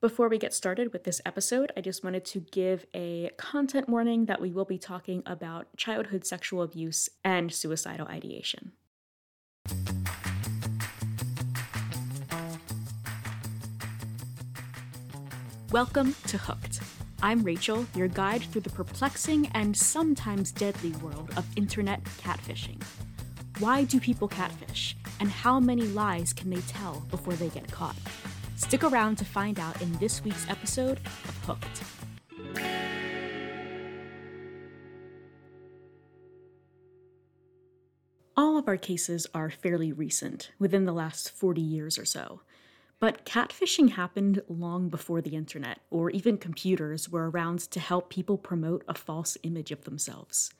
Before 0.00 0.30
we 0.30 0.38
get 0.38 0.54
started 0.54 0.94
with 0.94 1.04
this 1.04 1.20
episode, 1.26 1.72
I 1.76 1.82
just 1.82 2.02
wanted 2.02 2.24
to 2.24 2.40
give 2.40 2.86
a 2.94 3.32
content 3.36 3.86
warning 3.86 4.24
that 4.24 4.40
we 4.40 4.50
will 4.50 4.64
be 4.64 4.78
talking 4.78 5.22
about 5.26 5.76
childhood 5.76 6.24
sexual 6.24 6.62
abuse 6.62 7.10
and 7.22 7.52
suicidal 7.52 8.08
ideation. 8.08 8.72
Welcome 15.70 16.16
to 16.28 16.38
Hooked. 16.38 16.80
I'm 17.22 17.42
Rachel, 17.42 17.84
your 17.94 18.08
guide 18.08 18.44
through 18.44 18.62
the 18.62 18.70
perplexing 18.70 19.48
and 19.48 19.76
sometimes 19.76 20.50
deadly 20.50 20.92
world 21.02 21.30
of 21.36 21.44
internet 21.56 22.02
catfishing. 22.04 22.82
Why 23.58 23.84
do 23.84 24.00
people 24.00 24.28
catfish? 24.28 24.96
And 25.20 25.28
how 25.28 25.60
many 25.60 25.82
lies 25.82 26.32
can 26.32 26.48
they 26.48 26.62
tell 26.62 27.00
before 27.10 27.34
they 27.34 27.50
get 27.50 27.70
caught? 27.70 27.96
Stick 28.60 28.84
around 28.84 29.16
to 29.16 29.24
find 29.24 29.58
out 29.58 29.80
in 29.80 29.90
this 29.94 30.22
week's 30.22 30.46
episode 30.48 30.98
of 30.98 31.44
Hooked. 31.46 31.82
All 38.36 38.58
of 38.58 38.68
our 38.68 38.76
cases 38.76 39.26
are 39.34 39.50
fairly 39.50 39.92
recent, 39.92 40.50
within 40.58 40.84
the 40.84 40.92
last 40.92 41.30
40 41.30 41.60
years 41.60 41.98
or 41.98 42.04
so. 42.04 42.42
But 43.00 43.24
catfishing 43.24 43.92
happened 43.92 44.42
long 44.46 44.90
before 44.90 45.22
the 45.22 45.34
internet 45.34 45.80
or 45.90 46.10
even 46.10 46.36
computers 46.36 47.08
were 47.08 47.30
around 47.30 47.60
to 47.70 47.80
help 47.80 48.10
people 48.10 48.36
promote 48.36 48.84
a 48.86 48.94
false 48.94 49.38
image 49.42 49.72
of 49.72 49.84
themselves. 49.84 50.52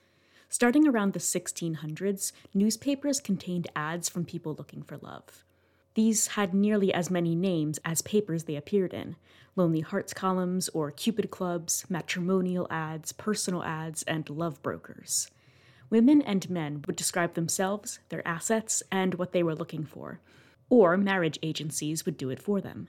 Starting 0.49 0.89
around 0.89 1.13
the 1.13 1.21
1600s, 1.21 2.33
newspapers 2.55 3.21
contained 3.21 3.69
ads 3.77 4.09
from 4.09 4.25
people 4.25 4.55
looking 4.55 4.83
for 4.83 4.97
love. 4.97 5.45
These 5.95 6.29
had 6.29 6.55
nearly 6.55 6.95
as 6.95 7.11
many 7.11 7.35
names 7.35 7.79
as 7.85 8.03
papers 8.03 8.45
they 8.45 8.57
appeared 8.57 8.95
in 8.95 9.17
Lonely 9.57 9.81
Hearts 9.81 10.15
columns 10.15 10.69
or 10.69 10.91
Cupid 10.91 11.31
clubs, 11.31 11.85
matrimonial 11.89 12.69
ads, 12.71 13.13
personal 13.13 13.65
ads, 13.65 14.05
and 14.05 14.31
love 14.31 14.63
brokers. 14.63 15.31
Women 15.91 16.23
and 16.23 16.49
men 16.49 16.85
would 16.87 16.95
describe 16.95 17.35
themselves, 17.35 17.99
their 18.11 18.27
assets, 18.27 18.83
and 18.93 19.15
what 19.15 19.33
they 19.33 19.43
were 19.43 19.57
looking 19.57 19.85
for, 19.85 20.21
or 20.69 20.97
marriage 20.97 21.39
agencies 21.43 22.07
would 22.07 22.17
do 22.17 22.31
it 22.31 22.41
for 22.41 22.61
them. 22.61 22.89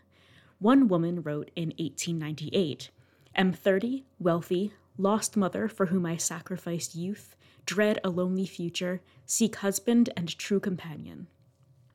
One 0.60 0.88
woman 0.88 1.24
wrote 1.24 1.50
in 1.56 1.70
1898 1.80 2.92
Am 3.34 3.52
30, 3.52 4.06
wealthy, 4.20 4.74
lost 4.98 5.36
mother 5.36 5.68
for 5.68 5.88
whom 5.88 6.06
I 6.06 6.18
sacrificed 6.18 6.94
youth, 6.94 7.36
dread 7.66 8.00
a 8.04 8.10
lonely 8.10 8.46
future, 8.46 9.02
seek 9.26 9.56
husband 9.58 10.12
and 10.16 10.38
true 10.38 10.60
companion. 10.60 11.28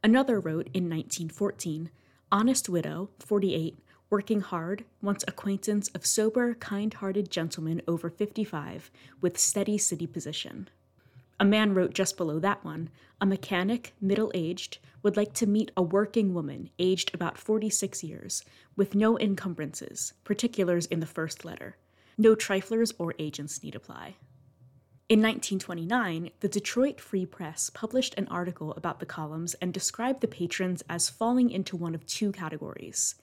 Another 0.06 0.38
wrote 0.38 0.68
in 0.72 0.88
1914 0.88 1.90
Honest 2.30 2.68
widow, 2.68 3.10
48, 3.18 3.76
working 4.08 4.40
hard, 4.40 4.84
wants 5.02 5.24
acquaintance 5.26 5.88
of 5.96 6.06
sober, 6.06 6.54
kind 6.54 6.94
hearted 6.94 7.28
gentleman 7.28 7.82
over 7.88 8.08
55 8.08 8.92
with 9.20 9.36
steady 9.36 9.76
city 9.76 10.06
position. 10.06 10.68
A 11.40 11.44
man 11.44 11.74
wrote 11.74 11.92
just 11.92 12.16
below 12.16 12.38
that 12.38 12.64
one 12.64 12.88
A 13.20 13.26
mechanic, 13.26 13.94
middle 14.00 14.30
aged, 14.32 14.78
would 15.02 15.16
like 15.16 15.32
to 15.32 15.44
meet 15.44 15.72
a 15.76 15.82
working 15.82 16.32
woman 16.32 16.70
aged 16.78 17.12
about 17.12 17.36
46 17.36 18.04
years, 18.04 18.44
with 18.76 18.94
no 18.94 19.18
encumbrances, 19.18 20.12
particulars 20.22 20.86
in 20.86 21.00
the 21.00 21.06
first 21.06 21.44
letter. 21.44 21.78
No 22.16 22.36
triflers 22.36 22.92
or 22.96 23.16
agents 23.18 23.60
need 23.64 23.74
apply. 23.74 24.14
In 25.08 25.20
1929, 25.20 26.30
the 26.40 26.48
Detroit 26.48 27.00
Free 27.00 27.26
Press 27.26 27.70
published 27.70 28.14
an 28.18 28.26
article 28.26 28.72
about 28.72 28.98
the 28.98 29.06
columns 29.06 29.54
and 29.54 29.72
described 29.72 30.20
the 30.20 30.26
patrons 30.26 30.82
as 30.90 31.08
falling 31.08 31.48
into 31.50 31.76
one 31.76 31.94
of 31.94 32.04
two 32.06 32.32
categories 32.32 33.14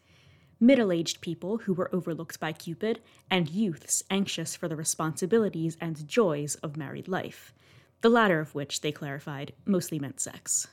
middle 0.61 0.93
aged 0.93 1.19
people 1.19 1.57
who 1.57 1.73
were 1.73 1.93
overlooked 1.93 2.39
by 2.39 2.53
Cupid, 2.53 3.01
and 3.29 3.49
youths 3.49 4.01
anxious 4.09 4.55
for 4.55 4.69
the 4.69 4.77
responsibilities 4.77 5.75
and 5.81 6.07
joys 6.07 6.55
of 6.55 6.77
married 6.77 7.09
life 7.09 7.53
the 7.99 8.09
latter 8.09 8.39
of 8.39 8.55
which, 8.55 8.79
they 8.79 8.91
clarified, 8.91 9.53
mostly 9.65 9.99
meant 9.99 10.21
sex. 10.21 10.67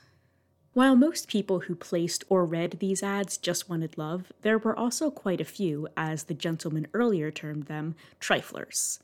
While 0.73 0.95
most 0.95 1.27
people 1.27 1.61
who 1.61 1.75
placed 1.75 2.23
or 2.29 2.45
read 2.45 2.77
these 2.79 3.03
ads 3.03 3.37
just 3.37 3.69
wanted 3.69 3.97
love, 3.97 4.31
there 4.41 4.57
were 4.57 4.77
also 4.77 5.09
quite 5.09 5.41
a 5.41 5.45
few, 5.45 5.87
as 5.97 6.23
the 6.23 6.33
gentleman 6.33 6.87
earlier 6.93 7.31
termed 7.31 7.67
them, 7.67 7.95
triflers. 8.19 8.99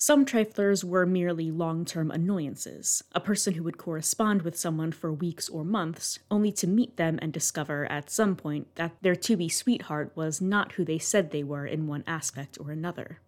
Some 0.00 0.24
triflers 0.24 0.84
were 0.84 1.04
merely 1.06 1.50
long 1.50 1.84
term 1.84 2.12
annoyances, 2.12 3.02
a 3.16 3.20
person 3.20 3.54
who 3.54 3.64
would 3.64 3.78
correspond 3.78 4.42
with 4.42 4.56
someone 4.56 4.92
for 4.92 5.12
weeks 5.12 5.48
or 5.48 5.64
months, 5.64 6.20
only 6.30 6.52
to 6.52 6.68
meet 6.68 6.96
them 6.96 7.18
and 7.20 7.32
discover 7.32 7.84
at 7.90 8.08
some 8.08 8.36
point 8.36 8.72
that 8.76 8.92
their 9.02 9.16
to 9.16 9.36
be 9.36 9.48
sweetheart 9.48 10.12
was 10.14 10.40
not 10.40 10.72
who 10.72 10.84
they 10.84 11.00
said 11.00 11.32
they 11.32 11.42
were 11.42 11.66
in 11.66 11.88
one 11.88 12.04
aspect 12.06 12.58
or 12.60 12.70
another. 12.70 13.18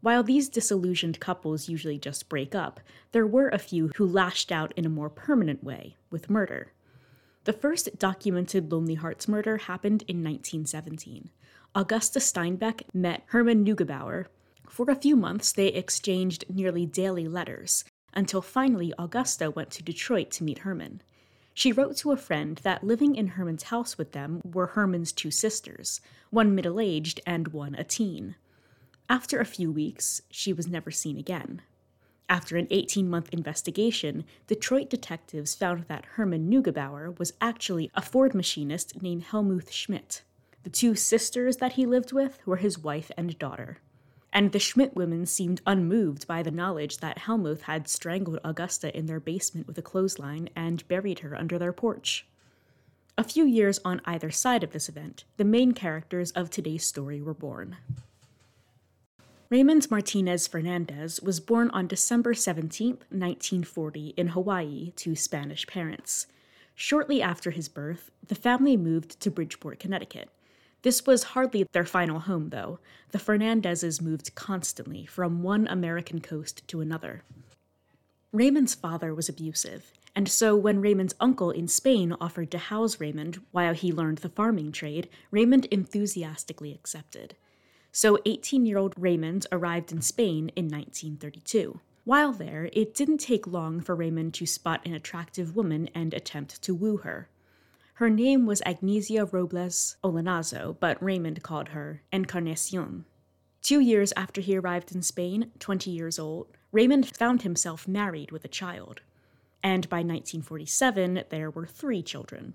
While 0.00 0.24
these 0.24 0.48
disillusioned 0.48 1.20
couples 1.20 1.68
usually 1.68 1.98
just 1.98 2.28
break 2.28 2.56
up, 2.56 2.80
there 3.12 3.26
were 3.26 3.48
a 3.48 3.58
few 3.58 3.92
who 3.94 4.04
lashed 4.04 4.50
out 4.50 4.72
in 4.76 4.84
a 4.84 4.90
more 4.90 5.10
permanent 5.10 5.62
way, 5.62 5.94
with 6.10 6.28
murder. 6.28 6.72
The 7.44 7.52
first 7.52 8.00
documented 8.00 8.72
Lonely 8.72 8.94
Hearts 8.94 9.28
murder 9.28 9.58
happened 9.58 10.02
in 10.08 10.24
1917. 10.24 11.30
Augusta 11.76 12.18
Steinbeck 12.18 12.82
met 12.92 13.22
Herman 13.26 13.64
Neugebauer. 13.64 14.26
For 14.70 14.88
a 14.88 14.94
few 14.94 15.16
months, 15.16 15.50
they 15.50 15.66
exchanged 15.66 16.44
nearly 16.48 16.86
daily 16.86 17.26
letters, 17.26 17.84
until 18.14 18.40
finally 18.40 18.94
Augusta 18.96 19.50
went 19.50 19.72
to 19.72 19.82
Detroit 19.82 20.30
to 20.30 20.44
meet 20.44 20.58
Herman. 20.58 21.02
She 21.54 21.72
wrote 21.72 21.96
to 21.98 22.12
a 22.12 22.16
friend 22.16 22.56
that 22.58 22.84
living 22.84 23.16
in 23.16 23.26
Herman's 23.26 23.64
house 23.64 23.98
with 23.98 24.12
them 24.12 24.40
were 24.44 24.68
Herman's 24.68 25.10
two 25.10 25.32
sisters, 25.32 26.00
one 26.30 26.54
middle 26.54 26.78
aged 26.78 27.20
and 27.26 27.48
one 27.48 27.74
a 27.74 27.82
teen. 27.82 28.36
After 29.08 29.40
a 29.40 29.44
few 29.44 29.72
weeks, 29.72 30.22
she 30.30 30.52
was 30.52 30.68
never 30.68 30.92
seen 30.92 31.18
again. 31.18 31.62
After 32.28 32.56
an 32.56 32.68
18 32.70 33.10
month 33.10 33.28
investigation, 33.30 34.24
Detroit 34.46 34.88
detectives 34.88 35.56
found 35.56 35.86
that 35.88 36.04
Herman 36.14 36.48
Neugebauer 36.48 37.18
was 37.18 37.32
actually 37.40 37.90
a 37.94 38.00
Ford 38.00 38.36
machinist 38.36 39.02
named 39.02 39.24
Helmuth 39.24 39.72
Schmidt. 39.72 40.22
The 40.62 40.70
two 40.70 40.94
sisters 40.94 41.56
that 41.56 41.72
he 41.72 41.86
lived 41.86 42.12
with 42.12 42.38
were 42.46 42.58
his 42.58 42.78
wife 42.78 43.10
and 43.16 43.36
daughter. 43.36 43.78
And 44.32 44.52
the 44.52 44.58
Schmidt 44.58 44.94
women 44.94 45.26
seemed 45.26 45.60
unmoved 45.66 46.26
by 46.26 46.42
the 46.42 46.50
knowledge 46.50 46.98
that 46.98 47.18
Helmuth 47.18 47.62
had 47.62 47.88
strangled 47.88 48.38
Augusta 48.44 48.96
in 48.96 49.06
their 49.06 49.20
basement 49.20 49.66
with 49.66 49.76
a 49.78 49.82
clothesline 49.82 50.48
and 50.54 50.86
buried 50.88 51.20
her 51.20 51.36
under 51.36 51.58
their 51.58 51.72
porch. 51.72 52.26
A 53.18 53.24
few 53.24 53.44
years 53.44 53.80
on 53.84 54.00
either 54.04 54.30
side 54.30 54.62
of 54.62 54.72
this 54.72 54.88
event, 54.88 55.24
the 55.36 55.44
main 55.44 55.72
characters 55.72 56.30
of 56.30 56.48
today's 56.48 56.84
story 56.84 57.20
were 57.20 57.34
born. 57.34 57.76
Raymond 59.50 59.90
Martinez 59.90 60.46
Fernandez 60.46 61.20
was 61.20 61.40
born 61.40 61.70
on 61.70 61.88
December 61.88 62.34
17, 62.34 62.90
1940, 63.10 64.14
in 64.16 64.28
Hawaii 64.28 64.92
to 64.92 65.16
Spanish 65.16 65.66
parents. 65.66 66.28
Shortly 66.76 67.20
after 67.20 67.50
his 67.50 67.68
birth, 67.68 68.12
the 68.26 68.36
family 68.36 68.76
moved 68.76 69.18
to 69.20 69.30
Bridgeport, 69.30 69.80
Connecticut. 69.80 70.30
This 70.82 71.06
was 71.06 71.22
hardly 71.22 71.66
their 71.72 71.84
final 71.84 72.20
home, 72.20 72.48
though. 72.50 72.78
The 73.10 73.18
Fernandezes 73.18 74.00
moved 74.00 74.34
constantly 74.34 75.06
from 75.06 75.42
one 75.42 75.66
American 75.68 76.20
coast 76.20 76.66
to 76.68 76.80
another. 76.80 77.22
Raymond's 78.32 78.74
father 78.74 79.14
was 79.14 79.28
abusive, 79.28 79.92
and 80.14 80.28
so 80.28 80.56
when 80.56 80.80
Raymond's 80.80 81.14
uncle 81.20 81.50
in 81.50 81.68
Spain 81.68 82.14
offered 82.20 82.50
to 82.52 82.58
house 82.58 83.00
Raymond 83.00 83.40
while 83.50 83.74
he 83.74 83.92
learned 83.92 84.18
the 84.18 84.28
farming 84.28 84.72
trade, 84.72 85.08
Raymond 85.30 85.66
enthusiastically 85.66 86.72
accepted 86.72 87.34
so 87.92 88.18
18 88.24 88.66
year 88.66 88.78
old 88.78 88.94
Raymond 88.96 89.46
arrived 89.50 89.92
in 89.92 90.02
Spain 90.02 90.50
in 90.56 90.66
1932. 90.66 91.80
While 92.04 92.32
there, 92.32 92.70
it 92.72 92.94
didn't 92.94 93.18
take 93.18 93.46
long 93.46 93.80
for 93.80 93.94
Raymond 93.94 94.34
to 94.34 94.46
spot 94.46 94.86
an 94.86 94.94
attractive 94.94 95.54
woman 95.54 95.88
and 95.94 96.14
attempt 96.14 96.62
to 96.62 96.74
woo 96.74 96.98
her. 96.98 97.28
Her 98.00 98.08
name 98.08 98.46
was 98.46 98.62
Agnesia 98.64 99.26
Robles 99.26 99.96
Olanazo, 100.02 100.74
but 100.80 101.02
Raymond 101.02 101.42
called 101.42 101.68
her 101.68 102.02
Encarnacion. 102.10 103.04
Two 103.60 103.78
years 103.78 104.12
after 104.16 104.40
he 104.40 104.56
arrived 104.56 104.94
in 104.94 105.02
Spain, 105.02 105.52
20 105.58 105.90
years 105.90 106.18
old, 106.18 106.48
Raymond 106.72 107.14
found 107.14 107.42
himself 107.42 107.86
married 107.86 108.32
with 108.32 108.42
a 108.44 108.48
child. 108.48 109.02
And 109.62 109.86
by 109.90 109.98
1947, 109.98 111.24
there 111.28 111.50
were 111.50 111.66
three 111.66 112.02
children. 112.02 112.54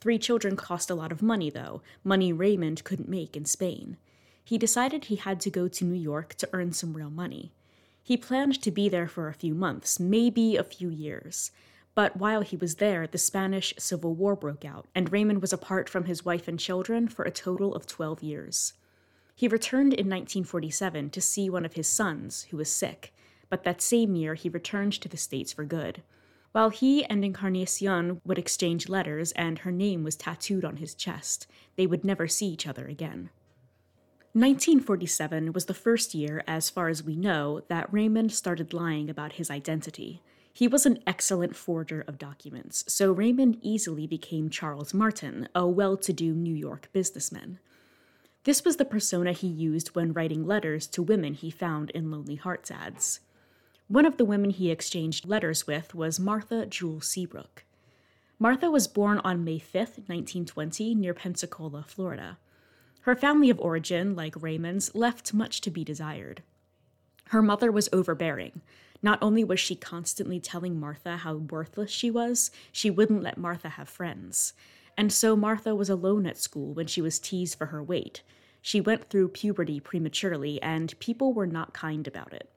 Three 0.00 0.18
children 0.18 0.56
cost 0.56 0.90
a 0.90 0.96
lot 0.96 1.12
of 1.12 1.22
money, 1.22 1.50
though, 1.50 1.80
money 2.02 2.32
Raymond 2.32 2.82
couldn't 2.82 3.08
make 3.08 3.36
in 3.36 3.44
Spain 3.44 3.96
he 4.44 4.58
decided 4.58 5.06
he 5.06 5.16
had 5.16 5.40
to 5.40 5.50
go 5.50 5.68
to 5.68 5.84
New 5.84 5.98
York 5.98 6.34
to 6.34 6.48
earn 6.52 6.72
some 6.72 6.94
real 6.94 7.10
money. 7.10 7.52
He 8.02 8.18
planned 8.18 8.60
to 8.60 8.70
be 8.70 8.90
there 8.90 9.08
for 9.08 9.28
a 9.28 9.34
few 9.34 9.54
months, 9.54 9.98
maybe 9.98 10.56
a 10.56 10.62
few 10.62 10.90
years. 10.90 11.50
But 11.94 12.16
while 12.16 12.40
he 12.40 12.56
was 12.56 12.76
there, 12.76 13.06
the 13.06 13.18
Spanish 13.18 13.72
Civil 13.78 14.14
War 14.14 14.34
broke 14.34 14.64
out, 14.64 14.86
and 14.94 15.12
Raymond 15.12 15.40
was 15.40 15.52
apart 15.52 15.88
from 15.88 16.04
his 16.04 16.24
wife 16.24 16.48
and 16.48 16.58
children 16.58 17.06
for 17.08 17.24
a 17.24 17.30
total 17.30 17.74
of 17.74 17.86
12 17.86 18.22
years. 18.22 18.72
He 19.36 19.48
returned 19.48 19.92
in 19.92 20.06
1947 20.06 21.10
to 21.10 21.20
see 21.20 21.50
one 21.50 21.64
of 21.64 21.74
his 21.74 21.88
sons, 21.88 22.46
who 22.50 22.56
was 22.56 22.70
sick, 22.70 23.12
but 23.48 23.64
that 23.64 23.82
same 23.82 24.16
year 24.16 24.34
he 24.34 24.48
returned 24.48 24.92
to 24.94 25.08
the 25.08 25.16
States 25.16 25.52
for 25.52 25.64
good. 25.64 26.02
While 26.52 26.70
he 26.70 27.04
and 27.04 27.24
Encarnacion 27.24 28.20
would 28.24 28.38
exchange 28.38 28.88
letters 28.88 29.32
and 29.32 29.60
her 29.60 29.72
name 29.72 30.04
was 30.04 30.14
tattooed 30.14 30.64
on 30.64 30.76
his 30.76 30.94
chest, 30.94 31.48
they 31.76 31.86
would 31.86 32.04
never 32.04 32.28
see 32.28 32.46
each 32.46 32.66
other 32.66 32.86
again. 32.86 33.30
1947 34.32 35.52
was 35.52 35.66
the 35.66 35.74
first 35.74 36.14
year, 36.14 36.42
as 36.46 36.70
far 36.70 36.88
as 36.88 37.02
we 37.04 37.14
know, 37.14 37.62
that 37.68 37.92
Raymond 37.92 38.32
started 38.32 38.72
lying 38.72 39.10
about 39.10 39.34
his 39.34 39.50
identity. 39.50 40.22
He 40.56 40.68
was 40.68 40.86
an 40.86 41.00
excellent 41.04 41.56
forger 41.56 42.04
of 42.06 42.16
documents, 42.16 42.84
so 42.86 43.10
Raymond 43.10 43.58
easily 43.60 44.06
became 44.06 44.48
Charles 44.48 44.94
Martin, 44.94 45.48
a 45.52 45.66
well 45.66 45.96
to 45.96 46.12
do 46.12 46.32
New 46.32 46.54
York 46.54 46.88
businessman. 46.92 47.58
This 48.44 48.64
was 48.64 48.76
the 48.76 48.84
persona 48.84 49.32
he 49.32 49.48
used 49.48 49.96
when 49.96 50.12
writing 50.12 50.46
letters 50.46 50.86
to 50.88 51.02
women 51.02 51.34
he 51.34 51.50
found 51.50 51.90
in 51.90 52.12
Lonely 52.12 52.36
Hearts 52.36 52.70
ads. 52.70 53.18
One 53.88 54.06
of 54.06 54.16
the 54.16 54.24
women 54.24 54.50
he 54.50 54.70
exchanged 54.70 55.26
letters 55.26 55.66
with 55.66 55.92
was 55.92 56.20
Martha 56.20 56.66
Jule 56.66 57.00
Seabrook. 57.00 57.64
Martha 58.38 58.70
was 58.70 58.86
born 58.86 59.18
on 59.24 59.42
May 59.42 59.58
5, 59.58 59.74
1920, 59.74 60.94
near 60.94 61.14
Pensacola, 61.14 61.84
Florida. 61.84 62.38
Her 63.00 63.16
family 63.16 63.50
of 63.50 63.58
origin, 63.58 64.14
like 64.14 64.40
Raymond's, 64.40 64.94
left 64.94 65.34
much 65.34 65.60
to 65.62 65.70
be 65.70 65.82
desired. 65.82 66.44
Her 67.30 67.42
mother 67.42 67.72
was 67.72 67.88
overbearing. 67.92 68.60
Not 69.04 69.18
only 69.20 69.44
was 69.44 69.60
she 69.60 69.76
constantly 69.76 70.40
telling 70.40 70.80
Martha 70.80 71.18
how 71.18 71.34
worthless 71.34 71.90
she 71.90 72.10
was, 72.10 72.50
she 72.72 72.88
wouldn't 72.88 73.22
let 73.22 73.36
Martha 73.36 73.68
have 73.68 73.86
friends. 73.86 74.54
And 74.96 75.12
so 75.12 75.36
Martha 75.36 75.74
was 75.74 75.90
alone 75.90 76.24
at 76.24 76.38
school 76.38 76.72
when 76.72 76.86
she 76.86 77.02
was 77.02 77.18
teased 77.18 77.58
for 77.58 77.66
her 77.66 77.82
weight. 77.82 78.22
She 78.62 78.80
went 78.80 79.10
through 79.10 79.28
puberty 79.28 79.78
prematurely, 79.78 80.60
and 80.62 80.98
people 81.00 81.34
were 81.34 81.46
not 81.46 81.74
kind 81.74 82.08
about 82.08 82.32
it. 82.32 82.48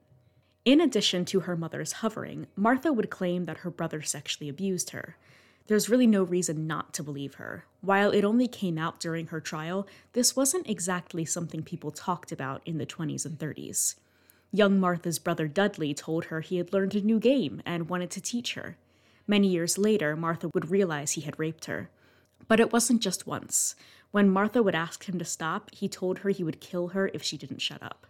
In 0.64 0.80
addition 0.80 1.26
to 1.26 1.40
her 1.40 1.54
mother's 1.54 1.92
hovering, 2.00 2.46
Martha 2.56 2.94
would 2.94 3.10
claim 3.10 3.44
that 3.44 3.58
her 3.58 3.70
brother 3.70 4.00
sexually 4.00 4.48
abused 4.48 4.88
her. 4.90 5.18
There's 5.66 5.90
really 5.90 6.06
no 6.06 6.22
reason 6.22 6.66
not 6.66 6.94
to 6.94 7.02
believe 7.02 7.34
her. 7.34 7.66
While 7.82 8.10
it 8.10 8.24
only 8.24 8.48
came 8.48 8.78
out 8.78 9.00
during 9.00 9.26
her 9.26 9.40
trial, 9.42 9.86
this 10.14 10.34
wasn't 10.34 10.66
exactly 10.66 11.26
something 11.26 11.62
people 11.62 11.90
talked 11.90 12.32
about 12.32 12.62
in 12.64 12.78
the 12.78 12.86
20s 12.86 13.26
and 13.26 13.38
30s. 13.38 13.96
Young 14.50 14.80
Martha's 14.80 15.18
brother 15.18 15.46
Dudley 15.46 15.92
told 15.92 16.26
her 16.26 16.40
he 16.40 16.56
had 16.56 16.72
learned 16.72 16.94
a 16.94 17.02
new 17.02 17.20
game 17.20 17.60
and 17.66 17.88
wanted 17.88 18.10
to 18.12 18.20
teach 18.20 18.54
her. 18.54 18.76
Many 19.26 19.48
years 19.48 19.76
later, 19.76 20.16
Martha 20.16 20.48
would 20.54 20.70
realize 20.70 21.12
he 21.12 21.20
had 21.20 21.38
raped 21.38 21.66
her. 21.66 21.90
But 22.46 22.60
it 22.60 22.72
wasn't 22.72 23.02
just 23.02 23.26
once. 23.26 23.74
When 24.10 24.30
Martha 24.30 24.62
would 24.62 24.74
ask 24.74 25.06
him 25.06 25.18
to 25.18 25.24
stop, 25.24 25.70
he 25.74 25.86
told 25.86 26.20
her 26.20 26.30
he 26.30 26.44
would 26.44 26.60
kill 26.60 26.88
her 26.88 27.10
if 27.12 27.22
she 27.22 27.36
didn't 27.36 27.60
shut 27.60 27.82
up. 27.82 28.06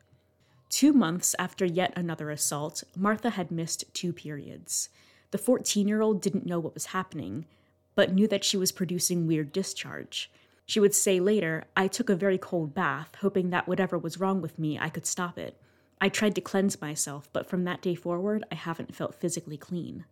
Two 0.68 0.92
months 0.92 1.34
after 1.40 1.64
yet 1.64 1.92
another 1.96 2.30
assault, 2.30 2.84
Martha 2.94 3.30
had 3.30 3.50
missed 3.50 3.92
two 3.92 4.12
periods. 4.12 4.90
The 5.32 5.38
14 5.38 5.88
year 5.88 6.02
old 6.02 6.22
didn't 6.22 6.46
know 6.46 6.60
what 6.60 6.74
was 6.74 6.86
happening, 6.86 7.46
but 7.96 8.14
knew 8.14 8.28
that 8.28 8.44
she 8.44 8.56
was 8.56 8.70
producing 8.70 9.26
weird 9.26 9.52
discharge. 9.52 10.30
She 10.66 10.78
would 10.78 10.94
say 10.94 11.18
later, 11.18 11.64
I 11.76 11.88
took 11.88 12.08
a 12.08 12.14
very 12.14 12.38
cold 12.38 12.74
bath, 12.74 13.16
hoping 13.22 13.50
that 13.50 13.66
whatever 13.66 13.98
was 13.98 14.20
wrong 14.20 14.40
with 14.40 14.58
me, 14.58 14.78
I 14.78 14.88
could 14.88 15.06
stop 15.06 15.36
it. 15.36 15.60
I 16.00 16.08
tried 16.08 16.34
to 16.36 16.40
cleanse 16.40 16.80
myself, 16.80 17.28
but 17.32 17.48
from 17.48 17.64
that 17.64 17.82
day 17.82 17.94
forward, 17.94 18.44
I 18.52 18.54
haven't 18.54 18.94
felt 18.94 19.14
physically 19.14 19.56
clean. 19.56 20.04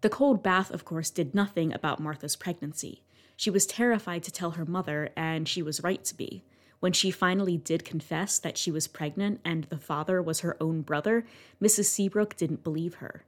The 0.00 0.10
cold 0.10 0.42
bath, 0.42 0.70
of 0.70 0.84
course, 0.84 1.10
did 1.10 1.34
nothing 1.34 1.72
about 1.72 2.00
Martha's 2.00 2.34
pregnancy. 2.34 3.02
She 3.36 3.50
was 3.50 3.66
terrified 3.66 4.24
to 4.24 4.32
tell 4.32 4.52
her 4.52 4.64
mother, 4.64 5.10
and 5.16 5.48
she 5.48 5.62
was 5.62 5.82
right 5.82 6.04
to 6.04 6.16
be. 6.16 6.44
When 6.80 6.92
she 6.92 7.12
finally 7.12 7.56
did 7.56 7.84
confess 7.84 8.40
that 8.40 8.58
she 8.58 8.72
was 8.72 8.88
pregnant 8.88 9.40
and 9.44 9.64
the 9.64 9.78
father 9.78 10.20
was 10.20 10.40
her 10.40 10.56
own 10.60 10.82
brother, 10.82 11.24
Mrs. 11.62 11.84
Seabrook 11.84 12.36
didn't 12.36 12.64
believe 12.64 12.94
her. 12.94 13.24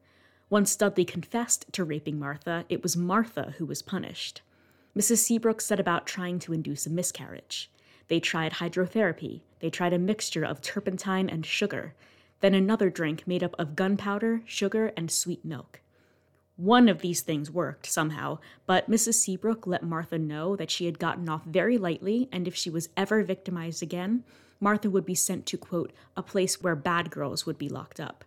Once 0.50 0.74
Dudley 0.74 1.04
confessed 1.04 1.72
to 1.72 1.84
raping 1.84 2.18
Martha, 2.18 2.64
it 2.68 2.82
was 2.82 2.96
Martha 2.96 3.54
who 3.58 3.64
was 3.64 3.80
punished. 3.80 4.42
Mrs. 4.96 5.18
Seabrook 5.18 5.60
set 5.60 5.78
about 5.78 6.06
trying 6.06 6.40
to 6.40 6.52
induce 6.52 6.86
a 6.86 6.90
miscarriage. 6.90 7.70
They 8.08 8.18
tried 8.18 8.54
hydrotherapy, 8.54 9.42
they 9.64 9.70
tried 9.70 9.94
a 9.94 9.98
mixture 9.98 10.44
of 10.44 10.60
turpentine 10.60 11.26
and 11.26 11.46
sugar, 11.46 11.94
then 12.40 12.52
another 12.52 12.90
drink 12.90 13.26
made 13.26 13.42
up 13.42 13.56
of 13.58 13.74
gunpowder, 13.74 14.42
sugar, 14.44 14.92
and 14.94 15.10
sweet 15.10 15.42
milk. 15.42 15.80
One 16.56 16.86
of 16.86 16.98
these 16.98 17.22
things 17.22 17.50
worked 17.50 17.86
somehow, 17.86 18.40
but 18.66 18.90
Mrs. 18.90 19.14
Seabrook 19.14 19.66
let 19.66 19.82
Martha 19.82 20.18
know 20.18 20.54
that 20.54 20.70
she 20.70 20.84
had 20.84 20.98
gotten 20.98 21.30
off 21.30 21.46
very 21.46 21.78
lightly, 21.78 22.28
and 22.30 22.46
if 22.46 22.54
she 22.54 22.68
was 22.68 22.90
ever 22.94 23.22
victimized 23.22 23.82
again, 23.82 24.22
Martha 24.60 24.90
would 24.90 25.06
be 25.06 25.14
sent 25.14 25.46
to, 25.46 25.56
quote, 25.56 25.94
a 26.14 26.22
place 26.22 26.60
where 26.60 26.76
bad 26.76 27.10
girls 27.10 27.46
would 27.46 27.56
be 27.56 27.70
locked 27.70 27.98
up. 27.98 28.22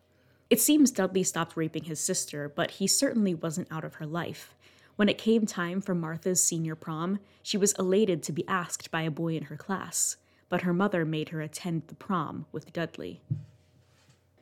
It 0.49 0.59
seems 0.59 0.89
Dudley 0.89 1.21
stopped 1.21 1.55
raping 1.55 1.83
his 1.83 1.99
sister, 1.99 2.49
but 2.49 2.71
he 2.71 2.87
certainly 2.87 3.35
wasn't 3.35 3.71
out 3.71 3.85
of 3.85 3.93
her 3.95 4.07
life. 4.07 4.55
When 4.95 5.07
it 5.07 5.19
came 5.19 5.45
time 5.45 5.81
for 5.81 5.93
Martha's 5.93 6.41
senior 6.41 6.73
prom, 6.73 7.19
she 7.43 7.57
was 7.57 7.73
elated 7.73 8.23
to 8.23 8.31
be 8.31 8.47
asked 8.47 8.89
by 8.89 9.03
a 9.03 9.11
boy 9.11 9.35
in 9.35 9.43
her 9.43 9.55
class, 9.55 10.17
but 10.49 10.61
her 10.61 10.73
mother 10.73 11.05
made 11.05 11.29
her 11.29 11.41
attend 11.41 11.83
the 11.87 11.95
prom 11.95 12.45
with 12.51 12.73
Dudley. 12.73 13.21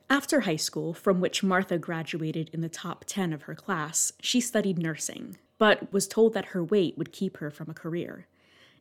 After 0.08 0.40
high 0.42 0.56
school, 0.56 0.94
from 0.94 1.20
which 1.20 1.42
Martha 1.42 1.78
graduated 1.78 2.48
in 2.52 2.60
the 2.60 2.68
top 2.68 3.04
10 3.06 3.32
of 3.32 3.42
her 3.42 3.54
class, 3.54 4.12
she 4.20 4.40
studied 4.40 4.78
nursing, 4.78 5.36
but 5.58 5.92
was 5.92 6.06
told 6.06 6.32
that 6.34 6.46
her 6.46 6.62
weight 6.62 6.96
would 6.96 7.12
keep 7.12 7.38
her 7.38 7.50
from 7.50 7.68
a 7.68 7.74
career. 7.74 8.26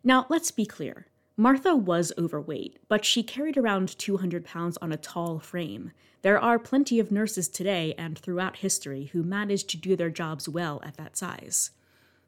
Now, 0.03 0.27
let's 0.29 0.51
be 0.51 0.67
clear. 0.67 1.07
Martha 1.35 1.75
was 1.75 2.13
overweight, 2.17 2.77
but 2.87 3.03
she 3.03 3.23
carried 3.23 3.57
around 3.57 3.97
200 3.97 4.45
pounds 4.45 4.77
on 4.77 4.91
a 4.91 4.97
tall 4.97 5.39
frame. 5.39 5.91
There 6.21 6.39
are 6.39 6.59
plenty 6.59 6.99
of 6.99 7.11
nurses 7.11 7.49
today 7.49 7.93
and 7.97 8.17
throughout 8.17 8.57
history 8.57 9.05
who 9.11 9.23
managed 9.23 9.69
to 9.71 9.77
do 9.77 9.95
their 9.95 10.09
jobs 10.09 10.47
well 10.47 10.79
at 10.85 10.95
that 10.97 11.17
size. 11.17 11.71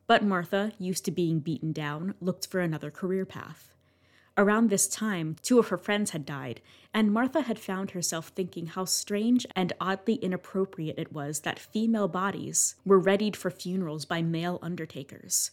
But 0.07 0.23
Martha, 0.23 0.73
used 0.79 1.05
to 1.05 1.11
being 1.11 1.39
beaten 1.39 1.71
down, 1.71 2.15
looked 2.19 2.47
for 2.47 2.59
another 2.59 2.89
career 2.89 3.25
path. 3.25 3.73
Around 4.39 4.69
this 4.69 4.87
time, 4.87 5.35
two 5.41 5.57
of 5.57 5.69
her 5.69 5.79
friends 5.79 6.11
had 6.11 6.23
died, 6.23 6.61
and 6.93 7.11
Martha 7.11 7.41
had 7.41 7.57
found 7.57 7.91
herself 7.91 8.27
thinking 8.27 8.67
how 8.67 8.85
strange 8.85 9.47
and 9.55 9.73
oddly 9.81 10.15
inappropriate 10.15 10.99
it 10.99 11.11
was 11.11 11.39
that 11.39 11.57
female 11.57 12.07
bodies 12.07 12.75
were 12.85 12.99
readied 12.99 13.35
for 13.35 13.49
funerals 13.49 14.05
by 14.05 14.21
male 14.21 14.59
undertakers. 14.61 15.49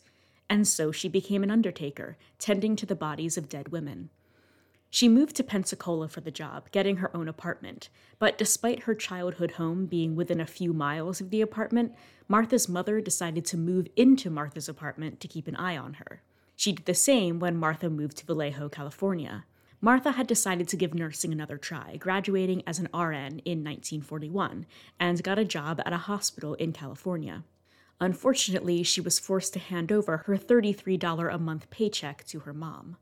And 0.50 0.68
so 0.68 0.92
she 0.92 1.08
became 1.08 1.42
an 1.42 1.50
undertaker, 1.50 2.18
tending 2.38 2.76
to 2.76 2.84
the 2.84 2.94
bodies 2.94 3.38
of 3.38 3.48
dead 3.48 3.68
women. 3.68 4.10
She 4.90 5.08
moved 5.08 5.34
to 5.36 5.42
Pensacola 5.42 6.06
for 6.08 6.20
the 6.20 6.30
job, 6.30 6.70
getting 6.70 6.98
her 6.98 7.16
own 7.16 7.26
apartment. 7.26 7.88
But 8.18 8.36
despite 8.36 8.82
her 8.82 8.94
childhood 8.94 9.52
home 9.52 9.86
being 9.86 10.14
within 10.14 10.42
a 10.42 10.46
few 10.46 10.74
miles 10.74 11.22
of 11.22 11.30
the 11.30 11.40
apartment, 11.40 11.94
Martha's 12.28 12.68
mother 12.68 13.00
decided 13.00 13.46
to 13.46 13.56
move 13.56 13.88
into 13.96 14.28
Martha's 14.28 14.68
apartment 14.68 15.20
to 15.20 15.28
keep 15.28 15.48
an 15.48 15.56
eye 15.56 15.78
on 15.78 15.94
her. 15.94 16.22
She 16.56 16.72
did 16.72 16.86
the 16.86 16.94
same 16.94 17.38
when 17.38 17.56
Martha 17.56 17.90
moved 17.90 18.18
to 18.18 18.26
Vallejo, 18.26 18.68
California. 18.68 19.44
Martha 19.80 20.12
had 20.12 20.26
decided 20.26 20.66
to 20.68 20.76
give 20.76 20.94
nursing 20.94 21.32
another 21.32 21.58
try, 21.58 21.96
graduating 21.96 22.62
as 22.66 22.78
an 22.78 22.88
RN 22.94 23.40
in 23.44 23.62
1941, 23.62 24.64
and 24.98 25.22
got 25.22 25.38
a 25.38 25.44
job 25.44 25.80
at 25.84 25.92
a 25.92 25.98
hospital 25.98 26.54
in 26.54 26.72
California. 26.72 27.44
Unfortunately, 28.00 28.82
she 28.82 29.00
was 29.00 29.18
forced 29.18 29.52
to 29.52 29.58
hand 29.58 29.92
over 29.92 30.18
her 30.18 30.36
$33 30.36 31.34
a 31.34 31.38
month 31.38 31.68
paycheck 31.70 32.24
to 32.26 32.40
her 32.40 32.54
mom. 32.54 32.96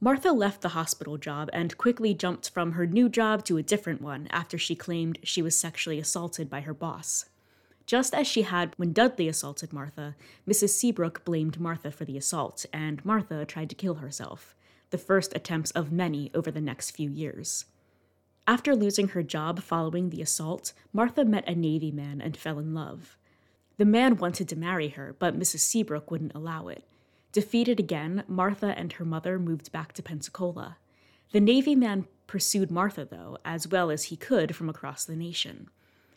Martha 0.00 0.32
left 0.32 0.60
the 0.60 0.70
hospital 0.70 1.16
job 1.16 1.48
and 1.52 1.78
quickly 1.78 2.14
jumped 2.14 2.50
from 2.50 2.72
her 2.72 2.86
new 2.86 3.08
job 3.08 3.44
to 3.44 3.56
a 3.56 3.62
different 3.62 4.02
one 4.02 4.26
after 4.30 4.58
she 4.58 4.74
claimed 4.74 5.18
she 5.22 5.40
was 5.40 5.56
sexually 5.56 5.98
assaulted 5.98 6.50
by 6.50 6.60
her 6.60 6.74
boss. 6.74 7.26
Just 7.86 8.14
as 8.14 8.26
she 8.26 8.42
had 8.42 8.72
when 8.76 8.92
Dudley 8.92 9.28
assaulted 9.28 9.72
Martha, 9.72 10.16
Mrs. 10.48 10.70
Seabrook 10.70 11.24
blamed 11.24 11.60
Martha 11.60 11.90
for 11.90 12.04
the 12.04 12.16
assault, 12.16 12.64
and 12.72 13.04
Martha 13.04 13.44
tried 13.44 13.68
to 13.70 13.76
kill 13.76 13.96
herself, 13.96 14.56
the 14.90 14.98
first 14.98 15.34
attempts 15.36 15.70
of 15.72 15.92
many 15.92 16.30
over 16.34 16.50
the 16.50 16.60
next 16.60 16.92
few 16.92 17.10
years. 17.10 17.66
After 18.46 18.74
losing 18.74 19.08
her 19.08 19.22
job 19.22 19.60
following 19.60 20.10
the 20.10 20.22
assault, 20.22 20.72
Martha 20.92 21.24
met 21.24 21.48
a 21.48 21.54
Navy 21.54 21.90
man 21.90 22.20
and 22.20 22.36
fell 22.36 22.58
in 22.58 22.74
love. 22.74 23.16
The 23.76 23.84
man 23.84 24.16
wanted 24.16 24.48
to 24.48 24.56
marry 24.56 24.88
her, 24.88 25.14
but 25.18 25.38
Mrs. 25.38 25.60
Seabrook 25.60 26.10
wouldn't 26.10 26.34
allow 26.34 26.68
it. 26.68 26.84
Defeated 27.32 27.80
again, 27.80 28.22
Martha 28.28 28.78
and 28.78 28.92
her 28.94 29.04
mother 29.04 29.38
moved 29.38 29.72
back 29.72 29.92
to 29.94 30.02
Pensacola. 30.02 30.76
The 31.32 31.40
Navy 31.40 31.74
man 31.74 32.06
pursued 32.26 32.70
Martha, 32.70 33.04
though, 33.04 33.38
as 33.44 33.66
well 33.66 33.90
as 33.90 34.04
he 34.04 34.16
could 34.16 34.54
from 34.54 34.68
across 34.68 35.04
the 35.04 35.16
nation. 35.16 35.68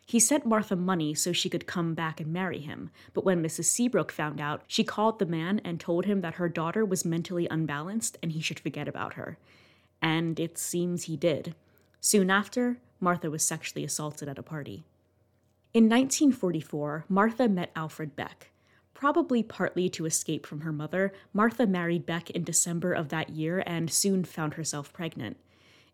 He 0.08 0.22
sent 0.22 0.46
Martha 0.46 0.78
money 0.78 1.14
so 1.14 1.34
she 1.34 1.50
could 1.50 1.68
come 1.68 1.94
back 1.94 2.22
and 2.22 2.32
marry 2.32 2.62
him, 2.62 2.92
but 3.14 3.26
when 3.26 3.44
Mrs. 3.44 3.66
Seabrook 3.66 4.10
found 4.10 4.40
out, 4.40 4.64
she 4.66 4.86
called 4.86 5.20
the 5.20 5.26
man 5.26 5.60
and 5.66 5.82
told 5.82 6.06
him 6.06 6.22
that 6.22 6.36
her 6.36 6.48
daughter 6.48 6.86
was 6.86 7.04
mentally 7.04 7.46
unbalanced 7.52 8.18
and 8.24 8.32
he 8.32 8.40
should 8.40 8.58
forget 8.58 8.88
about 8.88 9.16
her. 9.16 9.38
And 10.02 10.40
it 10.40 10.58
seems 10.58 11.04
he 11.04 11.18
did. 11.18 11.56
Soon 12.00 12.30
after, 12.30 12.78
Martha 13.02 13.30
was 13.30 13.44
sexually 13.44 13.84
assaulted 13.84 14.30
at 14.30 14.40
a 14.40 14.44
party. 14.44 14.86
In 15.74 15.90
1944, 15.90 17.04
Martha 17.10 17.50
met 17.50 17.74
Alfred 17.76 18.16
Beck. 18.16 18.52
Probably 18.94 19.44
partly 19.44 19.90
to 19.90 20.06
escape 20.06 20.46
from 20.46 20.62
her 20.62 20.72
mother, 20.72 21.12
Martha 21.34 21.68
married 21.68 22.06
Beck 22.06 22.30
in 22.30 22.46
December 22.46 22.94
of 22.94 23.10
that 23.10 23.32
year 23.32 23.62
and 23.68 23.92
soon 23.92 24.24
found 24.24 24.54
herself 24.54 24.94
pregnant. 24.94 25.36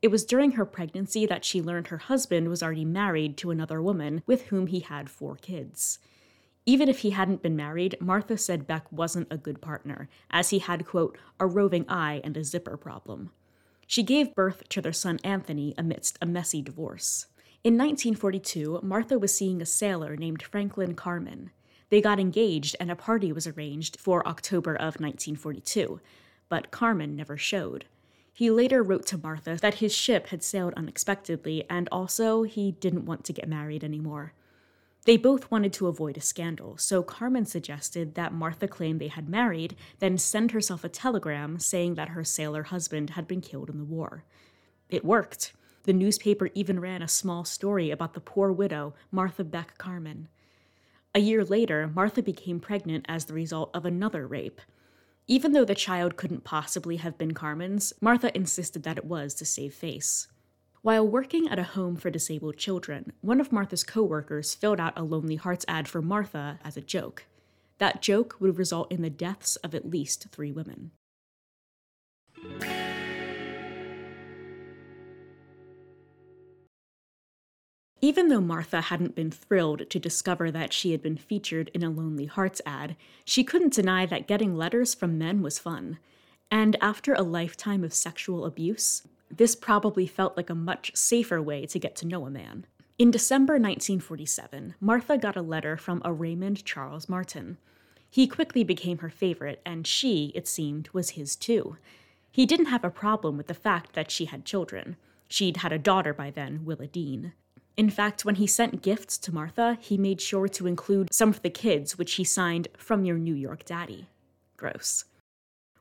It 0.04 0.12
was 0.12 0.26
during 0.26 0.52
her 0.52 0.66
pregnancy 0.66 1.26
that 1.28 1.46
she 1.46 1.62
learned 1.62 1.88
her 1.88 1.98
husband 1.98 2.50
was 2.50 2.62
already 2.62 2.84
married 2.84 3.38
to 3.38 3.52
another 3.52 3.82
woman 3.82 4.22
with 4.26 4.48
whom 4.48 4.68
he 4.68 4.82
had 4.82 5.10
four 5.10 5.38
kids. 5.38 5.98
Even 6.66 6.90
if 6.90 7.00
he 7.00 7.12
hadn't 7.12 7.42
been 7.42 7.56
married, 7.56 7.96
Martha 8.02 8.38
said 8.38 8.68
Beck 8.68 8.92
wasn't 8.92 9.32
a 9.32 9.38
good 9.38 9.62
partner, 9.62 10.10
as 10.30 10.50
he 10.50 10.60
had, 10.60 10.86
quote, 10.86 11.18
a 11.40 11.48
roving 11.48 11.86
eye 11.88 12.20
and 12.26 12.36
a 12.36 12.44
zipper 12.44 12.76
problem. 12.76 13.32
She 13.88 14.04
gave 14.04 14.36
birth 14.36 14.68
to 14.68 14.82
their 14.82 14.92
son 14.92 15.22
Anthony 15.24 15.74
amidst 15.78 16.18
a 16.22 16.26
messy 16.26 16.62
divorce. 16.62 17.28
In 17.64 17.76
1942, 17.76 18.82
Martha 18.84 19.18
was 19.18 19.34
seeing 19.34 19.62
a 19.62 19.66
sailor 19.66 20.18
named 20.18 20.44
Franklin 20.44 20.96
Carmen. 20.96 21.52
They 21.88 22.02
got 22.02 22.20
engaged 22.20 22.76
and 22.78 22.92
a 22.92 22.98
party 22.98 23.32
was 23.32 23.48
arranged 23.48 23.98
for 24.02 24.28
October 24.28 24.74
of 24.74 25.00
1942, 25.00 26.02
but 26.50 26.72
Carmen 26.72 27.16
never 27.16 27.38
showed. 27.38 27.86
He 28.34 28.50
later 28.50 28.82
wrote 28.82 29.06
to 29.08 29.18
Martha 29.18 29.58
that 29.62 29.75
his 29.75 29.94
ship 29.94 30.28
had 30.28 30.42
sailed 30.42 30.74
unexpectedly 30.75 31.66
and 31.70 31.88
also 31.92 32.44
he 32.44 32.72
didn't 32.72 33.06
want 33.06 33.24
to 33.25 33.34
get 33.34 33.48
married 33.48 33.84
anymore. 33.84 34.34
They 35.06 35.18
both 35.18 35.52
wanted 35.52 35.74
to 35.74 35.88
avoid 35.88 36.18
a 36.18 36.22
scandal, 36.22 36.78
so 36.78 37.04
Carmen 37.04 37.46
suggested 37.46 38.16
that 38.16 38.34
Martha 38.34 38.68
claim 38.68 38.98
they 38.98 39.10
had 39.10 39.28
married, 39.28 39.75
then 40.00 40.18
send 40.18 40.52
herself 40.52 40.84
a 40.84 40.90
telegram 40.90 41.60
saying 41.60 41.96
that 41.96 42.10
her 42.10 42.24
sailor 42.24 42.63
husband 42.63 43.12
had 43.12 43.28
been 43.28 43.42
killed 43.42 43.70
in 43.70 43.78
the 43.78 43.84
war. 43.84 44.24
It 44.90 45.04
worked. 45.04 45.54
The 45.84 45.94
newspaper 45.94 46.50
even 46.56 46.80
ran 46.80 47.02
a 47.02 47.08
small 47.10 47.44
story 47.44 47.92
about 47.92 48.13
the 48.13 48.22
poor 48.22 48.52
widow, 48.52 48.94
Martha 49.12 49.44
Beck 49.44 49.78
Carmen. 49.78 50.30
A 51.13 51.20
year 51.20 51.44
later, 51.44 51.92
Martha 51.94 52.24
became 52.24 52.62
pregnant 52.62 53.06
as 53.10 53.25
the 53.25 53.34
result 53.34 53.70
of 53.74 53.86
another 53.86 54.25
rape. 54.25 54.62
Even 55.27 55.53
though 55.53 55.63
the 55.63 55.74
child 55.74 56.18
couldn't 56.18 56.44
possibly 56.44 56.98
have 56.98 57.18
been 57.18 57.34
Carmen's, 57.34 57.94
Martha 58.01 58.36
insisted 58.36 58.84
that 58.84 58.98
it 58.98 59.06
was 59.06 59.34
to 59.36 59.46
save 59.46 59.74
face. 59.74 60.27
While 60.82 61.08
working 61.08 61.48
at 61.48 61.58
a 61.58 61.63
home 61.63 61.96
for 61.96 62.10
disabled 62.10 62.58
children, 62.58 63.13
one 63.22 63.39
of 63.39 63.53
Martha's 63.53 63.86
coworkers 63.86 64.53
filled 64.53 64.82
out 64.82 64.98
a 64.98 65.03
Lonely 65.03 65.38
Hearts 65.38 65.63
ad 65.65 65.88
for 65.88 66.01
Martha 66.01 66.60
as 66.62 66.75
a 66.75 66.82
joke. 66.82 67.25
That 67.77 68.01
joke 68.01 68.36
would 68.42 68.58
result 68.58 68.92
in 68.92 69.01
the 69.01 69.10
deaths 69.10 69.56
of 69.58 69.74
at 69.74 69.89
least 69.89 70.27
three 70.32 70.51
women. 70.51 70.92
Even 78.04 78.28
though 78.28 78.42
Martha 78.42 78.82
hadn't 78.82 79.16
been 79.16 79.32
thrilled 79.32 79.90
to 79.90 79.98
discover 79.98 80.52
that 80.52 80.74
she 80.74 80.92
had 80.92 81.02
been 81.02 81.16
featured 81.16 81.72
in 81.74 81.84
a 81.84 81.90
Lonely 81.90 82.26
Hearts 82.26 82.62
ad, 82.66 82.98
she 83.24 83.46
couldn't 83.46 83.72
deny 83.72 84.06
that 84.06 84.28
getting 84.28 84.58
letters 84.58 84.94
from 84.94 85.18
men 85.18 85.42
was 85.42 85.58
fun. 85.58 86.00
And 86.52 86.76
after 86.82 87.14
a 87.14 87.22
lifetime 87.22 87.82
of 87.82 87.94
sexual 87.94 88.44
abuse, 88.44 89.04
this 89.32 89.56
probably 89.56 90.06
felt 90.06 90.36
like 90.36 90.50
a 90.50 90.54
much 90.54 90.92
safer 90.94 91.42
way 91.42 91.66
to 91.68 91.80
get 91.80 91.96
to 91.96 92.06
know 92.06 92.26
a 92.26 92.30
man. 92.30 92.66
In 93.00 93.10
December 93.10 93.54
1947, 93.54 94.76
Martha 94.82 95.18
got 95.18 95.38
a 95.38 95.42
letter 95.42 95.78
from 95.78 96.02
a 96.04 96.12
Raymond 96.12 96.66
Charles 96.66 97.08
Martin. 97.08 97.58
He 98.10 98.28
quickly 98.28 98.66
became 98.66 98.98
her 98.98 99.10
favorite, 99.10 99.62
and 99.66 99.88
she, 99.88 100.34
it 100.36 100.46
seemed, 100.46 100.90
was 100.92 101.12
his 101.12 101.38
too. 101.38 101.78
He 102.30 102.46
didn't 102.46 102.66
have 102.66 102.84
a 102.84 102.90
problem 102.90 103.38
with 103.38 103.48
the 103.48 103.54
fact 103.54 103.94
that 103.94 104.12
she 104.12 104.26
had 104.26 104.44
children. 104.44 104.98
She'd 105.30 105.56
had 105.56 105.72
a 105.72 105.80
daughter 105.80 106.14
by 106.14 106.32
then, 106.32 106.66
Willa 106.66 106.88
Dean. 106.88 107.32
In 107.75 107.89
fact, 107.89 108.24
when 108.24 108.36
he 108.36 108.46
sent 108.46 108.84
gifts 108.84 109.18
to 109.18 109.34
Martha, 109.34 109.77
he 109.82 109.98
made 109.98 110.22
sure 110.22 110.48
to 110.48 110.68
include 110.68 111.12
some 111.12 111.30
of 111.30 111.42
the 111.42 111.50
kids, 111.50 111.98
which 111.98 112.13
he 112.13 112.24
signed 112.24 112.68
from 112.77 113.03
your 113.03 113.18
New 113.18 113.34
York 113.34 113.65
daddy. 113.65 114.08
Gross. 114.58 115.06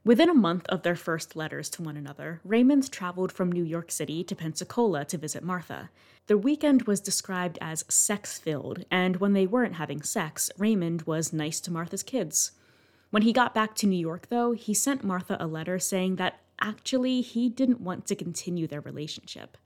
Within 0.05 0.29
a 0.29 0.35
month 0.35 0.67
of 0.69 0.83
their 0.83 0.97
first 0.97 1.37
letters 1.37 1.69
to 1.71 1.83
one 1.83 1.97
another, 1.97 2.41
Raymond 2.45 2.91
traveled 2.91 3.31
from 3.31 3.53
New 3.53 3.63
York 3.63 3.93
City 3.93 4.25
to 4.25 4.35
Pensacola 4.35 5.05
to 5.05 5.19
visit 5.19 5.45
Martha. 5.45 5.91
The 6.27 6.39
weekend 6.39 6.83
was 6.83 7.01
described 7.01 7.59
as 7.61 7.85
sex 7.89 8.39
filled, 8.39 8.85
and 8.91 9.17
when 9.17 9.35
they 9.35 9.47
weren't 9.47 9.77
having 9.77 10.03
sex, 10.03 10.51
Raymond 10.59 11.03
was 11.03 11.33
nice 11.33 11.61
to 11.61 11.71
Martha's 11.71 12.03
kids. 12.03 12.53
When 13.11 13.23
he 13.23 13.33
got 13.33 13.55
back 13.55 13.75
to 13.77 13.87
New 13.87 13.99
York, 13.99 14.29
though, 14.29 14.53
he 14.53 14.73
sent 14.73 15.05
Martha 15.05 15.37
a 15.39 15.47
letter 15.47 15.79
saying 15.79 16.17
that 16.17 16.41
actually 16.61 17.21
he 17.21 17.49
didn't 17.49 17.81
want 17.81 18.07
to 18.07 18.17
continue 18.17 18.67
their 18.67 18.81
relationship. 18.81 19.57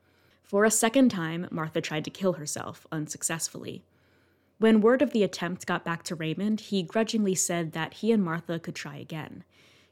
For 0.47 0.65
a 0.65 0.71
second 0.71 1.09
time, 1.09 1.49
Martha 1.51 1.81
tried 1.81 2.05
to 2.05 2.11
kill 2.11 2.35
herself, 2.35 2.87
unsuccessfully. 2.93 3.83
When 4.59 4.81
word 4.81 5.03
of 5.03 5.11
the 5.11 5.25
attempt 5.25 5.67
got 5.67 5.85
back 5.85 6.05
to 6.05 6.15
Raymond, 6.15 6.61
he 6.61 6.85
grudgingly 6.85 7.35
said 7.35 7.73
that 7.73 7.95
he 7.95 8.13
and 8.13 8.23
Martha 8.23 8.61
could 8.61 8.77
try 8.77 8.97
again. 8.97 9.43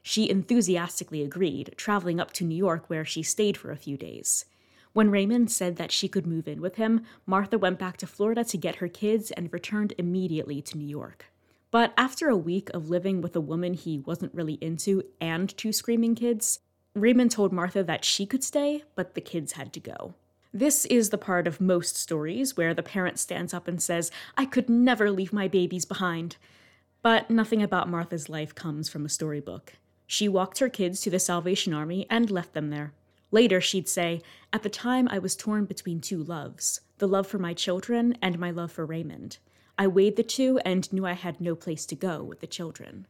She 0.01 0.31
enthusiastically 0.31 1.23
agreed, 1.23 1.75
traveling 1.77 2.21
up 2.21 2.33
to 2.35 2.45
New 2.45 2.55
York 2.55 2.89
where 2.89 3.05
she 3.05 3.21
stayed 3.25 3.57
for 3.57 3.73
a 3.73 3.77
few 3.77 3.97
days. 3.97 4.45
When 4.93 5.11
Raymond 5.11 5.51
said 5.51 5.75
that 5.75 5.91
she 5.91 6.07
could 6.07 6.25
move 6.25 6.47
in 6.47 6.61
with 6.61 6.77
him, 6.77 7.05
Martha 7.27 7.59
went 7.59 7.81
back 7.81 7.97
to 7.97 8.07
Florida 8.07 8.45
to 8.45 8.57
get 8.57 8.77
her 8.77 8.87
kids 8.87 9.33
and 9.33 9.53
returned 9.53 9.93
immediately 9.99 10.63
to 10.63 10.79
New 10.79 10.87
York. 10.87 11.27
But 11.73 11.93
after 11.97 12.29
a 12.29 12.37
week 12.37 12.71
of 12.73 12.89
living 12.89 13.21
with 13.21 13.35
a 13.35 13.41
woman 13.41 13.75
he 13.75 13.99
wasn't 13.99 14.33
really 14.33 14.55
into 14.61 15.03
and 15.21 15.55
two 15.59 15.73
screaming 15.73 16.15
kids, 16.15 16.61
Raymond 16.95 17.33
told 17.33 17.53
Martha 17.53 17.83
that 17.83 18.05
she 18.05 18.25
could 18.25 18.45
stay, 18.45 18.85
but 18.95 19.17
the 19.17 19.21
kids 19.21 19.55
had 19.55 19.73
to 19.73 19.81
go. 19.81 20.15
This 20.57 20.85
is 20.85 21.11
the 21.11 21.19
part 21.19 21.49
of 21.49 21.61
most 21.61 21.97
stories 21.97 22.57
where 22.57 22.75
the 22.75 22.83
parent 22.85 23.19
stands 23.19 23.53
up 23.53 23.67
and 23.67 23.83
says, 23.83 24.13
I 24.37 24.45
could 24.45 24.71
never 24.71 25.11
leave 25.11 25.33
my 25.33 25.49
babies 25.49 25.85
behind. 25.85 26.37
But 27.03 27.29
nothing 27.29 27.61
about 27.61 27.89
Martha's 27.89 28.29
life 28.29 28.55
comes 28.55 28.89
from 28.89 29.05
a 29.05 29.09
storybook. 29.09 29.73
She 30.07 30.29
walked 30.29 30.61
her 30.61 30.69
kids 30.69 31.01
to 31.01 31.11
the 31.11 31.19
Salvation 31.19 31.75
Army 31.75 32.07
and 32.09 32.31
left 32.31 32.53
them 32.55 32.71
there. 32.71 32.93
Later, 33.33 33.61
she'd 33.61 33.89
say, 33.89 34.23
At 34.53 34.63
the 34.63 34.69
time, 34.69 35.09
I 35.11 35.19
was 35.19 35.35
torn 35.35 35.65
between 35.65 36.01
two 36.01 36.23
loves 36.23 36.81
the 36.99 37.09
love 37.09 37.27
for 37.27 37.39
my 37.39 37.53
children 37.53 38.17
and 38.23 38.39
my 38.39 38.53
love 38.53 38.71
for 38.71 38.87
Raymond. 38.87 39.39
I 39.77 39.89
weighed 39.89 40.15
the 40.15 40.23
two 40.23 40.61
and 40.65 40.91
knew 40.93 41.05
I 41.05 41.15
had 41.15 41.41
no 41.41 41.57
place 41.57 41.85
to 41.87 41.97
go 41.97 42.23
with 42.23 42.39
the 42.39 42.47
children. 42.47 43.09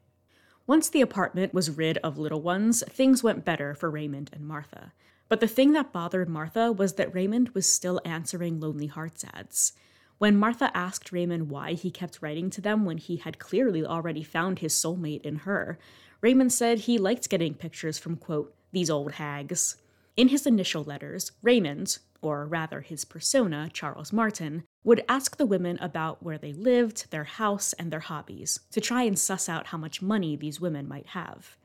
Once 0.66 0.88
the 0.88 1.02
apartment 1.02 1.52
was 1.52 1.76
rid 1.76 1.98
of 1.98 2.16
little 2.16 2.40
ones, 2.40 2.82
things 2.88 3.22
went 3.22 3.44
better 3.44 3.74
for 3.74 3.90
Raymond 3.90 4.30
and 4.32 4.46
Martha. 4.48 4.94
But 5.28 5.40
the 5.40 5.48
thing 5.48 5.72
that 5.72 5.92
bothered 5.92 6.28
Martha 6.28 6.70
was 6.70 6.94
that 6.94 7.14
Raymond 7.14 7.50
was 7.50 7.70
still 7.70 8.00
answering 8.04 8.60
Lonely 8.60 8.86
Hearts 8.86 9.24
ads. 9.32 9.72
When 10.18 10.36
Martha 10.36 10.70
asked 10.76 11.12
Raymond 11.12 11.50
why 11.50 11.72
he 11.72 11.90
kept 11.90 12.22
writing 12.22 12.50
to 12.50 12.60
them 12.60 12.84
when 12.84 12.98
he 12.98 13.16
had 13.16 13.38
clearly 13.38 13.84
already 13.84 14.22
found 14.22 14.58
his 14.58 14.74
soulmate 14.74 15.22
in 15.22 15.36
her, 15.36 15.78
Raymond 16.20 16.52
said 16.52 16.80
he 16.80 16.98
liked 16.98 17.28
getting 17.28 17.54
pictures 17.54 17.98
from, 17.98 18.16
quote, 18.16 18.54
these 18.72 18.90
old 18.90 19.12
hags. 19.12 19.76
In 20.16 20.28
his 20.28 20.46
initial 20.46 20.84
letters, 20.84 21.32
Raymond, 21.42 21.98
or 22.22 22.46
rather 22.46 22.80
his 22.80 23.04
persona, 23.04 23.68
Charles 23.72 24.12
Martin, 24.12 24.64
would 24.84 25.04
ask 25.08 25.36
the 25.36 25.46
women 25.46 25.78
about 25.80 26.22
where 26.22 26.38
they 26.38 26.52
lived, 26.52 27.10
their 27.10 27.24
house, 27.24 27.72
and 27.74 27.90
their 27.90 28.00
hobbies, 28.00 28.60
to 28.70 28.80
try 28.80 29.02
and 29.02 29.18
suss 29.18 29.48
out 29.48 29.66
how 29.68 29.78
much 29.78 30.00
money 30.00 30.36
these 30.36 30.60
women 30.60 30.86
might 30.86 31.08
have. 31.08 31.56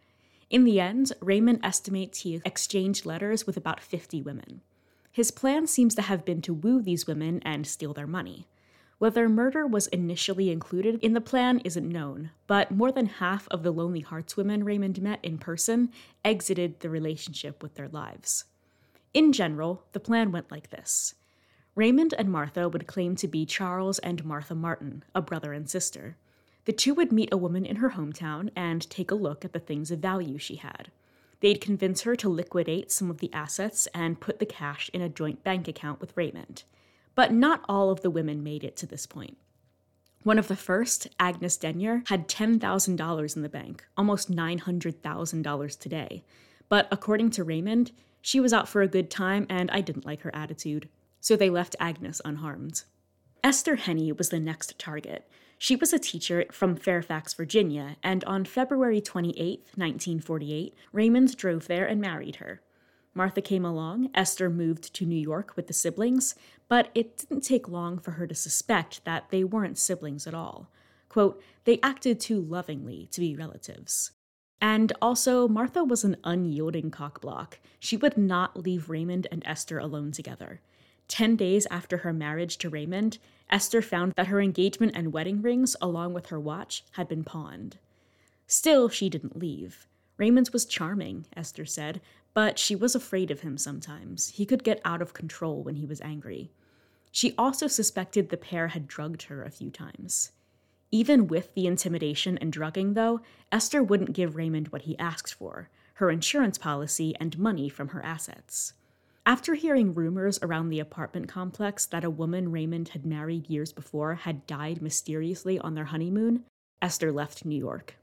In 0.49 0.63
the 0.63 0.79
end, 0.79 1.11
Raymond 1.21 1.59
estimates 1.63 2.21
he 2.21 2.41
exchanged 2.43 3.05
letters 3.05 3.45
with 3.45 3.55
about 3.55 3.79
50 3.79 4.21
women. 4.21 4.61
His 5.11 5.31
plan 5.31 5.67
seems 5.67 5.93
to 5.95 6.01
have 6.01 6.25
been 6.25 6.41
to 6.43 6.53
woo 6.53 6.81
these 6.81 7.05
women 7.05 7.41
and 7.45 7.67
steal 7.67 7.93
their 7.93 8.07
money. 8.07 8.47
Whether 8.97 9.29
murder 9.29 9.65
was 9.65 9.87
initially 9.87 10.51
included 10.51 10.99
in 11.01 11.13
the 11.13 11.21
plan 11.21 11.59
isn't 11.59 11.87
known, 11.87 12.31
but 12.47 12.71
more 12.71 12.91
than 12.91 13.05
half 13.05 13.47
of 13.49 13.63
the 13.63 13.71
Lonely 13.71 14.01
Hearts 14.01 14.35
women 14.35 14.63
Raymond 14.63 15.01
met 15.01 15.19
in 15.23 15.37
person 15.37 15.89
exited 16.25 16.79
the 16.79 16.89
relationship 16.89 17.63
with 17.63 17.75
their 17.75 17.87
lives. 17.87 18.45
In 19.13 19.31
general, 19.31 19.83
the 19.93 19.99
plan 19.99 20.31
went 20.31 20.51
like 20.51 20.69
this 20.69 21.15
Raymond 21.75 22.13
and 22.17 22.29
Martha 22.29 22.67
would 22.67 22.87
claim 22.87 23.15
to 23.15 23.27
be 23.27 23.45
Charles 23.45 23.99
and 23.99 24.25
Martha 24.25 24.53
Martin, 24.53 25.03
a 25.15 25.21
brother 25.21 25.53
and 25.53 25.69
sister. 25.69 26.17
The 26.69 26.73
two 26.73 26.93
would 26.93 27.11
meet 27.11 27.33
a 27.33 27.38
woman 27.38 27.65
in 27.65 27.77
her 27.77 27.89
hometown 27.89 28.51
and 28.55 28.88
take 28.91 29.09
a 29.09 29.15
look 29.15 29.43
at 29.43 29.53
the 29.53 29.59
things 29.59 29.89
of 29.89 29.97
value 29.97 30.38
she 30.38 30.57
had. 30.57 30.91
They'd 31.39 31.59
convince 31.59 32.03
her 32.03 32.15
to 32.17 32.29
liquidate 32.29 32.91
some 32.91 33.09
of 33.09 33.17
the 33.17 33.33
assets 33.33 33.88
and 33.91 34.19
put 34.19 34.38
the 34.38 34.45
cash 34.45 34.88
in 34.93 35.01
a 35.01 35.09
joint 35.09 35.43
bank 35.43 35.67
account 35.67 35.99
with 35.99 36.15
Raymond. 36.15 36.61
But 37.15 37.33
not 37.33 37.65
all 37.67 37.89
of 37.89 38.01
the 38.01 38.11
women 38.11 38.43
made 38.43 38.63
it 38.63 38.77
to 38.77 38.85
this 38.85 39.07
point. 39.07 39.35
One 40.21 40.38
of 40.38 40.47
the 40.47 40.55
first, 40.55 41.07
Agnes 41.19 41.57
Denyer, 41.57 42.07
had 42.07 42.27
$10,000 42.27 43.35
in 43.35 43.41
the 43.41 43.49
bank, 43.49 43.83
almost 43.97 44.29
$900,000 44.31 45.79
today. 45.79 46.23
But 46.69 46.88
according 46.91 47.31
to 47.31 47.43
Raymond, 47.43 47.93
she 48.21 48.39
was 48.39 48.53
out 48.53 48.69
for 48.69 48.83
a 48.83 48.88
good 48.88 49.09
time 49.09 49.47
and 49.49 49.71
I 49.71 49.81
didn't 49.81 50.05
like 50.05 50.21
her 50.21 50.35
attitude. 50.35 50.88
So 51.19 51.35
they 51.35 51.49
left 51.49 51.75
Agnes 51.79 52.21
unharmed. 52.23 52.83
Esther 53.43 53.77
Henne 53.77 54.15
was 54.17 54.29
the 54.29 54.39
next 54.39 54.77
target. 54.77 55.27
She 55.61 55.75
was 55.75 55.91
a 55.91 55.99
teacher 55.99 56.45
from 56.53 56.77
Fairfax, 56.77 57.33
Virginia, 57.33 57.97
and 58.01 58.23
on 58.23 58.45
February 58.45 59.01
28, 59.01 59.59
1948, 59.75 60.73
Raymond 60.93 61.35
drove 61.35 61.67
there 61.67 61.85
and 61.85 61.99
married 61.99 62.37
her. 62.37 62.61
Martha 63.13 63.41
came 63.41 63.65
along, 63.65 64.09
Esther 64.15 64.49
moved 64.49 64.93
to 64.95 65.05
New 65.05 65.19
York 65.19 65.57
with 65.57 65.67
the 65.67 65.73
siblings, 65.73 66.33
but 66.69 66.89
it 66.95 67.17
didn't 67.17 67.41
take 67.41 67.67
long 67.67 67.99
for 67.99 68.11
her 68.11 68.25
to 68.25 68.33
suspect 68.33 69.03
that 69.03 69.31
they 69.31 69.43
weren't 69.43 69.77
siblings 69.77 70.25
at 70.25 70.33
all. 70.33 70.71
Quote, 71.09 71.43
they 71.65 71.81
acted 71.83 72.21
too 72.21 72.39
lovingly 72.39 73.09
to 73.11 73.19
be 73.19 73.35
relatives. 73.35 74.11
And 74.61 74.93
also, 75.01 75.49
Martha 75.49 75.83
was 75.83 76.05
an 76.05 76.15
unyielding 76.23 76.89
cockblock. 76.89 77.55
She 77.79 77.97
would 77.97 78.17
not 78.17 78.63
leave 78.63 78.89
Raymond 78.89 79.27
and 79.29 79.43
Esther 79.45 79.77
alone 79.77 80.13
together. 80.13 80.61
Ten 81.09 81.35
days 81.35 81.67
after 81.69 81.97
her 81.97 82.13
marriage 82.13 82.57
to 82.59 82.69
Raymond, 82.69 83.17
Esther 83.49 83.81
found 83.81 84.13
that 84.15 84.27
her 84.27 84.39
engagement 84.39 84.91
and 84.95 85.11
wedding 85.11 85.41
rings, 85.41 85.75
along 85.81 86.13
with 86.13 86.27
her 86.27 86.39
watch, 86.39 86.83
had 86.91 87.07
been 87.07 87.23
pawned. 87.23 87.77
Still, 88.47 88.89
she 88.89 89.09
didn't 89.09 89.37
leave. 89.37 89.87
Raymond 90.17 90.49
was 90.51 90.65
charming, 90.65 91.25
Esther 91.35 91.65
said, 91.65 92.01
but 92.33 92.59
she 92.59 92.75
was 92.75 92.93
afraid 92.95 93.31
of 93.31 93.41
him 93.41 93.57
sometimes. 93.57 94.29
He 94.29 94.45
could 94.45 94.63
get 94.63 94.81
out 94.83 95.01
of 95.01 95.13
control 95.13 95.63
when 95.63 95.75
he 95.75 95.85
was 95.85 96.01
angry. 96.01 96.51
She 97.11 97.33
also 97.37 97.67
suspected 97.67 98.29
the 98.29 98.37
pair 98.37 98.67
had 98.67 98.87
drugged 98.87 99.23
her 99.23 99.43
a 99.43 99.49
few 99.49 99.71
times. 99.71 100.31
Even 100.91 101.27
with 101.27 101.53
the 101.53 101.67
intimidation 101.67 102.37
and 102.39 102.51
drugging, 102.51 102.93
though, 102.93 103.21
Esther 103.51 103.81
wouldn't 103.81 104.13
give 104.13 104.35
Raymond 104.35 104.69
what 104.69 104.83
he 104.83 104.97
asked 104.97 105.33
for 105.33 105.69
her 105.95 106.09
insurance 106.09 106.57
policy 106.57 107.13
and 107.19 107.37
money 107.37 107.67
from 107.67 107.89
her 107.89 108.01
assets. 108.01 108.73
After 109.29 109.53
hearing 109.53 109.93
rumors 109.93 110.39
around 110.41 110.69
the 110.69 110.79
apartment 110.79 111.27
complex 111.27 111.86
that 111.86 112.03
a 112.03 112.09
woman 112.09 112.51
Raymond 112.51 112.89
had 112.89 113.05
married 113.05 113.48
years 113.48 113.71
before 113.71 114.15
had 114.15 114.48
died 114.48 114.81
mysteriously 114.81 115.59
on 115.59 115.75
their 115.75 115.86
honeymoon, 115.86 116.45
Esther 116.81 117.12
left 117.12 117.45
New 117.45 117.55
York. 117.55 117.93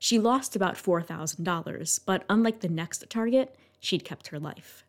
She 0.00 0.18
lost 0.18 0.56
about 0.56 0.74
$4,000, 0.74 2.00
but 2.04 2.24
unlike 2.28 2.62
the 2.62 2.68
next 2.68 3.08
target, 3.08 3.54
she'd 3.78 4.04
kept 4.04 4.26
her 4.26 4.40
life. 4.40 4.84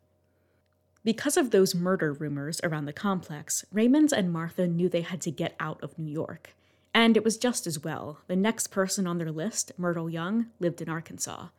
Because 1.04 1.38
of 1.38 1.52
those 1.52 1.76
murder 1.76 2.12
rumors 2.12 2.60
around 2.64 2.86
the 2.86 2.92
complex, 2.92 3.64
Raymond 3.72 4.12
and 4.12 4.34
Martha 4.34 4.66
knew 4.66 4.90
they 4.90 5.02
had 5.02 5.22
to 5.22 5.30
get 5.30 5.56
out 5.60 5.80
of 5.84 6.00
New 6.00 6.12
York. 6.12 6.56
And 6.92 7.16
it 7.16 7.24
was 7.24 7.38
just 7.38 7.68
as 7.68 7.84
well. 7.84 8.18
The 8.26 8.36
next 8.36 8.72
person 8.72 9.06
on 9.06 9.20
their 9.20 9.32
list, 9.32 9.72
Myrtle 9.78 10.10
Young, 10.10 10.48
lived 10.60 10.82
in 10.82 10.90
Arkansas. 10.90 11.50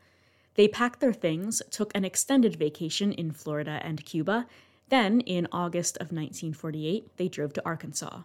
They 0.54 0.68
packed 0.68 1.00
their 1.00 1.12
things, 1.12 1.62
took 1.70 1.94
an 1.94 2.04
extended 2.04 2.56
vacation 2.56 3.12
in 3.12 3.32
Florida 3.32 3.80
and 3.82 4.04
Cuba. 4.04 4.46
Then, 4.88 5.20
in 5.20 5.48
August 5.50 5.96
of 5.96 6.12
1948, 6.12 7.16
they 7.16 7.28
drove 7.28 7.52
to 7.54 7.64
Arkansas. 7.64 8.22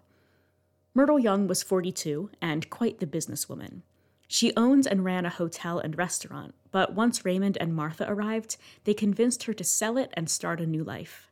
Myrtle 0.94 1.20
Young 1.20 1.48
was 1.48 1.64
42 1.64 2.30
and 2.42 2.70
quite 2.70 3.00
the 3.00 3.08
businesswoman. 3.08 3.82
She 4.28 4.56
owned 4.56 4.86
and 4.86 5.04
ran 5.04 5.26
a 5.26 5.30
hotel 5.30 5.80
and 5.80 5.98
restaurant, 5.98 6.54
but 6.72 6.94
once 6.94 7.26
Raymond 7.26 7.58
and 7.60 7.76
Martha 7.76 8.06
arrived, 8.08 8.58
they 8.84 8.94
convinced 8.94 9.44
her 9.44 9.54
to 9.54 9.64
sell 9.64 9.98
it 9.98 10.12
and 10.14 10.30
start 10.30 10.62
a 10.62 10.68
new 10.68 10.84
life. 10.84 11.32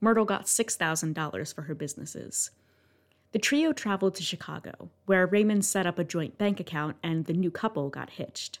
Myrtle 0.00 0.24
got 0.24 0.46
$6,000 0.46 1.54
for 1.54 1.62
her 1.62 1.74
businesses. 1.74 2.50
The 3.30 3.38
trio 3.38 3.72
traveled 3.72 4.16
to 4.16 4.24
Chicago, 4.24 4.90
where 5.06 5.26
Raymond 5.26 5.64
set 5.64 5.86
up 5.86 6.00
a 6.00 6.04
joint 6.04 6.36
bank 6.36 6.58
account 6.58 6.96
and 7.02 7.26
the 7.26 7.32
new 7.32 7.50
couple 7.50 7.88
got 7.90 8.10
hitched. 8.10 8.58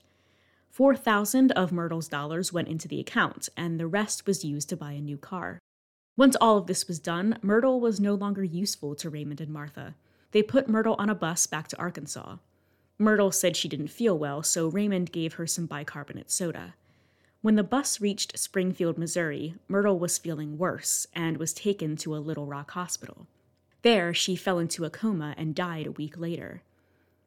4,000 0.72 1.52
of 1.52 1.70
Myrtle's 1.70 2.08
dollars 2.08 2.50
went 2.50 2.66
into 2.66 2.88
the 2.88 2.98
account, 2.98 3.50
and 3.58 3.78
the 3.78 3.86
rest 3.86 4.26
was 4.26 4.42
used 4.42 4.70
to 4.70 4.76
buy 4.76 4.92
a 4.92 5.02
new 5.02 5.18
car. 5.18 5.58
Once 6.16 6.34
all 6.40 6.56
of 6.56 6.66
this 6.66 6.88
was 6.88 6.98
done, 6.98 7.38
Myrtle 7.42 7.78
was 7.78 8.00
no 8.00 8.14
longer 8.14 8.42
useful 8.42 8.94
to 8.94 9.10
Raymond 9.10 9.42
and 9.42 9.52
Martha. 9.52 9.94
They 10.30 10.42
put 10.42 10.70
Myrtle 10.70 10.96
on 10.98 11.10
a 11.10 11.14
bus 11.14 11.46
back 11.46 11.68
to 11.68 11.78
Arkansas. 11.78 12.36
Myrtle 12.98 13.30
said 13.30 13.54
she 13.54 13.68
didn't 13.68 13.88
feel 13.88 14.16
well, 14.16 14.42
so 14.42 14.66
Raymond 14.68 15.12
gave 15.12 15.34
her 15.34 15.46
some 15.46 15.66
bicarbonate 15.66 16.30
soda. 16.30 16.72
When 17.42 17.56
the 17.56 17.62
bus 17.62 18.00
reached 18.00 18.38
Springfield, 18.38 18.96
Missouri, 18.96 19.56
Myrtle 19.68 19.98
was 19.98 20.16
feeling 20.16 20.56
worse 20.56 21.06
and 21.14 21.36
was 21.36 21.52
taken 21.52 21.96
to 21.96 22.16
a 22.16 22.16
Little 22.16 22.46
Rock 22.46 22.70
hospital. 22.70 23.26
There, 23.82 24.14
she 24.14 24.36
fell 24.36 24.58
into 24.58 24.86
a 24.86 24.90
coma 24.90 25.34
and 25.36 25.54
died 25.54 25.86
a 25.86 25.92
week 25.92 26.16
later. 26.16 26.62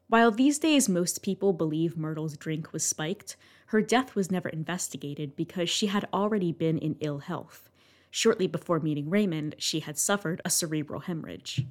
While 0.08 0.30
these 0.30 0.60
days 0.60 0.88
most 0.88 1.22
people 1.22 1.52
believe 1.52 1.96
Myrtle's 1.96 2.36
drink 2.36 2.72
was 2.72 2.84
spiked, 2.84 3.36
her 3.66 3.82
death 3.82 4.14
was 4.14 4.30
never 4.30 4.48
investigated 4.48 5.34
because 5.34 5.68
she 5.68 5.88
had 5.88 6.08
already 6.12 6.52
been 6.52 6.78
in 6.78 6.96
ill 7.00 7.18
health. 7.18 7.68
Shortly 8.12 8.46
before 8.46 8.78
meeting 8.78 9.10
Raymond, 9.10 9.56
she 9.58 9.80
had 9.80 9.98
suffered 9.98 10.40
a 10.44 10.50
cerebral 10.50 11.00
hemorrhage. 11.00 11.66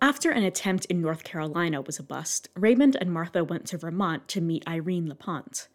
After 0.00 0.30
an 0.30 0.42
attempt 0.42 0.86
in 0.86 1.02
North 1.02 1.22
Carolina 1.22 1.82
was 1.82 1.98
a 1.98 2.02
bust, 2.02 2.48
Raymond 2.56 2.96
and 2.98 3.12
Martha 3.12 3.44
went 3.44 3.66
to 3.66 3.78
Vermont 3.78 4.26
to 4.28 4.40
meet 4.40 4.66
Irene 4.66 5.06
LaPont. 5.06 5.68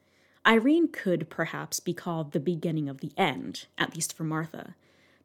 Irene 0.46 0.88
could 0.88 1.30
perhaps 1.30 1.80
be 1.80 1.94
called 1.94 2.32
the 2.32 2.40
beginning 2.40 2.90
of 2.90 3.02
the 3.02 3.12
end, 3.16 3.68
at 3.78 3.94
least 3.94 4.14
for 4.14 4.24
Martha. 4.24 4.76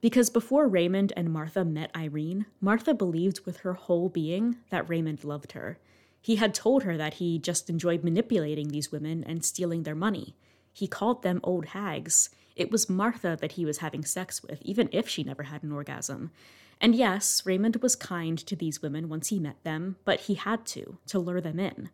Because 0.03 0.29
before 0.29 0.69
Raymond 0.69 1.15
and 1.17 1.33
Martha 1.33 1.65
met 1.65 1.91
Irene, 1.97 2.45
Martha 2.61 2.93
believed 2.93 3.47
with 3.47 3.59
her 3.59 3.73
whole 3.73 4.11
being 4.11 4.57
that 4.69 4.89
Raymond 4.91 5.25
loved 5.25 5.53
her. 5.53 5.79
He 6.27 6.35
had 6.35 6.55
told 6.55 6.83
her 6.83 6.97
that 6.97 7.15
he 7.15 7.39
just 7.39 7.71
enjoyed 7.71 8.03
manipulating 8.03 8.67
these 8.67 8.91
women 8.91 9.23
and 9.23 9.45
stealing 9.45 9.85
their 9.85 9.95
money. 9.95 10.35
He 10.73 10.89
called 10.89 11.23
them 11.23 11.39
old 11.45 11.67
hags. 11.67 12.31
It 12.57 12.69
was 12.69 12.91
Martha 12.91 13.39
that 13.41 13.53
he 13.53 13.65
was 13.65 13.79
having 13.79 14.05
sex 14.05 14.43
with, 14.43 14.61
even 14.63 14.89
if 14.91 15.09
she 15.09 15.23
never 15.23 15.45
had 15.45 15.63
an 15.63 15.71
orgasm. 15.71 16.33
And 16.81 16.97
yes, 16.97 17.47
Raymond 17.47 17.77
was 17.77 17.95
kind 17.95 18.37
to 18.39 18.57
these 18.57 18.83
women 18.83 19.09
once 19.09 19.29
he 19.29 19.39
met 19.39 19.63
them, 19.63 19.99
but 20.05 20.23
he 20.23 20.35
had 20.35 20.67
to, 20.67 20.99
to 21.07 21.21
lure 21.21 21.41
them 21.41 21.61
in. 21.61 21.91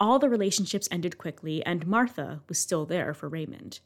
All 0.00 0.18
the 0.18 0.28
relationships 0.28 0.88
ended 0.90 1.16
quickly, 1.16 1.64
and 1.64 1.86
Martha 1.86 2.42
was 2.48 2.58
still 2.58 2.84
there 2.84 3.14
for 3.14 3.28
Raymond. 3.28 3.78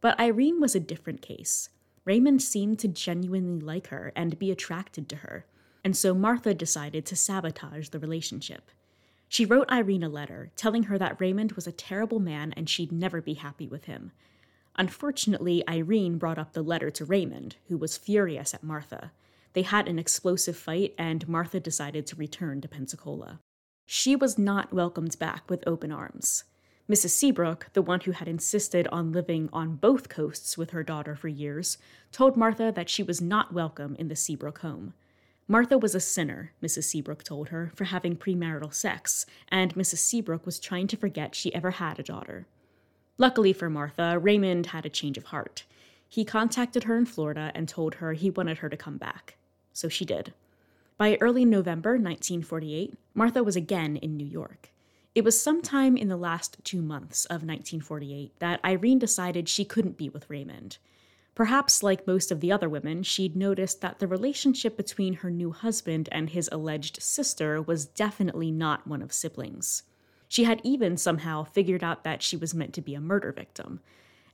But 0.00 0.18
Irene 0.18 0.60
was 0.60 0.74
a 0.74 0.80
different 0.80 1.22
case. 1.22 1.68
Raymond 2.04 2.42
seemed 2.42 2.80
to 2.80 2.88
genuinely 2.88 3.60
like 3.60 3.86
her 3.86 4.12
and 4.16 4.36
be 4.36 4.50
attracted 4.50 5.08
to 5.10 5.16
her, 5.18 5.46
and 5.84 5.96
so 5.96 6.12
Martha 6.12 6.54
decided 6.54 7.06
to 7.06 7.14
sabotage 7.14 7.90
the 7.90 8.00
relationship. 8.00 8.72
She 9.32 9.46
wrote 9.46 9.72
Irene 9.72 10.02
a 10.02 10.10
letter 10.10 10.50
telling 10.56 10.82
her 10.82 10.98
that 10.98 11.18
Raymond 11.18 11.52
was 11.52 11.66
a 11.66 11.72
terrible 11.72 12.20
man 12.20 12.52
and 12.52 12.68
she'd 12.68 12.92
never 12.92 13.22
be 13.22 13.32
happy 13.32 13.66
with 13.66 13.86
him. 13.86 14.12
Unfortunately, 14.76 15.66
Irene 15.66 16.18
brought 16.18 16.36
up 16.36 16.52
the 16.52 16.60
letter 16.60 16.90
to 16.90 17.06
Raymond, 17.06 17.56
who 17.68 17.78
was 17.78 17.96
furious 17.96 18.52
at 18.52 18.62
Martha. 18.62 19.10
They 19.54 19.62
had 19.62 19.88
an 19.88 19.98
explosive 19.98 20.58
fight, 20.58 20.94
and 20.98 21.26
Martha 21.26 21.60
decided 21.60 22.06
to 22.08 22.16
return 22.16 22.60
to 22.60 22.68
Pensacola. 22.68 23.40
She 23.86 24.14
was 24.14 24.36
not 24.36 24.70
welcomed 24.70 25.18
back 25.18 25.48
with 25.48 25.66
open 25.66 25.90
arms. 25.90 26.44
Mrs. 26.86 27.10
Seabrook, 27.10 27.68
the 27.72 27.80
one 27.80 28.00
who 28.00 28.12
had 28.12 28.28
insisted 28.28 28.86
on 28.88 29.12
living 29.12 29.48
on 29.50 29.76
both 29.76 30.10
coasts 30.10 30.58
with 30.58 30.72
her 30.72 30.82
daughter 30.82 31.16
for 31.16 31.28
years, 31.28 31.78
told 32.10 32.36
Martha 32.36 32.70
that 32.70 32.90
she 32.90 33.02
was 33.02 33.22
not 33.22 33.54
welcome 33.54 33.96
in 33.98 34.08
the 34.08 34.16
Seabrook 34.16 34.58
home. 34.58 34.92
Martha 35.48 35.76
was 35.76 35.94
a 35.94 36.00
sinner, 36.00 36.52
Mrs. 36.62 36.84
Seabrook 36.84 37.24
told 37.24 37.48
her, 37.48 37.72
for 37.74 37.84
having 37.84 38.16
premarital 38.16 38.72
sex, 38.72 39.26
and 39.48 39.74
Mrs. 39.74 39.98
Seabrook 39.98 40.46
was 40.46 40.60
trying 40.60 40.86
to 40.86 40.96
forget 40.96 41.34
she 41.34 41.54
ever 41.54 41.72
had 41.72 41.98
a 41.98 42.04
daughter. 42.04 42.46
Luckily 43.18 43.52
for 43.52 43.68
Martha, 43.68 44.18
Raymond 44.18 44.66
had 44.66 44.86
a 44.86 44.90
change 44.90 45.18
of 45.18 45.24
heart. 45.24 45.64
He 46.08 46.24
contacted 46.24 46.84
her 46.84 46.96
in 46.96 47.06
Florida 47.06 47.50
and 47.54 47.68
told 47.68 47.96
her 47.96 48.12
he 48.12 48.30
wanted 48.30 48.58
her 48.58 48.68
to 48.68 48.76
come 48.76 48.98
back. 48.98 49.36
So 49.72 49.88
she 49.88 50.04
did. 50.04 50.32
By 50.96 51.16
early 51.20 51.44
November 51.44 51.92
1948, 51.92 52.94
Martha 53.14 53.42
was 53.42 53.56
again 53.56 53.96
in 53.96 54.16
New 54.16 54.26
York. 54.26 54.70
It 55.14 55.24
was 55.24 55.40
sometime 55.40 55.96
in 55.96 56.08
the 56.08 56.16
last 56.16 56.56
two 56.64 56.80
months 56.80 57.24
of 57.26 57.42
1948 57.42 58.38
that 58.38 58.60
Irene 58.64 58.98
decided 58.98 59.48
she 59.48 59.64
couldn't 59.64 59.96
be 59.96 60.08
with 60.08 60.30
Raymond. 60.30 60.78
Perhaps, 61.34 61.82
like 61.82 62.06
most 62.06 62.30
of 62.30 62.40
the 62.40 62.52
other 62.52 62.68
women, 62.68 63.02
she'd 63.02 63.34
noticed 63.34 63.80
that 63.80 63.98
the 63.98 64.06
relationship 64.06 64.76
between 64.76 65.14
her 65.14 65.30
new 65.30 65.50
husband 65.50 66.08
and 66.12 66.30
his 66.30 66.48
alleged 66.52 67.02
sister 67.02 67.62
was 67.62 67.86
definitely 67.86 68.50
not 68.50 68.86
one 68.86 69.00
of 69.00 69.12
siblings. 69.12 69.84
She 70.28 70.44
had 70.44 70.60
even 70.62 70.96
somehow 70.96 71.44
figured 71.44 71.82
out 71.82 72.04
that 72.04 72.22
she 72.22 72.36
was 72.36 72.54
meant 72.54 72.74
to 72.74 72.82
be 72.82 72.94
a 72.94 73.00
murder 73.00 73.32
victim. 73.32 73.80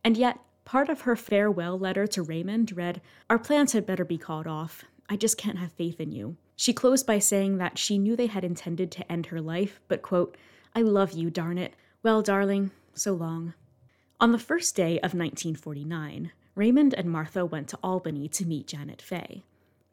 And 0.02 0.16
yet, 0.16 0.38
part 0.64 0.88
of 0.88 1.02
her 1.02 1.16
farewell 1.16 1.78
letter 1.78 2.06
to 2.08 2.22
Raymond 2.22 2.76
read 2.76 3.00
Our 3.30 3.38
plans 3.38 3.72
had 3.72 3.86
better 3.86 4.04
be 4.04 4.18
called 4.18 4.46
off. 4.46 4.84
I 5.08 5.16
just 5.16 5.38
can't 5.38 5.58
have 5.58 5.72
faith 5.72 6.00
in 6.00 6.12
you. 6.12 6.36
She 6.56 6.72
closed 6.72 7.06
by 7.06 7.20
saying 7.20 7.58
that 7.58 7.78
she 7.78 7.98
knew 7.98 8.16
they 8.16 8.26
had 8.26 8.44
intended 8.44 8.90
to 8.92 9.10
end 9.10 9.26
her 9.26 9.40
life, 9.40 9.80
but, 9.86 10.02
quote, 10.02 10.36
I 10.74 10.82
love 10.82 11.12
you, 11.12 11.30
darn 11.30 11.58
it. 11.58 11.74
Well, 12.02 12.22
darling, 12.22 12.72
so 12.94 13.14
long. 13.14 13.54
On 14.20 14.32
the 14.32 14.38
first 14.38 14.74
day 14.74 14.98
of 14.98 15.14
1949, 15.14 16.32
Raymond 16.58 16.92
and 16.92 17.08
Martha 17.08 17.46
went 17.46 17.68
to 17.68 17.78
Albany 17.84 18.26
to 18.30 18.44
meet 18.44 18.66
Janet 18.66 19.00
Fay. 19.00 19.44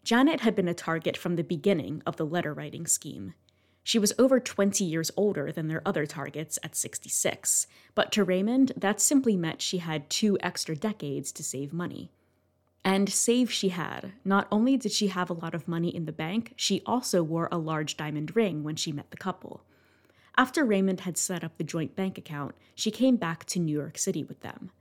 Janet 0.03 0.39
had 0.39 0.55
been 0.55 0.67
a 0.67 0.73
target 0.73 1.15
from 1.15 1.35
the 1.35 1.43
beginning 1.43 2.01
of 2.07 2.15
the 2.15 2.25
letter 2.25 2.55
writing 2.55 2.87
scheme. 2.87 3.35
She 3.83 3.99
was 3.99 4.13
over 4.17 4.39
20 4.39 4.83
years 4.83 5.11
older 5.15 5.51
than 5.51 5.67
their 5.67 5.83
other 5.87 6.07
targets 6.07 6.57
at 6.63 6.75
66, 6.75 7.67
but 7.93 8.11
to 8.13 8.23
Raymond, 8.23 8.71
that 8.75 8.99
simply 8.99 9.37
meant 9.37 9.61
she 9.61 9.77
had 9.77 10.09
two 10.09 10.39
extra 10.41 10.75
decades 10.75 11.31
to 11.33 11.43
save 11.43 11.71
money. 11.71 12.09
And 12.83 13.11
save 13.11 13.51
she 13.51 13.69
had. 13.69 14.13
Not 14.23 14.47
only 14.51 14.75
did 14.75 14.91
she 14.91 15.09
have 15.09 15.29
a 15.29 15.33
lot 15.33 15.53
of 15.53 15.67
money 15.67 15.95
in 15.95 16.05
the 16.05 16.11
bank, 16.11 16.53
she 16.55 16.81
also 16.87 17.21
wore 17.21 17.47
a 17.51 17.59
large 17.59 17.95
diamond 17.95 18.35
ring 18.35 18.63
when 18.63 18.75
she 18.75 18.91
met 18.91 19.11
the 19.11 19.17
couple. 19.17 19.61
After 20.35 20.65
Raymond 20.65 21.01
had 21.01 21.15
set 21.15 21.43
up 21.43 21.59
the 21.59 21.63
joint 21.63 21.95
bank 21.95 22.17
account, 22.17 22.55
she 22.73 22.89
came 22.89 23.17
back 23.17 23.45
to 23.45 23.59
New 23.59 23.77
York 23.77 23.99
City 23.99 24.23
with 24.23 24.41
them. 24.41 24.71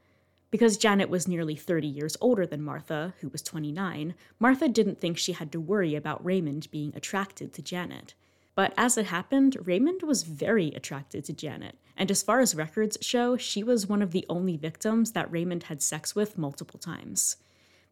Because 0.54 0.76
Janet 0.76 1.10
was 1.10 1.26
nearly 1.26 1.56
30 1.56 1.88
years 1.88 2.16
older 2.20 2.46
than 2.46 2.62
Martha, 2.62 3.12
who 3.20 3.28
was 3.28 3.42
29, 3.42 4.14
Martha 4.38 4.68
didn't 4.68 5.00
think 5.00 5.18
she 5.18 5.32
had 5.32 5.50
to 5.50 5.58
worry 5.58 5.96
about 5.96 6.24
Raymond 6.24 6.70
being 6.70 6.92
attracted 6.94 7.52
to 7.54 7.60
Janet. 7.60 8.14
But 8.54 8.72
as 8.76 8.96
it 8.96 9.06
happened, 9.06 9.56
Raymond 9.64 10.04
was 10.04 10.22
very 10.22 10.68
attracted 10.68 11.24
to 11.24 11.32
Janet, 11.32 11.76
and 11.96 12.08
as 12.08 12.22
far 12.22 12.38
as 12.38 12.54
records 12.54 12.96
show, 13.00 13.36
she 13.36 13.64
was 13.64 13.88
one 13.88 14.00
of 14.00 14.12
the 14.12 14.24
only 14.28 14.56
victims 14.56 15.10
that 15.10 15.28
Raymond 15.28 15.64
had 15.64 15.82
sex 15.82 16.14
with 16.14 16.38
multiple 16.38 16.78
times. 16.78 17.34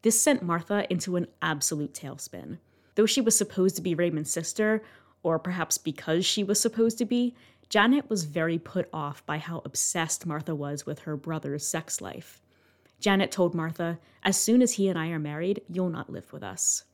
This 0.02 0.22
sent 0.22 0.44
Martha 0.44 0.86
into 0.88 1.16
an 1.16 1.26
absolute 1.42 1.94
tailspin. 1.94 2.58
Though 2.94 3.06
she 3.06 3.20
was 3.20 3.36
supposed 3.36 3.74
to 3.74 3.82
be 3.82 3.96
Raymond's 3.96 4.30
sister, 4.30 4.84
or 5.24 5.40
perhaps 5.40 5.78
because 5.78 6.24
she 6.24 6.44
was 6.44 6.60
supposed 6.60 6.96
to 6.98 7.06
be, 7.06 7.34
Janet 7.68 8.08
was 8.08 8.22
very 8.22 8.60
put 8.60 8.88
off 8.92 9.26
by 9.26 9.38
how 9.38 9.62
obsessed 9.64 10.26
Martha 10.26 10.54
was 10.54 10.86
with 10.86 11.00
her 11.00 11.16
brother's 11.16 11.66
sex 11.66 12.00
life. 12.00 12.40
Janet 13.02 13.32
told 13.32 13.52
Martha, 13.52 13.98
As 14.22 14.40
soon 14.40 14.62
as 14.62 14.74
he 14.74 14.86
and 14.86 14.96
I 14.96 15.08
are 15.08 15.18
married, 15.18 15.62
you'll 15.68 15.90
not 15.90 16.08
live 16.08 16.32
with 16.32 16.44
us. 16.44 16.84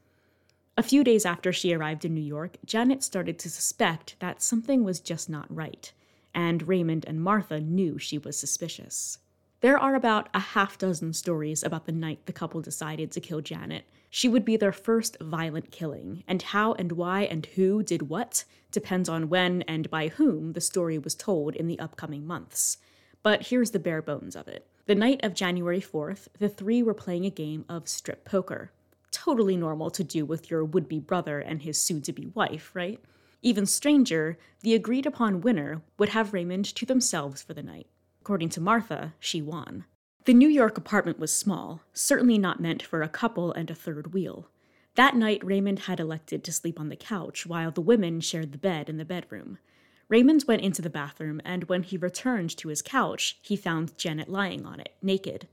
A 0.78 0.82
few 0.82 1.04
days 1.04 1.26
after 1.26 1.52
she 1.52 1.74
arrived 1.74 2.02
in 2.02 2.14
New 2.14 2.22
York, 2.22 2.56
Janet 2.64 3.02
started 3.02 3.38
to 3.40 3.50
suspect 3.50 4.16
that 4.18 4.40
something 4.40 4.84
was 4.84 5.00
just 5.00 5.28
not 5.28 5.54
right, 5.54 5.92
and 6.34 6.66
Raymond 6.66 7.04
and 7.06 7.22
Martha 7.22 7.60
knew 7.60 7.98
she 7.98 8.16
was 8.16 8.38
suspicious. 8.38 9.18
There 9.60 9.76
are 9.76 9.94
about 9.94 10.30
a 10.32 10.38
half 10.38 10.78
dozen 10.78 11.12
stories 11.12 11.62
about 11.62 11.84
the 11.84 11.92
night 11.92 12.24
the 12.24 12.32
couple 12.32 12.62
decided 12.62 13.12
to 13.12 13.20
kill 13.20 13.42
Janet. 13.42 13.84
She 14.08 14.30
would 14.30 14.46
be 14.46 14.56
their 14.56 14.72
first 14.72 15.18
violent 15.20 15.70
killing, 15.70 16.24
and 16.26 16.40
how 16.40 16.72
and 16.72 16.92
why 16.92 17.24
and 17.24 17.44
who 17.44 17.82
did 17.82 18.08
what 18.08 18.44
depends 18.72 19.10
on 19.10 19.28
when 19.28 19.60
and 19.68 19.90
by 19.90 20.08
whom 20.08 20.54
the 20.54 20.62
story 20.62 20.96
was 20.96 21.14
told 21.14 21.54
in 21.54 21.66
the 21.66 21.78
upcoming 21.78 22.26
months. 22.26 22.78
But 23.22 23.48
here's 23.48 23.72
the 23.72 23.78
bare 23.78 24.00
bones 24.00 24.34
of 24.34 24.48
it. 24.48 24.66
The 24.88 24.94
night 24.94 25.20
of 25.22 25.35
January 25.35 25.83
4th, 25.83 26.29
the 26.38 26.48
three 26.48 26.83
were 26.83 26.94
playing 26.94 27.27
a 27.27 27.31
game 27.31 27.66
of 27.68 27.90
strip 27.90 28.24
poker. 28.24 28.72
Totally 29.11 29.55
normal 29.55 29.90
to 29.90 30.03
do 30.03 30.24
with 30.24 30.51
your 30.51 30.64
would 30.64 30.88
be 30.88 30.98
brother 30.98 31.40
and 31.40 31.61
his 31.61 31.79
soon 31.79 32.01
to 32.01 32.12
be 32.14 32.29
wife, 32.29 32.70
right? 32.72 32.98
Even 33.42 33.66
stranger, 33.66 34.38
the 34.62 34.74
agreed 34.74 35.05
upon 35.05 35.42
winner 35.42 35.83
would 35.98 36.09
have 36.09 36.33
Raymond 36.33 36.64
to 36.74 36.87
themselves 36.87 37.42
for 37.42 37.53
the 37.53 37.62
night. 37.62 37.87
According 38.22 38.48
to 38.48 38.62
Martha, 38.62 39.12
she 39.20 39.42
won. 39.42 39.85
The 40.24 40.33
New 40.33 40.48
York 40.48 40.79
apartment 40.79 41.18
was 41.18 41.37
small, 41.37 41.83
certainly 41.92 42.38
not 42.38 42.59
meant 42.59 42.83
for 42.83 43.03
a 43.03 43.11
couple 43.11 43.53
and 43.53 43.70
a 43.70 43.74
third 43.74 44.14
wheel. 44.14 44.48
That 44.94 45.14
night, 45.14 45.44
Raymond 45.44 45.81
had 45.81 46.01
elected 46.01 46.42
to 46.44 46.53
sleep 46.53 46.81
on 46.81 46.88
the 46.88 46.96
couch 46.96 47.44
while 47.44 47.70
the 47.70 47.83
women 47.83 48.22
shared 48.22 48.53
the 48.53 48.59
bed 48.59 48.88
in 48.88 48.96
the 48.96 49.05
bedroom. 49.05 49.59
Raymond 50.08 50.44
went 50.48 50.62
into 50.62 50.80
the 50.80 50.88
bathroom, 50.88 51.40
and 51.44 51.64
when 51.64 51.82
he 51.82 51.98
returned 51.98 52.56
to 52.56 52.68
his 52.68 52.80
couch, 52.80 53.38
he 53.42 53.56
found 53.56 53.98
Janet 53.98 54.28
lying 54.28 54.64
on 54.64 54.80
it, 54.80 54.94
naked. 55.02 55.48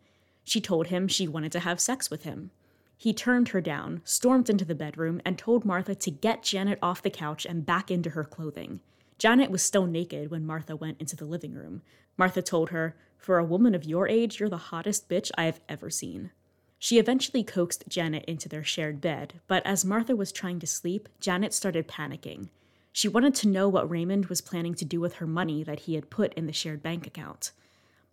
She 0.46 0.62
told 0.62 0.88
him 0.88 1.08
she 1.08 1.28
wanted 1.28 1.52
to 1.54 1.60
have 1.60 1.80
sex 1.80 2.10
with 2.10 2.24
him. 2.24 2.52
He 2.98 3.14
turned 3.14 3.50
her 3.50 3.60
down, 3.60 4.02
stormed 4.06 4.50
into 4.50 4.64
the 4.64 4.74
bedroom, 4.74 5.22
and 5.26 5.38
told 5.38 5.66
Martha 5.66 5.94
to 5.96 6.12
get 6.12 6.44
Janet 6.44 6.80
off 6.82 7.02
the 7.02 7.10
couch 7.10 7.46
and 7.46 7.66
back 7.66 7.92
into 7.92 8.12
her 8.12 8.24
clothing. 8.24 8.80
Janet 9.18 9.52
was 9.52 9.62
still 9.62 9.86
naked 9.86 10.32
when 10.32 10.46
Martha 10.46 10.76
went 10.76 11.02
into 11.02 11.18
the 11.18 11.26
living 11.26 11.54
room. 11.54 11.82
Martha 12.18 12.42
told 12.42 12.70
her, 12.70 12.96
For 13.18 13.38
a 13.38 13.46
woman 13.46 13.76
of 13.76 13.84
your 13.84 14.08
age, 14.08 14.40
you're 14.40 14.48
the 14.48 14.58
hottest 14.58 15.10
bitch 15.10 15.32
I 15.38 15.46
have 15.46 15.60
ever 15.68 15.90
seen. 15.90 16.32
She 16.80 17.00
eventually 17.00 17.44
coaxed 17.44 17.86
Janet 17.90 18.24
into 18.26 18.48
their 18.48 18.64
shared 18.64 19.02
bed, 19.02 19.42
but 19.48 19.66
as 19.66 19.84
Martha 19.84 20.16
was 20.16 20.32
trying 20.32 20.60
to 20.60 20.68
sleep, 20.68 21.10
Janet 21.20 21.54
started 21.54 21.88
panicking. 21.88 22.50
She 22.96 23.10
wanted 23.10 23.36
to 23.36 23.50
know 23.50 23.68
what 23.68 23.92
Raymond 23.92 24.28
was 24.28 24.40
planning 24.40 24.74
to 24.76 24.86
do 24.86 25.02
with 25.02 25.16
her 25.16 25.28
money 25.28 25.64
that 25.64 25.82
he 25.82 25.96
had 25.96 26.10
put 26.10 26.34
in 26.36 26.46
the 26.46 26.54
shared 26.54 26.82
bank 26.82 27.06
account. 27.06 27.52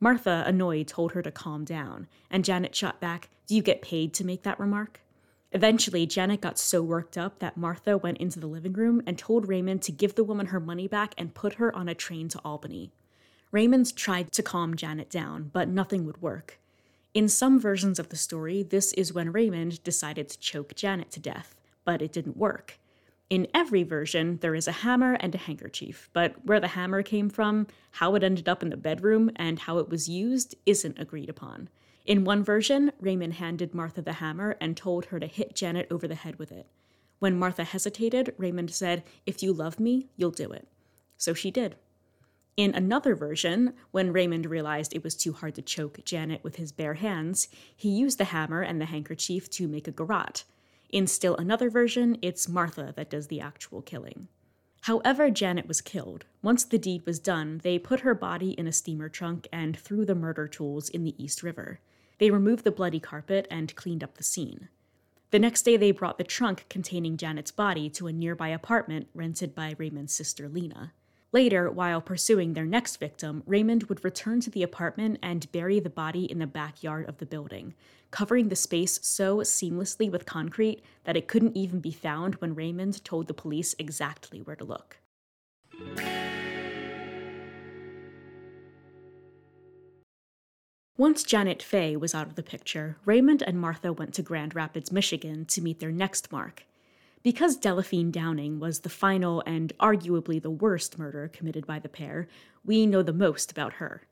Martha, 0.01 0.43
annoyed, 0.45 0.89
told 0.89 1.13
her 1.13 1.23
to 1.23 1.31
calm 1.31 1.65
down, 1.65 2.09
and 2.29 2.45
Janet 2.45 2.75
shot 2.75 3.01
back, 3.01 3.31
Do 3.47 3.55
you 3.55 3.63
get 3.63 3.81
paid 3.81 4.13
to 4.15 4.27
make 4.27 4.43
that 4.43 4.59
remark? 4.59 5.01
Eventually, 5.53 6.05
Janet 6.05 6.41
got 6.41 6.59
so 6.59 6.83
worked 6.83 7.17
up 7.17 7.39
that 7.39 7.57
Martha 7.57 7.97
went 7.97 8.19
into 8.19 8.41
the 8.41 8.49
living 8.49 8.73
room 8.73 9.01
and 9.07 9.17
told 9.17 9.47
Raymond 9.47 9.83
to 9.83 9.93
give 9.93 10.17
the 10.17 10.25
woman 10.25 10.47
her 10.47 10.59
money 10.59 10.89
back 10.89 11.15
and 11.17 11.33
put 11.33 11.55
her 11.55 11.73
on 11.77 11.89
a 11.89 11.95
train 11.95 12.29
to 12.31 12.41
Albany. 12.45 12.91
Raymond 13.53 13.95
tried 13.95 14.33
to 14.33 14.43
calm 14.43 14.75
Janet 14.75 15.09
down, 15.09 15.51
but 15.53 15.69
nothing 15.69 16.05
would 16.07 16.21
work. 16.21 16.59
In 17.15 17.29
some 17.29 17.61
versions 17.61 18.01
of 18.01 18.09
the 18.09 18.17
story, 18.17 18.65
this 18.65 18.93
is 18.95 19.13
when 19.13 19.31
Raymond 19.31 19.85
decided 19.85 20.29
to 20.29 20.41
choke 20.41 20.75
Janet 20.75 21.13
to 21.13 21.21
death, 21.21 21.55
but 21.85 22.03
it 22.03 22.13
didn't 22.13 22.37
work. 22.37 22.81
In 23.33 23.49
every 23.55 23.83
version, 23.83 24.37
there 24.43 24.55
is 24.55 24.69
a 24.69 24.73
hammer 24.85 25.15
and 25.15 25.35
a 25.35 25.39
handkerchief, 25.39 26.11
but 26.13 26.35
where 26.45 26.61
the 26.61 26.69
hammer 26.69 27.03
came 27.03 27.31
from, 27.31 27.67
how 27.93 28.15
it 28.15 28.23
ended 28.23 28.47
up 28.47 28.63
in 28.63 28.69
the 28.69 28.77
bedroom, 28.77 29.31
and 29.37 29.59
how 29.59 29.79
it 29.79 29.89
was 29.89 30.07
used 30.07 30.55
isn't 30.67 30.99
agreed 30.99 31.31
upon. 31.31 31.71
In 32.05 32.25
one 32.25 32.45
version, 32.45 32.93
Raymond 33.01 33.33
handed 33.33 33.73
Martha 33.73 34.03
the 34.03 34.13
hammer 34.13 34.59
and 34.61 34.77
told 34.77 35.07
her 35.07 35.19
to 35.19 35.27
hit 35.27 35.55
Janet 35.55 35.87
over 35.91 36.07
the 36.07 36.15
head 36.15 36.39
with 36.39 36.53
it. 36.53 36.67
When 37.21 37.39
Martha 37.39 37.65
hesitated, 37.65 38.35
Raymond 38.37 38.71
said, 38.71 39.03
If 39.25 39.43
you 39.43 39.55
love 39.55 39.81
me, 39.81 40.11
you'll 40.15 40.31
do 40.31 40.53
it. 40.53 40.69
So 41.17 41.33
she 41.33 41.51
did. 41.51 41.77
In 42.59 42.75
another 42.75 43.15
version, 43.15 43.73
when 43.93 44.13
Raymond 44.13 44.45
realized 44.45 44.93
it 44.93 45.03
was 45.03 45.17
too 45.17 45.33
hard 45.33 45.55
to 45.55 45.63
choke 45.63 46.05
Janet 46.05 46.45
with 46.45 46.57
his 46.57 46.71
bare 46.71 46.95
hands, 47.01 47.49
he 47.75 47.89
used 47.89 48.19
the 48.19 48.25
hammer 48.25 48.61
and 48.61 48.79
the 48.79 48.85
handkerchief 48.85 49.49
to 49.53 49.69
make 49.69 49.89
a 49.89 49.91
garrote. 49.91 50.45
In 50.93 51.07
still 51.07 51.37
another 51.37 51.71
version, 51.71 52.19
it's 52.21 52.51
Martha 52.51 52.93
that 52.97 53.09
does 53.09 53.29
the 53.29 53.41
actual 53.41 53.81
killing. 53.81 54.29
However, 54.83 55.31
Janet 55.31 55.67
was 55.67 55.81
killed. 55.81 56.27
Once 56.43 56.65
the 56.65 56.77
deed 56.77 57.07
was 57.07 57.19
done, 57.19 57.61
they 57.63 57.79
put 57.79 58.01
her 58.01 58.15
body 58.15 58.51
in 58.51 58.67
a 58.67 58.73
steamer 58.73 59.09
trunk 59.09 59.49
and 59.51 59.79
threw 59.79 60.05
the 60.05 60.15
murder 60.15 60.47
tools 60.47 60.91
in 60.91 61.05
the 61.05 61.15
East 61.23 61.43
River. 61.43 61.81
They 62.19 62.31
removed 62.31 62.65
the 62.65 62.71
bloody 62.71 63.01
carpet 63.01 63.47
and 63.51 63.75
cleaned 63.75 64.05
up 64.05 64.19
the 64.19 64.25
scene. 64.25 64.69
The 65.31 65.39
next 65.39 65.63
day, 65.63 65.79
they 65.79 65.93
brought 65.93 66.19
the 66.19 66.25
trunk 66.25 66.67
containing 66.69 67.17
Janet's 67.17 67.53
body 67.53 67.89
to 67.91 68.07
a 68.07 68.13
nearby 68.13 68.49
apartment 68.49 69.09
rented 69.15 69.55
by 69.55 69.75
Raymond's 69.79 70.13
sister 70.13 70.47
Lena. 70.47 70.93
Later, 71.35 71.71
while 71.71 72.03
pursuing 72.03 72.53
their 72.53 72.67
next 72.67 72.97
victim, 72.97 73.43
Raymond 73.47 73.85
would 73.85 74.05
return 74.05 74.41
to 74.41 74.51
the 74.51 74.63
apartment 74.63 75.19
and 75.23 75.51
bury 75.51 75.81
the 75.81 75.89
body 75.89 76.31
in 76.31 76.39
the 76.39 76.47
backyard 76.47 77.09
of 77.09 77.17
the 77.17 77.27
building, 77.27 77.73
covering 78.11 78.51
the 78.51 78.57
space 78.57 79.01
so 79.03 79.39
seamlessly 79.39 80.11
with 80.11 80.27
concrete 80.27 80.83
that 81.05 81.17
it 81.17 81.29
couldn't 81.29 81.57
even 81.57 81.81
be 81.81 81.91
found 81.91 82.35
when 82.35 82.55
Raymond 82.55 83.03
told 83.03 83.29
the 83.29 83.35
police 83.35 83.75
exactly 83.79 84.43
where 84.43 84.57
to 84.57 84.65
look. 84.65 84.99
Once 90.99 91.23
Janet 91.25 91.63
Fay 91.63 91.97
was 91.97 92.15
out 92.15 92.27
of 92.27 92.35
the 92.35 92.43
picture, 92.43 92.99
Raymond 93.07 93.43
and 93.43 93.59
Martha 93.59 93.91
went 93.95 94.13
to 94.15 94.23
Grand 94.23 94.55
Rapids, 94.55 94.93
Michigan 94.93 95.47
to 95.47 95.63
meet 95.63 95.81
their 95.81 95.91
next 95.91 96.31
mark. 96.31 96.65
Because 97.23 97.57
Delphine 97.57 98.11
Downing 98.11 98.59
was 98.59 98.81
the 98.81 98.89
final 98.89 99.45
and 99.47 99.73
arguably 99.79 100.43
the 100.43 100.51
worst 100.51 100.99
murder 100.99 101.29
committed 101.29 101.67
by 101.67 101.79
the 101.79 101.89
pair, 101.89 102.27
we 102.65 102.85
know 102.85 103.03
the 103.03 103.13
most 103.13 103.53
about 103.53 103.75
her. 103.75 104.03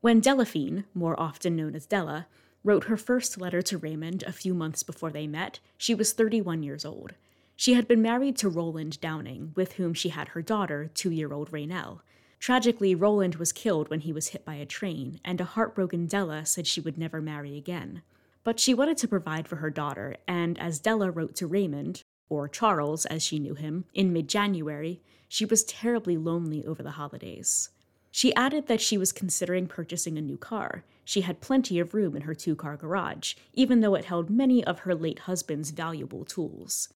When 0.00 0.20
Delphine, 0.20 0.84
more 0.94 1.18
often 1.18 1.56
known 1.56 1.74
as 1.74 1.86
Della, 1.86 2.28
wrote 2.62 2.84
her 2.84 2.96
first 2.96 3.40
letter 3.40 3.62
to 3.62 3.78
Raymond 3.78 4.22
a 4.22 4.32
few 4.32 4.54
months 4.54 4.84
before 4.84 5.10
they 5.10 5.26
met, 5.26 5.58
she 5.76 5.94
was 5.94 6.12
31 6.12 6.62
years 6.62 6.84
old. 6.84 7.14
She 7.56 7.74
had 7.74 7.88
been 7.88 8.00
married 8.00 8.36
to 8.38 8.48
Roland 8.48 9.00
Downing, 9.00 9.52
with 9.56 9.72
whom 9.72 9.92
she 9.92 10.10
had 10.10 10.28
her 10.28 10.40
daughter, 10.40 10.88
two 10.94 11.10
year 11.10 11.32
old 11.32 11.50
Raynell. 11.50 12.00
Tragically, 12.38 12.94
Roland 12.94 13.34
was 13.36 13.52
killed 13.52 13.90
when 13.90 14.00
he 14.00 14.12
was 14.12 14.28
hit 14.28 14.44
by 14.44 14.54
a 14.54 14.64
train, 14.64 15.20
and 15.24 15.40
a 15.40 15.44
heartbroken 15.44 16.06
Della 16.06 16.46
said 16.46 16.66
she 16.66 16.80
would 16.80 16.96
never 16.96 17.20
marry 17.20 17.58
again. 17.58 18.02
But 18.44 18.58
she 18.58 18.72
wanted 18.72 18.96
to 18.98 19.08
provide 19.08 19.46
for 19.46 19.56
her 19.56 19.68
daughter, 19.68 20.16
and 20.26 20.58
as 20.58 20.78
Della 20.78 21.10
wrote 21.10 21.34
to 21.36 21.46
Raymond, 21.46 22.02
or 22.30 22.48
Charles 22.48 23.04
as 23.06 23.22
she 23.22 23.38
knew 23.38 23.54
him, 23.54 23.84
in 23.92 24.14
mid 24.14 24.28
January, 24.28 25.02
she 25.28 25.44
was 25.44 25.64
terribly 25.64 26.16
lonely 26.16 26.64
over 26.64 26.82
the 26.82 26.92
holidays. 26.92 27.68
She 28.10 28.34
added 28.34 28.66
that 28.66 28.80
she 28.80 28.96
was 28.96 29.12
considering 29.12 29.66
purchasing 29.66 30.16
a 30.16 30.22
new 30.22 30.36
car. 30.36 30.84
She 31.04 31.20
had 31.20 31.40
plenty 31.40 31.78
of 31.78 31.94
room 31.94 32.16
in 32.16 32.22
her 32.22 32.34
two 32.34 32.56
car 32.56 32.76
garage, 32.76 33.34
even 33.52 33.80
though 33.80 33.94
it 33.94 34.06
held 34.06 34.30
many 34.30 34.64
of 34.64 34.80
her 34.80 34.94
late 34.94 35.20
husband's 35.20 35.70
valuable 35.70 36.24
tools. 36.24 36.88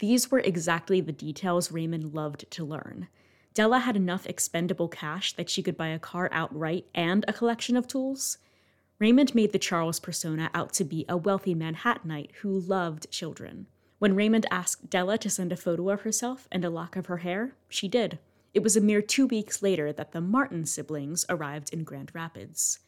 These 0.00 0.30
were 0.30 0.40
exactly 0.40 1.00
the 1.00 1.12
details 1.12 1.70
Raymond 1.70 2.14
loved 2.14 2.50
to 2.50 2.64
learn. 2.64 3.08
Della 3.54 3.78
had 3.78 3.96
enough 3.96 4.26
expendable 4.26 4.88
cash 4.88 5.32
that 5.34 5.48
she 5.48 5.62
could 5.62 5.76
buy 5.76 5.88
a 5.88 5.98
car 5.98 6.28
outright 6.32 6.86
and 6.94 7.24
a 7.28 7.32
collection 7.32 7.76
of 7.76 7.86
tools. 7.86 8.38
Raymond 8.98 9.34
made 9.34 9.52
the 9.52 9.58
Charles 9.58 10.00
persona 10.00 10.50
out 10.52 10.72
to 10.74 10.84
be 10.84 11.04
a 11.08 11.16
wealthy 11.16 11.54
Manhattanite 11.54 12.32
who 12.42 12.58
loved 12.58 13.10
children. 13.10 13.66
When 14.04 14.16
Raymond 14.16 14.44
asked 14.50 14.90
Della 14.90 15.16
to 15.16 15.30
send 15.30 15.50
a 15.50 15.56
photo 15.56 15.88
of 15.88 16.02
herself 16.02 16.46
and 16.52 16.62
a 16.62 16.68
lock 16.68 16.94
of 16.94 17.06
her 17.06 17.16
hair, 17.16 17.54
she 17.70 17.88
did. 17.88 18.18
It 18.52 18.62
was 18.62 18.76
a 18.76 18.82
mere 18.82 19.00
two 19.00 19.26
weeks 19.26 19.62
later 19.62 19.94
that 19.94 20.12
the 20.12 20.20
Martin 20.20 20.66
siblings 20.66 21.24
arrived 21.30 21.72
in 21.72 21.84
Grand 21.84 22.10
Rapids. 22.12 22.80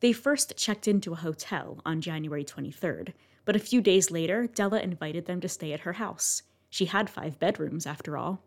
They 0.00 0.12
first 0.12 0.58
checked 0.58 0.86
into 0.86 1.14
a 1.14 1.16
hotel 1.24 1.80
on 1.86 2.02
January 2.02 2.44
23rd, 2.44 3.14
but 3.46 3.56
a 3.56 3.58
few 3.58 3.80
days 3.80 4.10
later, 4.10 4.46
Della 4.46 4.80
invited 4.80 5.24
them 5.24 5.40
to 5.40 5.48
stay 5.48 5.72
at 5.72 5.80
her 5.80 5.94
house. 5.94 6.42
She 6.68 6.84
had 6.84 7.08
five 7.08 7.38
bedrooms, 7.38 7.86
after 7.86 8.18
all. 8.18 8.42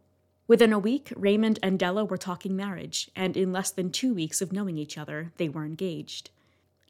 Within 0.47 0.71
a 0.71 0.78
week, 0.78 1.12
Raymond 1.15 1.58
and 1.63 1.80
Della 1.80 2.06
were 2.06 2.17
talking 2.17 2.56
marriage, 2.56 3.10
and 3.15 3.36
in 3.36 3.52
less 3.52 3.71
than 3.71 3.89
two 3.89 4.13
weeks 4.13 4.39
of 4.39 4.54
knowing 4.54 4.78
each 4.78 4.99
other, 4.99 5.34
they 5.38 5.49
were 5.49 5.65
engaged. 5.65 6.30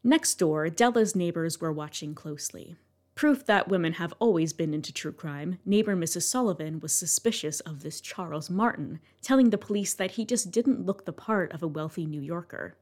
Next 0.03 0.35
door, 0.35 0.69
Della's 0.69 1.15
neighbors 1.15 1.61
were 1.61 1.71
watching 1.71 2.13
closely. 2.13 2.75
Proof 3.15 3.45
that 3.45 3.67
women 3.69 3.93
have 3.93 4.13
always 4.19 4.53
been 4.53 4.73
into 4.73 4.91
true 4.91 5.11
crime, 5.11 5.59
neighbor 5.65 5.95
Mrs. 5.95 6.23
Sullivan 6.23 6.79
was 6.79 6.93
suspicious 6.93 7.59
of 7.59 7.81
this 7.83 8.01
Charles 8.01 8.49
Martin, 8.49 8.99
telling 9.21 9.51
the 9.51 9.57
police 9.57 9.93
that 9.93 10.11
he 10.11 10.25
just 10.25 10.49
didn't 10.49 10.85
look 10.85 11.05
the 11.05 11.13
part 11.13 11.51
of 11.51 11.61
a 11.61 11.67
wealthy 11.67 12.07
New 12.07 12.21
Yorker. 12.21 12.75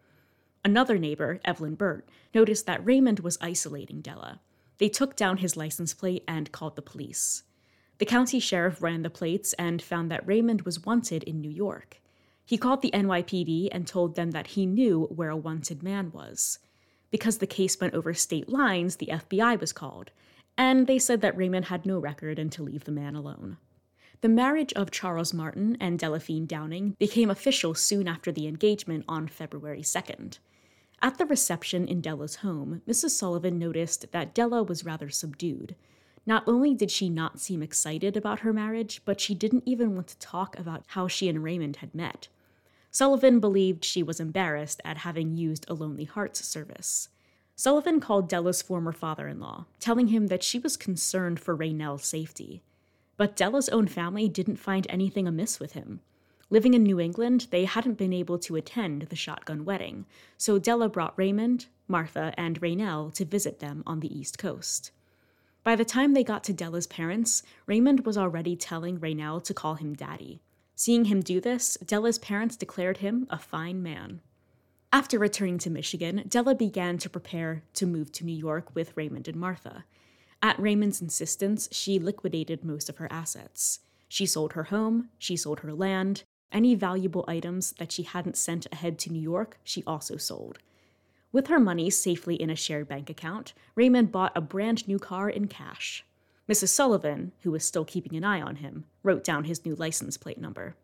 Another 0.63 0.97
neighbor, 0.97 1.41
Evelyn 1.43 1.75
Burt, 1.75 2.07
noticed 2.33 2.65
that 2.65 2.85
Raymond 2.85 3.19
was 3.19 3.37
isolating 3.41 3.99
Della. 3.99 4.39
They 4.77 4.89
took 4.89 5.15
down 5.15 5.37
his 5.37 5.57
license 5.57 5.93
plate 5.93 6.23
and 6.27 6.51
called 6.51 6.75
the 6.75 6.81
police. 6.81 7.43
The 7.97 8.05
county 8.05 8.39
sheriff 8.39 8.81
ran 8.81 9.01
the 9.01 9.09
plates 9.09 9.53
and 9.53 9.81
found 9.81 10.09
that 10.09 10.25
Raymond 10.25 10.61
was 10.61 10.85
wanted 10.85 11.23
in 11.23 11.41
New 11.41 11.51
York. 11.51 12.01
He 12.45 12.57
called 12.57 12.81
the 12.81 12.91
NYPD 12.91 13.69
and 13.71 13.85
told 13.85 14.15
them 14.15 14.31
that 14.31 14.47
he 14.47 14.65
knew 14.65 15.05
where 15.05 15.29
a 15.29 15.37
wanted 15.37 15.83
man 15.83 16.11
was. 16.11 16.57
Because 17.11 17.37
the 17.37 17.47
case 17.47 17.79
went 17.79 17.93
over 17.93 18.13
state 18.13 18.49
lines, 18.49 18.95
the 18.95 19.07
FBI 19.11 19.59
was 19.59 19.73
called, 19.73 20.11
and 20.57 20.87
they 20.87 20.97
said 20.97 21.21
that 21.21 21.35
Raymond 21.37 21.65
had 21.65 21.85
no 21.85 21.99
record 21.99 22.39
and 22.39 22.51
to 22.53 22.63
leave 22.63 22.85
the 22.85 22.91
man 22.91 23.15
alone. 23.15 23.57
The 24.21 24.29
marriage 24.29 24.71
of 24.73 24.91
Charles 24.91 25.33
Martin 25.33 25.75
and 25.79 25.97
Delphine 25.97 26.45
Downing 26.45 26.95
became 26.99 27.29
official 27.31 27.73
soon 27.73 28.07
after 28.07 28.31
the 28.31 28.47
engagement 28.47 29.03
on 29.07 29.27
February 29.27 29.81
2nd. 29.81 30.37
At 31.01 31.17
the 31.17 31.25
reception 31.25 31.87
in 31.87 32.01
Della's 32.01 32.35
home, 32.35 32.83
Mrs. 32.87 33.09
Sullivan 33.09 33.57
noticed 33.57 34.11
that 34.11 34.35
Della 34.35 34.61
was 34.61 34.85
rather 34.85 35.09
subdued. 35.09 35.75
Not 36.27 36.43
only 36.47 36.75
did 36.75 36.91
she 36.91 37.09
not 37.09 37.39
seem 37.39 37.63
excited 37.63 38.15
about 38.15 38.41
her 38.41 38.53
marriage, 38.53 39.01
but 39.03 39.19
she 39.19 39.33
didn't 39.33 39.63
even 39.65 39.95
want 39.95 40.07
to 40.09 40.19
talk 40.19 40.57
about 40.59 40.83
how 40.89 41.07
she 41.07 41.27
and 41.27 41.43
Raymond 41.43 41.77
had 41.77 41.95
met. 41.95 42.27
Sullivan 42.91 43.39
believed 43.39 43.85
she 43.85 44.03
was 44.03 44.19
embarrassed 44.19 44.81
at 44.83 44.97
having 44.97 45.37
used 45.37 45.65
a 45.67 45.73
Lonely 45.73 46.03
Hearts 46.03 46.45
service. 46.45 47.07
Sullivan 47.55 48.01
called 48.01 48.27
Della's 48.27 48.61
former 48.61 48.91
father 48.91 49.29
in 49.29 49.39
law, 49.39 49.65
telling 49.79 50.07
him 50.07 50.27
that 50.27 50.43
she 50.43 50.59
was 50.59 50.75
concerned 50.75 51.39
for 51.39 51.55
Raynell's 51.55 52.05
safety. 52.05 52.63
But 53.15 53.37
Della's 53.37 53.69
own 53.69 53.87
family 53.87 54.27
didn't 54.27 54.57
find 54.57 54.85
anything 54.89 55.25
amiss 55.25 55.57
with 55.57 55.71
him. 55.71 56.01
Living 56.49 56.73
in 56.73 56.83
New 56.83 56.99
England, 56.99 57.47
they 57.49 57.63
hadn't 57.63 57.97
been 57.97 58.11
able 58.11 58.37
to 58.39 58.57
attend 58.57 59.03
the 59.03 59.15
shotgun 59.15 59.63
wedding, 59.63 60.05
so 60.37 60.59
Della 60.59 60.89
brought 60.89 61.17
Raymond, 61.17 61.67
Martha, 61.87 62.33
and 62.35 62.59
Raynell 62.59 63.13
to 63.13 63.23
visit 63.23 63.59
them 63.59 63.83
on 63.87 64.01
the 64.01 64.13
East 64.13 64.37
Coast. 64.37 64.91
By 65.63 65.77
the 65.77 65.85
time 65.85 66.13
they 66.13 66.25
got 66.25 66.43
to 66.45 66.53
Della's 66.53 66.87
parents, 66.87 67.41
Raymond 67.67 68.05
was 68.05 68.17
already 68.17 68.57
telling 68.57 68.99
Raynell 68.99 69.41
to 69.45 69.53
call 69.53 69.75
him 69.75 69.93
daddy. 69.93 70.41
Seeing 70.83 71.05
him 71.05 71.21
do 71.21 71.39
this, 71.39 71.77
Della's 71.85 72.17
parents 72.17 72.55
declared 72.55 72.97
him 72.97 73.27
a 73.29 73.37
fine 73.37 73.83
man. 73.83 74.19
After 74.91 75.19
returning 75.19 75.59
to 75.59 75.69
Michigan, 75.69 76.23
Della 76.27 76.55
began 76.55 76.97
to 76.97 77.07
prepare 77.07 77.61
to 77.75 77.85
move 77.85 78.11
to 78.13 78.25
New 78.25 78.35
York 78.35 78.73
with 78.73 78.97
Raymond 78.97 79.27
and 79.27 79.39
Martha. 79.39 79.85
At 80.41 80.59
Raymond's 80.59 80.99
insistence, 80.99 81.69
she 81.71 81.99
liquidated 81.99 82.65
most 82.65 82.89
of 82.89 82.97
her 82.97 83.07
assets. 83.11 83.81
She 84.07 84.25
sold 84.25 84.53
her 84.53 84.63
home, 84.63 85.09
she 85.19 85.37
sold 85.37 85.59
her 85.59 85.71
land, 85.71 86.23
any 86.51 86.73
valuable 86.73 87.25
items 87.27 87.73
that 87.77 87.91
she 87.91 88.01
hadn't 88.01 88.35
sent 88.35 88.65
ahead 88.71 88.97
to 89.01 89.11
New 89.11 89.21
York, 89.21 89.59
she 89.63 89.83
also 89.85 90.17
sold. 90.17 90.57
With 91.31 91.45
her 91.45 91.59
money 91.59 91.91
safely 91.91 92.33
in 92.33 92.49
a 92.49 92.55
shared 92.55 92.87
bank 92.87 93.07
account, 93.07 93.53
Raymond 93.75 94.11
bought 94.11 94.35
a 94.35 94.41
brand 94.41 94.87
new 94.87 94.97
car 94.97 95.29
in 95.29 95.47
cash. 95.47 96.03
Mrs. 96.49 96.69
Sullivan, 96.69 97.31
who 97.41 97.51
was 97.51 97.63
still 97.63 97.85
keeping 97.85 98.15
an 98.15 98.23
eye 98.23 98.41
on 98.41 98.57
him, 98.57 98.85
wrote 99.03 99.23
down 99.23 99.43
his 99.43 99.65
new 99.65 99.75
license 99.75 100.17
plate 100.17 100.39
number. 100.39 100.75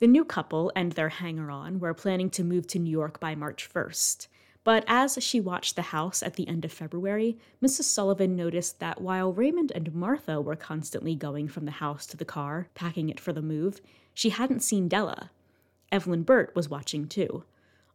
The 0.00 0.06
new 0.06 0.24
couple 0.24 0.72
and 0.74 0.92
their 0.92 1.08
hanger 1.08 1.50
on 1.50 1.78
were 1.78 1.94
planning 1.94 2.28
to 2.30 2.44
move 2.44 2.66
to 2.68 2.78
New 2.78 2.90
York 2.90 3.20
by 3.20 3.34
March 3.34 3.68
1st. 3.72 4.26
But 4.64 4.84
as 4.86 5.18
she 5.20 5.40
watched 5.40 5.74
the 5.74 5.82
house 5.82 6.22
at 6.22 6.34
the 6.34 6.46
end 6.46 6.64
of 6.64 6.72
February, 6.72 7.36
Mrs. 7.62 7.84
Sullivan 7.84 8.36
noticed 8.36 8.78
that 8.78 9.00
while 9.00 9.32
Raymond 9.32 9.72
and 9.74 9.94
Martha 9.94 10.40
were 10.40 10.56
constantly 10.56 11.16
going 11.16 11.48
from 11.48 11.64
the 11.64 11.72
house 11.72 12.06
to 12.06 12.16
the 12.16 12.24
car, 12.24 12.68
packing 12.74 13.08
it 13.08 13.18
for 13.18 13.32
the 13.32 13.42
move, 13.42 13.80
she 14.14 14.30
hadn't 14.30 14.60
seen 14.60 14.88
Della. 14.88 15.30
Evelyn 15.90 16.22
Burt 16.22 16.54
was 16.54 16.68
watching 16.68 17.08
too. 17.08 17.44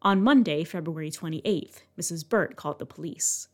On 0.01 0.21
Monday, 0.21 0.63
February 0.63 1.09
28th, 1.09 1.81
Mrs. 1.97 2.27
Burt 2.27 2.55
called 2.55 2.79
the 2.79 2.85
police. 2.85 3.47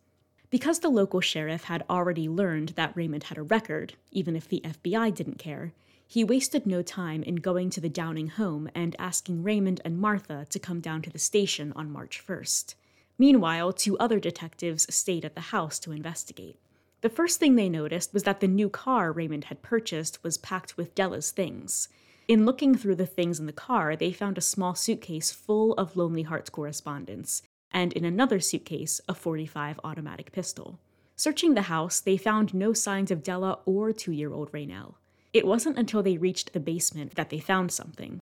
Because 0.53 0.81
the 0.81 0.89
local 0.89 1.19
sheriff 1.19 1.63
had 1.63 1.83
already 1.89 2.29
learned 2.29 2.73
that 2.75 2.95
Raymond 2.95 3.23
had 3.23 3.39
a 3.39 3.41
record, 3.41 3.95
even 4.11 4.35
if 4.35 4.47
the 4.47 4.61
FBI 4.63 5.11
didn't 5.15 5.39
care, 5.39 5.73
he 6.05 6.23
wasted 6.23 6.67
no 6.67 6.83
time 6.83 7.23
in 7.23 7.37
going 7.37 7.71
to 7.71 7.81
the 7.81 7.89
Downing 7.89 8.27
home 8.27 8.69
and 8.75 8.95
asking 8.99 9.41
Raymond 9.41 9.81
and 9.83 9.97
Martha 9.97 10.45
to 10.51 10.59
come 10.59 10.79
down 10.79 11.01
to 11.01 11.09
the 11.09 11.17
station 11.17 11.73
on 11.75 11.89
March 11.89 12.23
1st. 12.23 12.75
Meanwhile, 13.17 13.73
two 13.73 13.97
other 13.97 14.19
detectives 14.19 14.85
stayed 14.93 15.25
at 15.25 15.33
the 15.33 15.41
house 15.41 15.79
to 15.79 15.91
investigate. 15.91 16.59
The 17.01 17.09
first 17.09 17.39
thing 17.39 17.55
they 17.55 17.67
noticed 17.67 18.13
was 18.13 18.21
that 18.21 18.39
the 18.39 18.47
new 18.47 18.69
car 18.69 19.11
Raymond 19.11 19.45
had 19.45 19.63
purchased 19.63 20.23
was 20.23 20.37
packed 20.37 20.77
with 20.77 20.93
Della's 20.93 21.31
things. 21.31 21.89
In 22.27 22.45
looking 22.45 22.75
through 22.75 22.97
the 22.97 23.07
things 23.07 23.39
in 23.39 23.47
the 23.47 23.53
car, 23.53 23.95
they 23.95 24.11
found 24.11 24.37
a 24.37 24.41
small 24.41 24.75
suitcase 24.75 25.31
full 25.31 25.73
of 25.73 25.97
Lonely 25.97 26.21
Hearts 26.21 26.51
correspondence, 26.51 27.41
and 27.73 27.91
in 27.93 28.05
another 28.05 28.39
suitcase, 28.39 29.01
a 29.09 29.13
45 29.13 29.79
automatic 29.83 30.31
pistol. 30.31 30.79
Searching 31.15 31.53
the 31.53 31.63
house, 31.63 31.99
they 31.99 32.17
found 32.17 32.53
no 32.53 32.73
signs 32.73 33.11
of 33.11 33.23
Della 33.23 33.59
or 33.65 33.91
two 33.91 34.11
year 34.11 34.33
old 34.33 34.51
Raynell. 34.51 34.95
It 35.33 35.47
wasn't 35.47 35.77
until 35.77 36.03
they 36.03 36.17
reached 36.17 36.53
the 36.53 36.59
basement 36.59 37.15
that 37.15 37.29
they 37.29 37.39
found 37.39 37.71
something 37.71 38.19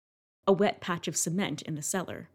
a 0.46 0.52
wet 0.52 0.80
patch 0.80 1.06
of 1.06 1.16
cement 1.16 1.62
in 1.62 1.74
the 1.76 1.82
cellar. 1.82 2.28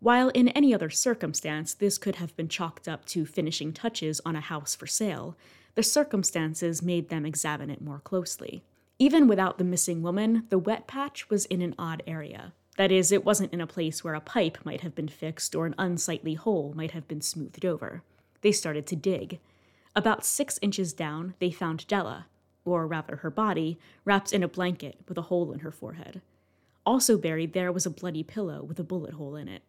While 0.00 0.28
in 0.30 0.48
any 0.48 0.72
other 0.72 0.90
circumstance 0.90 1.74
this 1.74 1.98
could 1.98 2.16
have 2.16 2.34
been 2.36 2.48
chalked 2.48 2.88
up 2.88 3.04
to 3.06 3.26
finishing 3.26 3.72
touches 3.72 4.20
on 4.24 4.36
a 4.36 4.40
house 4.40 4.74
for 4.74 4.86
sale, 4.86 5.36
the 5.74 5.82
circumstances 5.82 6.82
made 6.82 7.08
them 7.08 7.26
examine 7.26 7.68
it 7.68 7.82
more 7.82 7.98
closely. 7.98 8.62
Even 8.98 9.28
without 9.28 9.58
the 9.58 9.64
missing 9.64 10.02
woman, 10.02 10.44
the 10.48 10.58
wet 10.58 10.86
patch 10.86 11.28
was 11.28 11.46
in 11.46 11.62
an 11.62 11.74
odd 11.78 12.02
area. 12.06 12.52
That 12.78 12.92
is, 12.92 13.10
it 13.10 13.24
wasn't 13.24 13.52
in 13.52 13.60
a 13.60 13.66
place 13.66 14.04
where 14.04 14.14
a 14.14 14.20
pipe 14.20 14.58
might 14.64 14.82
have 14.82 14.94
been 14.94 15.08
fixed 15.08 15.56
or 15.56 15.66
an 15.66 15.74
unsightly 15.78 16.34
hole 16.34 16.72
might 16.76 16.92
have 16.92 17.08
been 17.08 17.20
smoothed 17.20 17.64
over. 17.64 18.04
They 18.40 18.52
started 18.52 18.86
to 18.86 18.94
dig. 18.94 19.40
About 19.96 20.24
six 20.24 20.60
inches 20.62 20.92
down, 20.92 21.34
they 21.40 21.50
found 21.50 21.88
Della, 21.88 22.26
or 22.64 22.86
rather 22.86 23.16
her 23.16 23.30
body, 23.30 23.80
wrapped 24.04 24.32
in 24.32 24.44
a 24.44 24.48
blanket 24.48 25.00
with 25.08 25.18
a 25.18 25.22
hole 25.22 25.50
in 25.50 25.58
her 25.58 25.72
forehead. 25.72 26.22
Also 26.86 27.18
buried 27.18 27.52
there 27.52 27.72
was 27.72 27.84
a 27.84 27.90
bloody 27.90 28.22
pillow 28.22 28.62
with 28.62 28.78
a 28.78 28.84
bullet 28.84 29.14
hole 29.14 29.34
in 29.34 29.48
it. 29.48 29.62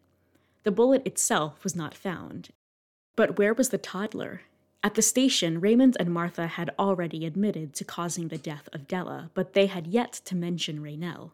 The 0.62 0.70
bullet 0.70 1.04
itself 1.04 1.64
was 1.64 1.74
not 1.74 1.96
found. 1.96 2.50
But 3.16 3.36
where 3.36 3.54
was 3.54 3.70
the 3.70 3.78
toddler? 3.78 4.42
At 4.84 4.94
the 4.94 5.02
station, 5.02 5.60
Raymond 5.60 5.96
and 5.98 6.14
Martha 6.14 6.46
had 6.46 6.70
already 6.78 7.26
admitted 7.26 7.74
to 7.74 7.84
causing 7.84 8.28
the 8.28 8.38
death 8.38 8.68
of 8.72 8.86
Della, 8.86 9.32
but 9.34 9.54
they 9.54 9.66
had 9.66 9.88
yet 9.88 10.12
to 10.26 10.36
mention 10.36 10.80
Raynell. 10.80 11.32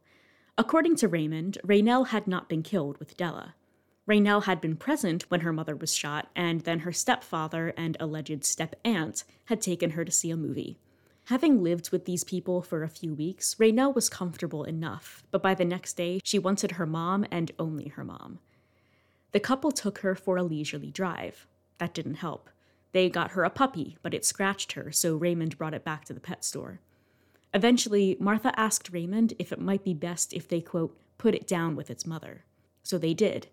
According 0.59 0.97
to 0.97 1.09
Raymond, 1.09 1.59
Raynell 1.67 2.09
had 2.09 2.27
not 2.27 2.49
been 2.49 2.63
killed 2.63 2.97
with 2.99 3.17
Della. 3.17 3.55
Raynell 4.09 4.45
had 4.45 4.61
been 4.61 4.77
present 4.77 5.25
when 5.29 5.41
her 5.41 5.53
mother 5.53 5.77
was 5.77 5.93
shot, 5.93 6.31
and 6.35 6.63
then 6.63 6.81
her 6.81 6.93
stepfather 6.93 7.75
and 7.77 7.97
alleged 8.01 8.43
step 8.45 8.75
aunt 8.83 9.25
had 9.47 9.61
taken 9.61 9.91
her 9.91 10.05
to 10.05 10.13
see 10.13 10.31
a 10.31 10.37
movie. 10.37 10.79
Having 11.25 11.63
lived 11.63 11.91
with 11.91 12.07
these 12.07 12.25
people 12.25 12.63
for 12.63 12.83
a 12.83 12.89
few 12.89 13.13
weeks, 13.13 13.57
Raynell 13.57 13.95
was 13.95 14.09
comfortable 14.09 14.65
enough, 14.65 15.25
but 15.31 15.43
by 15.43 15.55
the 15.55 15.65
next 15.65 15.95
day, 15.95 16.21
she 16.25 16.39
wanted 16.39 16.73
her 16.73 16.87
mom 16.87 17.27
and 17.31 17.53
only 17.59 17.89
her 17.89 18.05
mom. 18.05 18.39
The 19.33 19.41
couple 19.41 19.73
took 19.73 19.99
her 19.99 20.15
for 20.15 20.39
a 20.39 20.43
leisurely 20.43 20.91
drive. 20.91 21.47
That 21.77 21.93
didn't 21.93 22.15
help. 22.15 22.49
They 22.93 23.11
got 23.11 23.33
her 23.33 23.45
a 23.45 23.51
puppy, 23.51 23.99
but 24.01 24.15
it 24.15 24.25
scratched 24.25 24.73
her, 24.73 24.91
so 24.91 25.17
Raymond 25.17 25.59
brought 25.59 25.75
it 25.75 25.85
back 25.85 26.07
to 26.07 26.15
the 26.15 26.21
pet 26.21 26.45
store. 26.45 26.81
Eventually, 27.57 28.19
Martha 28.21 28.53
asked 28.61 28.91
Raymond 28.93 29.33
if 29.39 29.51
it 29.51 29.59
might 29.59 29.83
be 29.83 29.95
best 29.95 30.35
if 30.35 30.47
they, 30.47 30.61
quote, 30.61 30.95
put 31.17 31.35
it 31.35 31.47
down 31.47 31.75
with 31.75 31.91
its 31.91 32.05
mother. 32.05 32.45
So 32.83 32.99
they 32.99 33.15
did, 33.15 33.47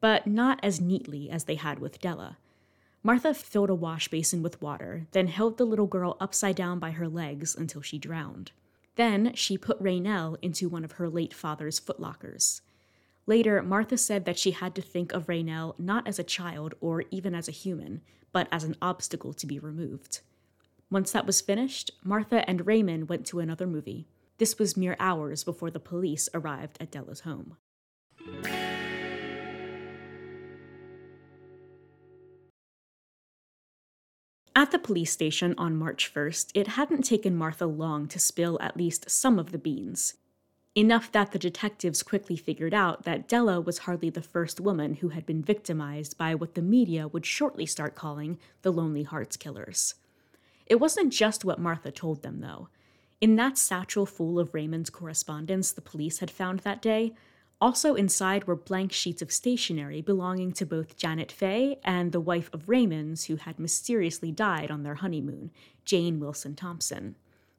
but 0.00 0.26
not 0.26 0.58
as 0.62 0.80
neatly 0.80 1.28
as 1.28 1.44
they 1.44 1.56
had 1.56 1.78
with 1.78 2.00
Della. 2.00 2.38
Martha 3.02 3.34
filled 3.34 3.68
a 3.68 3.74
wash 3.74 4.08
basin 4.08 4.42
with 4.42 4.62
water, 4.62 5.08
then 5.10 5.26
held 5.26 5.58
the 5.58 5.66
little 5.66 5.86
girl 5.86 6.16
upside 6.20 6.56
down 6.56 6.78
by 6.78 6.92
her 6.92 7.06
legs 7.06 7.54
until 7.54 7.82
she 7.82 7.98
drowned. 7.98 8.52
Then 8.96 9.34
she 9.34 9.58
put 9.58 9.82
Raynell 9.82 10.38
into 10.40 10.70
one 10.70 10.82
of 10.82 10.92
her 10.92 11.10
late 11.10 11.34
father's 11.34 11.78
footlockers. 11.78 12.62
Later, 13.26 13.62
Martha 13.62 13.98
said 13.98 14.24
that 14.24 14.38
she 14.38 14.52
had 14.52 14.74
to 14.74 14.80
think 14.80 15.12
of 15.12 15.26
Raynell 15.26 15.78
not 15.78 16.08
as 16.08 16.18
a 16.18 16.24
child 16.24 16.72
or 16.80 17.04
even 17.10 17.34
as 17.34 17.46
a 17.46 17.52
human, 17.52 18.00
but 18.32 18.48
as 18.50 18.64
an 18.64 18.76
obstacle 18.80 19.34
to 19.34 19.46
be 19.46 19.58
removed. 19.58 20.20
Once 20.90 21.12
that 21.12 21.26
was 21.26 21.40
finished, 21.40 21.92
Martha 22.02 22.48
and 22.50 22.66
Raymond 22.66 23.08
went 23.08 23.24
to 23.26 23.38
another 23.38 23.66
movie. 23.66 24.08
This 24.38 24.58
was 24.58 24.76
mere 24.76 24.96
hours 24.98 25.44
before 25.44 25.70
the 25.70 25.78
police 25.78 26.28
arrived 26.34 26.78
at 26.80 26.90
Della's 26.90 27.20
home. 27.20 27.56
At 34.56 34.72
the 34.72 34.80
police 34.80 35.12
station 35.12 35.54
on 35.56 35.76
March 35.76 36.12
1st, 36.12 36.50
it 36.54 36.68
hadn't 36.68 37.02
taken 37.02 37.36
Martha 37.36 37.66
long 37.66 38.08
to 38.08 38.18
spill 38.18 38.58
at 38.60 38.76
least 38.76 39.08
some 39.08 39.38
of 39.38 39.52
the 39.52 39.58
beans. 39.58 40.14
Enough 40.74 41.12
that 41.12 41.30
the 41.30 41.38
detectives 41.38 42.02
quickly 42.02 42.36
figured 42.36 42.74
out 42.74 43.04
that 43.04 43.28
Della 43.28 43.60
was 43.60 43.78
hardly 43.78 44.10
the 44.10 44.22
first 44.22 44.60
woman 44.60 44.94
who 44.94 45.10
had 45.10 45.24
been 45.24 45.42
victimized 45.42 46.18
by 46.18 46.34
what 46.34 46.54
the 46.54 46.62
media 46.62 47.08
would 47.08 47.26
shortly 47.26 47.64
start 47.64 47.94
calling 47.94 48.38
the 48.62 48.72
Lonely 48.72 49.04
Hearts 49.04 49.36
Killers. 49.36 49.94
It 50.70 50.78
wasn't 50.78 51.12
just 51.12 51.44
what 51.44 51.58
Martha 51.58 51.90
told 51.90 52.22
them, 52.22 52.40
though. 52.40 52.68
In 53.20 53.34
that 53.34 53.58
satchel 53.58 54.06
full 54.06 54.38
of 54.38 54.54
Raymond's 54.54 54.88
correspondence 54.88 55.72
the 55.72 55.80
police 55.80 56.20
had 56.20 56.30
found 56.30 56.60
that 56.60 56.80
day, 56.80 57.12
also 57.60 57.96
inside 57.96 58.46
were 58.46 58.54
blank 58.54 58.92
sheets 58.92 59.20
of 59.20 59.32
stationery 59.32 60.00
belonging 60.00 60.52
to 60.52 60.64
both 60.64 60.96
Janet 60.96 61.32
Fay 61.32 61.80
and 61.82 62.12
the 62.12 62.20
wife 62.20 62.48
of 62.52 62.68
Raymond's 62.68 63.24
who 63.24 63.34
had 63.34 63.58
mysteriously 63.58 64.30
died 64.30 64.70
on 64.70 64.84
their 64.84 64.94
honeymoon, 64.94 65.50
Jane 65.84 66.20
Wilson 66.20 66.54
Thompson. 66.54 67.16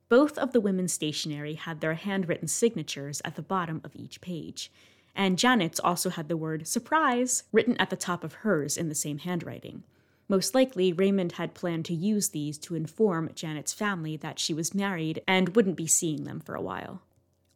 Both 0.07 0.37
of 0.37 0.53
the 0.53 0.61
women's 0.61 0.93
stationery 0.93 1.55
had 1.55 1.81
their 1.81 1.95
handwritten 1.95 2.47
signatures 2.47 3.21
at 3.25 3.35
the 3.35 3.41
bottom 3.41 3.81
of 3.83 3.93
each 3.93 4.21
page, 4.21 4.71
and 5.13 5.37
Janet's 5.37 5.81
also 5.81 6.09
had 6.09 6.29
the 6.29 6.37
word 6.37 6.65
surprise 6.65 7.43
written 7.51 7.75
at 7.75 7.89
the 7.89 7.97
top 7.97 8.23
of 8.23 8.35
hers 8.35 8.77
in 8.77 8.87
the 8.87 8.95
same 8.95 9.17
handwriting. 9.17 9.83
Most 10.31 10.55
likely, 10.55 10.93
Raymond 10.93 11.33
had 11.33 11.53
planned 11.53 11.83
to 11.87 11.93
use 11.93 12.29
these 12.29 12.57
to 12.59 12.73
inform 12.73 13.31
Janet's 13.35 13.73
family 13.73 14.15
that 14.15 14.39
she 14.39 14.53
was 14.53 14.73
married 14.73 15.21
and 15.27 15.57
wouldn't 15.57 15.75
be 15.75 15.87
seeing 15.87 16.23
them 16.23 16.39
for 16.39 16.55
a 16.55 16.61
while. 16.61 17.01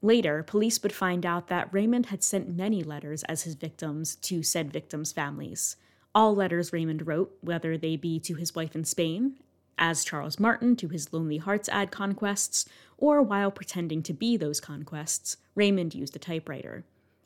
Later, 0.02 0.44
police 0.44 0.84
would 0.84 0.92
find 0.92 1.26
out 1.26 1.48
that 1.48 1.74
Raymond 1.74 2.08
had 2.08 2.22
sent 2.22 2.54
many 2.54 2.84
letters 2.84 3.24
as 3.24 3.44
his 3.44 3.56
victims 3.56 4.18
to 4.18 4.44
said 4.44 4.74
victims' 4.74 5.14
families. 5.14 5.78
All 6.14 6.36
letters 6.36 6.74
Raymond 6.74 7.08
wrote, 7.08 7.38
whether 7.40 7.78
they 7.78 7.96
be 7.96 8.20
to 8.20 8.36
his 8.36 8.54
wife 8.54 8.76
in 8.76 8.84
Spain, 8.84 9.38
as 9.78 10.04
Charles 10.04 10.38
Martin 10.38 10.76
to 10.76 10.90
his 10.90 11.14
Lonely 11.14 11.38
Hearts 11.38 11.70
ad 11.70 11.92
conquests, 11.92 12.68
or 12.98 13.22
while 13.22 13.52
pretending 13.52 14.04
to 14.04 14.12
be 14.12 14.36
those 14.36 14.60
conquests, 14.60 15.38
Raymond 15.56 15.96
used 15.96 16.18
a 16.18 16.20
typewriter. 16.20 16.84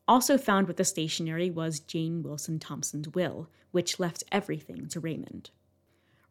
Also 0.10 0.40
found 0.40 0.68
with 0.68 0.78
the 0.78 0.84
stationery 0.84 1.52
was 1.52 1.80
Jane 1.80 2.24
Wilson 2.24 2.58
Thompson's 2.58 3.10
will, 3.10 3.48
which 3.70 4.00
left 4.00 4.24
everything 4.32 4.88
to 4.88 5.00
Raymond. 5.00 5.52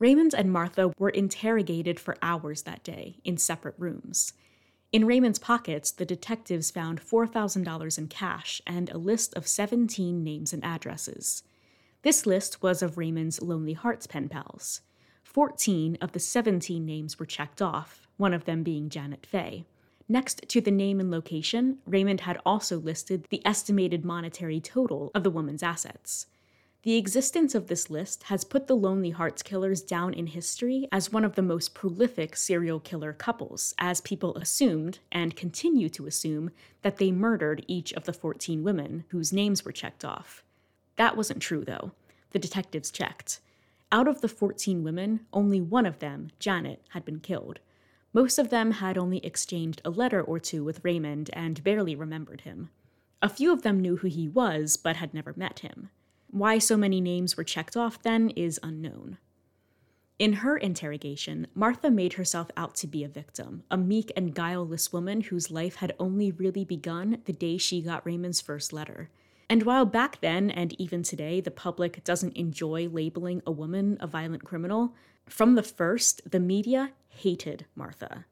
Raymond 0.01 0.35
and 0.35 0.53
Martha 0.53 0.93
were 0.99 1.11
interrogated 1.11 2.01
for 2.01 2.17
hours 2.21 2.63
that 2.63 2.83
day 2.83 3.21
in 3.23 3.37
separate 3.37 3.77
rooms. 3.79 4.33
In 4.91 5.05
Raymond's 5.05 5.39
pockets, 5.39 5.93
the 5.93 6.05
detectives 6.05 6.73
found 6.73 7.01
$4,000 7.01 7.99
in 7.99 8.09
cash 8.09 8.61
and 8.67 8.91
a 8.91 8.99
list 8.99 9.33
of 9.35 9.47
17 9.47 10.25
names 10.25 10.53
and 10.53 10.65
addresses. 10.65 11.45
This 12.03 12.27
list 12.27 12.61
was 12.61 12.83
of 12.83 12.99
Raymond's 12.99 13.41
Lonely 13.41 13.75
Hearts 13.75 14.09
pen 14.09 14.29
pals. 14.29 14.81
14 15.23 15.99
of 16.01 16.11
the 16.11 16.19
17 16.19 16.85
names 16.85 17.21
were 17.21 17.27
checked 17.27 17.63
off, 17.63 18.09
one 18.17 18.35
of 18.35 18.45
them 18.45 18.65
being 18.65 18.89
Janet 18.89 19.25
Fay. 19.25 19.67
Next 20.11 20.49
to 20.49 20.63
the 20.63 20.71
name 20.71 21.01
and 21.01 21.11
location, 21.11 21.79
Raymond 21.85 22.23
had 22.23 22.41
also 22.47 22.79
listed 22.79 23.27
the 23.29 23.47
estimated 23.47 24.07
monetary 24.07 24.59
total 24.59 25.11
of 25.15 25.23
the 25.23 25.31
woman's 25.31 25.63
assets. 25.63 26.27
The 26.83 26.97
existence 26.97 27.55
of 27.55 27.67
this 27.67 27.91
list 27.91 28.23
has 28.25 28.45
put 28.45 28.69
the 28.69 28.77
Lonely 28.77 29.11
Hearts 29.11 29.43
Killers 29.43 29.83
down 29.83 30.15
in 30.15 30.29
history 30.29 30.89
as 30.91 31.13
one 31.13 31.25
of 31.25 31.35
the 31.35 31.43
most 31.43 31.75
prolific 31.75 32.37
serial 32.37 32.81
killer 32.81 33.13
couples, 33.13 33.75
as 33.77 34.01
people 34.01 34.35
assumed, 34.37 35.01
and 35.13 35.37
continue 35.37 35.91
to 35.91 36.07
assume, 36.07 36.53
that 36.81 36.97
they 36.97 37.13
murdered 37.13 37.65
each 37.67 37.93
of 37.93 38.05
the 38.05 38.13
14 38.15 38.63
women 38.63 39.05
whose 39.09 39.33
names 39.33 39.65
were 39.65 39.73
checked 39.73 40.05
off. 40.05 40.43
That 40.97 41.17
wasn't 41.19 41.43
true, 41.43 41.65
though. 41.65 41.93
The 42.31 42.39
detectives 42.39 42.91
checked. 42.91 43.41
Out 43.93 44.09
of 44.09 44.23
the 44.23 44.29
14 44.29 44.83
women, 44.83 45.27
only 45.33 45.61
one 45.61 45.85
of 45.85 45.99
them, 45.99 46.31
Janet, 46.39 46.83
had 46.91 47.05
been 47.05 47.21
killed. 47.21 47.59
Most 48.13 48.39
of 48.39 48.51
them 48.51 48.73
had 48.73 48.97
only 48.97 49.19
exchanged 49.25 49.83
a 49.85 49.91
letter 49.91 50.23
or 50.23 50.39
two 50.39 50.65
with 50.65 50.85
Raymond 50.85 51.31
and 51.33 51.63
barely 51.63 51.95
remembered 51.95 52.43
him. 52.43 52.71
A 53.21 53.29
few 53.29 53.53
of 53.53 53.63
them 53.63 53.81
knew 53.81 53.97
who 53.97 54.09
he 54.09 54.29
was, 54.29 54.77
but 54.77 54.97
had 54.97 55.13
never 55.13 55.35
met 55.37 55.61
him. 55.61 55.91
Why 56.31 56.59
so 56.59 56.77
many 56.77 57.01
names 57.01 57.37
were 57.37 57.45
checked 57.45 57.77
off 57.77 58.03
then 58.03 58.31
is 58.31 58.61
unknown. 58.63 59.19
In 60.19 60.35
her 60.35 60.57
interrogation, 60.57 61.47
Martha 61.55 61.91
made 61.91 62.15
herself 62.15 62.51
out 62.57 62.75
to 62.77 62.89
be 62.89 63.05
a 63.05 63.09
victim, 63.09 63.63
a 63.71 63.77
meek 63.77 64.11
and 64.17 64.35
guileless 64.35 64.93
woman 64.93 65.21
whose 65.21 65.51
life 65.51 65.77
had 65.77 65.95
only 66.01 66.33
really 66.33 66.65
begun 66.65 67.23
the 67.25 67.33
day 67.33 67.57
she 67.57 67.81
got 67.81 68.05
Raymond's 68.05 68.41
first 68.41 68.73
letter. 68.73 69.11
And 69.49 69.63
while 69.63 69.87
back 69.87 70.21
then 70.21 70.51
and 70.51 70.79
even 70.81 71.03
today 71.03 71.41
the 71.41 71.53
public 71.53 72.03
doesn't 72.05 72.37
enjoy 72.37 72.89
labeling 72.89 73.43
a 73.47 73.53
woman 73.53 73.97
a 74.01 74.07
violent 74.07 74.45
criminal, 74.45 74.95
from 75.29 75.55
the 75.55 75.63
first, 75.63 76.31
the 76.31 76.41
media 76.41 76.93
hated 77.09 77.67
Martha. 77.75 78.25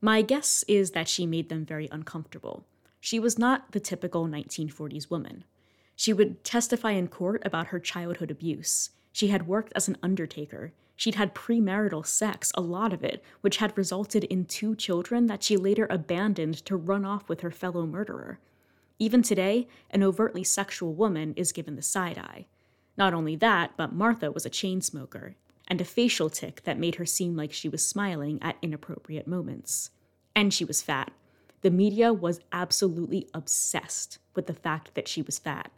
My 0.00 0.22
guess 0.22 0.64
is 0.68 0.92
that 0.92 1.08
she 1.08 1.26
made 1.26 1.48
them 1.48 1.64
very 1.64 1.88
uncomfortable. 1.90 2.64
She 3.00 3.18
was 3.18 3.38
not 3.38 3.72
the 3.72 3.80
typical 3.80 4.26
1940s 4.26 5.10
woman. 5.10 5.44
She 5.96 6.12
would 6.12 6.44
testify 6.44 6.92
in 6.92 7.08
court 7.08 7.42
about 7.44 7.68
her 7.68 7.80
childhood 7.80 8.30
abuse. 8.30 8.90
She 9.12 9.28
had 9.28 9.48
worked 9.48 9.72
as 9.74 9.88
an 9.88 9.96
undertaker. 10.02 10.72
She'd 10.94 11.16
had 11.16 11.34
premarital 11.34 12.06
sex, 12.06 12.52
a 12.54 12.60
lot 12.60 12.92
of 12.92 13.02
it, 13.02 13.22
which 13.40 13.56
had 13.56 13.76
resulted 13.76 14.24
in 14.24 14.44
two 14.44 14.76
children 14.76 15.26
that 15.26 15.42
she 15.42 15.56
later 15.56 15.86
abandoned 15.90 16.64
to 16.66 16.76
run 16.76 17.04
off 17.04 17.28
with 17.28 17.40
her 17.40 17.50
fellow 17.50 17.86
murderer. 17.86 18.38
Even 19.00 19.22
today, 19.22 19.68
an 19.90 20.02
overtly 20.02 20.44
sexual 20.44 20.94
woman 20.94 21.34
is 21.34 21.52
given 21.52 21.76
the 21.76 21.82
side 21.82 22.18
eye. 22.18 22.46
Not 22.96 23.14
only 23.14 23.36
that, 23.36 23.72
but 23.76 23.92
Martha 23.92 24.30
was 24.30 24.44
a 24.44 24.50
chain 24.50 24.80
smoker, 24.80 25.36
and 25.68 25.80
a 25.80 25.84
facial 25.84 26.28
tic 26.28 26.64
that 26.64 26.78
made 26.78 26.96
her 26.96 27.06
seem 27.06 27.36
like 27.36 27.52
she 27.52 27.68
was 27.68 27.86
smiling 27.86 28.38
at 28.42 28.56
inappropriate 28.60 29.28
moments. 29.28 29.90
And 30.34 30.52
she 30.52 30.64
was 30.64 30.82
fat. 30.82 31.12
The 31.60 31.70
media 31.70 32.12
was 32.12 32.40
absolutely 32.52 33.28
obsessed 33.34 34.18
with 34.34 34.46
the 34.46 34.54
fact 34.54 34.94
that 34.94 35.06
she 35.06 35.22
was 35.22 35.38
fat. 35.38 35.70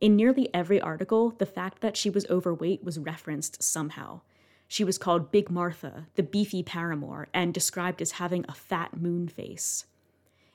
In 0.00 0.16
nearly 0.16 0.52
every 0.54 0.80
article, 0.80 1.30
the 1.30 1.46
fact 1.46 1.80
that 1.80 1.96
she 1.96 2.08
was 2.08 2.26
overweight 2.30 2.84
was 2.84 2.98
referenced 2.98 3.62
somehow. 3.62 4.22
She 4.68 4.84
was 4.84 4.98
called 4.98 5.32
Big 5.32 5.50
Martha, 5.50 6.06
the 6.14 6.22
beefy 6.22 6.62
paramour, 6.62 7.28
and 7.34 7.52
described 7.52 8.00
as 8.00 8.12
having 8.12 8.44
a 8.48 8.54
fat 8.54 8.96
moon 8.96 9.28
face. 9.28 9.86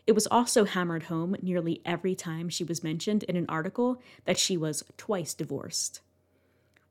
It 0.06 0.14
was 0.14 0.28
also 0.28 0.66
hammered 0.66 1.04
home 1.04 1.36
nearly 1.42 1.82
every 1.86 2.16
time 2.16 2.50
she 2.50 2.64
was 2.64 2.84
mentioned 2.84 3.24
in 3.24 3.36
an 3.36 3.46
article 3.50 4.02
that 4.26 4.38
she 4.38 4.58
was 4.58 4.84
twice 4.98 5.34
divorced. 5.34 6.02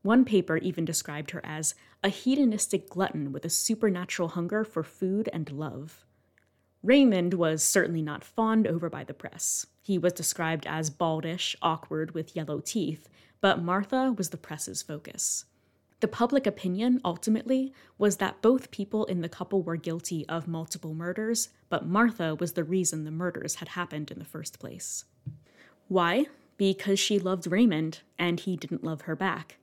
One 0.02 0.24
paper 0.24 0.56
even 0.56 0.84
described 0.84 1.30
her 1.30 1.40
as 1.44 1.74
a 2.02 2.08
hedonistic 2.08 2.90
glutton 2.90 3.32
with 3.32 3.44
a 3.44 3.50
supernatural 3.50 4.30
hunger 4.30 4.64
for 4.64 4.82
food 4.82 5.28
and 5.32 5.50
love. 5.50 6.04
Raymond 6.82 7.34
was 7.34 7.62
certainly 7.62 8.02
not 8.02 8.24
fawned 8.24 8.66
over 8.66 8.90
by 8.90 9.04
the 9.04 9.14
press. 9.14 9.66
He 9.80 9.98
was 9.98 10.12
described 10.12 10.66
as 10.66 10.90
baldish, 10.90 11.54
awkward, 11.62 12.12
with 12.12 12.34
yellow 12.34 12.60
teeth, 12.60 13.08
but 13.40 13.62
Martha 13.62 14.12
was 14.16 14.30
the 14.30 14.36
press's 14.36 14.82
focus. 14.82 15.44
The 16.00 16.08
public 16.08 16.48
opinion, 16.48 17.00
ultimately, 17.04 17.72
was 17.96 18.16
that 18.16 18.42
both 18.42 18.72
people 18.72 19.04
in 19.04 19.20
the 19.20 19.28
couple 19.28 19.62
were 19.62 19.76
guilty 19.76 20.28
of 20.28 20.48
multiple 20.48 20.94
murders, 20.94 21.50
but 21.68 21.86
Martha 21.86 22.34
was 22.34 22.54
the 22.54 22.64
reason 22.64 23.04
the 23.04 23.12
murders 23.12 23.56
had 23.56 23.68
happened 23.68 24.10
in 24.10 24.18
the 24.18 24.24
first 24.24 24.58
place. 24.58 25.04
Why? 25.86 26.26
Because 26.56 26.98
she 26.98 27.20
loved 27.20 27.46
Raymond, 27.46 28.00
and 28.18 28.40
he 28.40 28.56
didn't 28.56 28.82
love 28.82 29.02
her 29.02 29.14
back. 29.14 29.58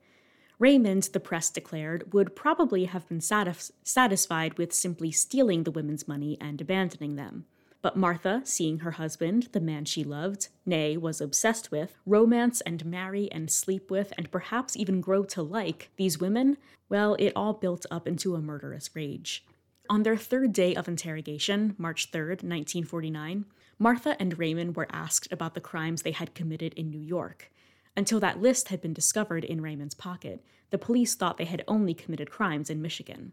Raymond, 0.60 1.04
the 1.14 1.20
press 1.20 1.48
declared, 1.48 2.12
would 2.12 2.36
probably 2.36 2.84
have 2.84 3.08
been 3.08 3.22
satis- 3.22 3.72
satisfied 3.82 4.58
with 4.58 4.74
simply 4.74 5.10
stealing 5.10 5.64
the 5.64 5.70
women's 5.70 6.06
money 6.06 6.36
and 6.38 6.60
abandoning 6.60 7.16
them. 7.16 7.46
But 7.80 7.96
Martha, 7.96 8.42
seeing 8.44 8.80
her 8.80 8.90
husband, 8.90 9.48
the 9.52 9.60
man 9.60 9.86
she 9.86 10.04
loved, 10.04 10.48
nay, 10.66 10.98
was 10.98 11.22
obsessed 11.22 11.70
with, 11.70 11.96
romance 12.04 12.60
and 12.60 12.84
marry 12.84 13.32
and 13.32 13.50
sleep 13.50 13.90
with, 13.90 14.12
and 14.18 14.30
perhaps 14.30 14.76
even 14.76 15.00
grow 15.00 15.24
to 15.24 15.40
like 15.42 15.88
these 15.96 16.20
women, 16.20 16.58
well, 16.90 17.14
it 17.18 17.32
all 17.34 17.54
built 17.54 17.86
up 17.90 18.06
into 18.06 18.34
a 18.34 18.42
murderous 18.42 18.90
rage. 18.94 19.46
On 19.88 20.02
their 20.02 20.18
third 20.18 20.52
day 20.52 20.74
of 20.74 20.88
interrogation, 20.88 21.74
March 21.78 22.12
3rd, 22.12 22.44
1949, 22.44 23.46
Martha 23.78 24.14
and 24.20 24.38
Raymond 24.38 24.76
were 24.76 24.86
asked 24.92 25.32
about 25.32 25.54
the 25.54 25.60
crimes 25.62 26.02
they 26.02 26.12
had 26.12 26.34
committed 26.34 26.74
in 26.74 26.90
New 26.90 27.00
York. 27.00 27.50
Until 27.96 28.20
that 28.20 28.40
list 28.40 28.68
had 28.68 28.80
been 28.80 28.92
discovered 28.92 29.44
in 29.44 29.60
Raymond's 29.60 29.94
pocket, 29.94 30.44
the 30.70 30.78
police 30.78 31.14
thought 31.14 31.36
they 31.36 31.44
had 31.44 31.64
only 31.66 31.94
committed 31.94 32.30
crimes 32.30 32.70
in 32.70 32.80
Michigan. 32.80 33.32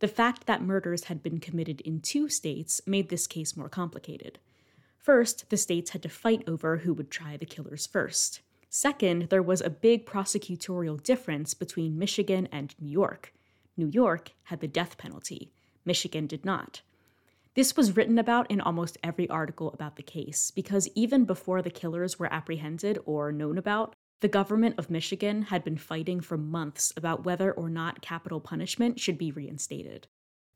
The 0.00 0.08
fact 0.08 0.46
that 0.46 0.62
murders 0.62 1.04
had 1.04 1.22
been 1.22 1.38
committed 1.38 1.80
in 1.82 2.00
two 2.00 2.28
states 2.28 2.80
made 2.86 3.08
this 3.08 3.26
case 3.26 3.56
more 3.56 3.68
complicated. 3.68 4.38
First, 4.98 5.50
the 5.50 5.56
states 5.56 5.90
had 5.90 6.02
to 6.02 6.08
fight 6.08 6.42
over 6.46 6.78
who 6.78 6.94
would 6.94 7.10
try 7.10 7.36
the 7.36 7.46
killers 7.46 7.86
first. 7.86 8.40
Second, 8.68 9.28
there 9.28 9.42
was 9.42 9.60
a 9.60 9.70
big 9.70 10.06
prosecutorial 10.06 11.02
difference 11.02 11.54
between 11.54 11.98
Michigan 11.98 12.48
and 12.50 12.74
New 12.80 12.90
York. 12.90 13.34
New 13.76 13.88
York 13.88 14.32
had 14.44 14.60
the 14.60 14.68
death 14.68 14.96
penalty, 14.96 15.52
Michigan 15.84 16.26
did 16.26 16.44
not. 16.44 16.80
This 17.54 17.76
was 17.76 17.96
written 17.96 18.18
about 18.18 18.50
in 18.50 18.62
almost 18.62 18.96
every 19.02 19.28
article 19.28 19.72
about 19.72 19.96
the 19.96 20.02
case 20.02 20.50
because 20.50 20.88
even 20.94 21.24
before 21.26 21.60
the 21.60 21.70
killers 21.70 22.18
were 22.18 22.32
apprehended 22.32 22.98
or 23.04 23.30
known 23.30 23.58
about, 23.58 23.94
the 24.20 24.28
government 24.28 24.76
of 24.78 24.88
Michigan 24.88 25.42
had 25.42 25.62
been 25.62 25.76
fighting 25.76 26.20
for 26.20 26.38
months 26.38 26.94
about 26.96 27.24
whether 27.24 27.52
or 27.52 27.68
not 27.68 28.00
capital 28.00 28.40
punishment 28.40 28.98
should 28.98 29.18
be 29.18 29.30
reinstated. 29.32 30.06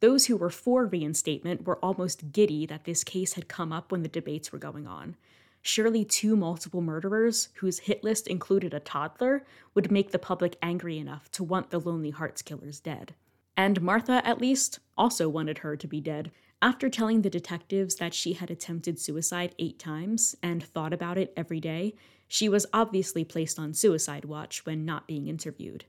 Those 0.01 0.27
who 0.27 0.37
were 0.37 0.51
for 0.51 0.87
reinstatement 0.87 1.67
were 1.67 1.85
almost 1.85 2.33
giddy 2.33 2.65
that 2.67 2.85
this 2.85 3.05
case 3.05 3.35
had 3.35 3.49
come 3.49 3.73
up 3.73 3.93
when 3.93 4.03
the 4.03 4.09
debates 4.09 4.51
were 4.51 4.59
going 4.59 4.87
on. 4.87 5.17
Surely 5.61 6.05
two 6.05 6.37
multiple 6.37 6.81
murderers, 6.81 7.49
whose 7.57 7.81
hit 7.81 8.05
list 8.05 8.27
included 8.27 8.73
a 8.73 8.81
toddler, 8.81 9.45
would 9.75 9.91
make 9.91 10.13
the 10.13 10.19
public 10.19 10.57
angry 10.63 10.97
enough 10.97 11.31
to 11.33 11.43
want 11.43 11.71
the 11.71 11.81
Lonely 11.81 12.11
Hearts 12.11 12.41
killers 12.41 12.79
dead. 12.79 13.15
And 13.57 13.83
Martha, 13.83 14.25
at 14.25 14.41
least, 14.41 14.79
also 14.97 15.29
wanted 15.29 15.59
her 15.59 15.77
to 15.77 15.89
be 15.89 16.01
dead, 16.01 16.31
after 16.63 16.89
telling 16.89 17.23
the 17.23 17.31
detectives 17.31 17.97
that 17.97 18.15
she 18.15 18.33
had 18.33 18.51
attempted 18.51 18.99
suicide 18.99 19.55
eight 19.59 19.79
times 19.79 20.35
and 20.43 20.63
thought 20.63 20.93
about 20.93 21.19
it 21.19 21.33
every 21.37 21.61
day, 21.61 21.95
she 22.29 22.49
was 22.49 22.67
obviously 22.73 23.25
placed 23.25 23.59
on 23.59 23.75
suicide 23.75 24.25
watch 24.25 24.65
when 24.65 24.85
not 24.85 25.07
being 25.07 25.29
interviewed. 25.29 25.85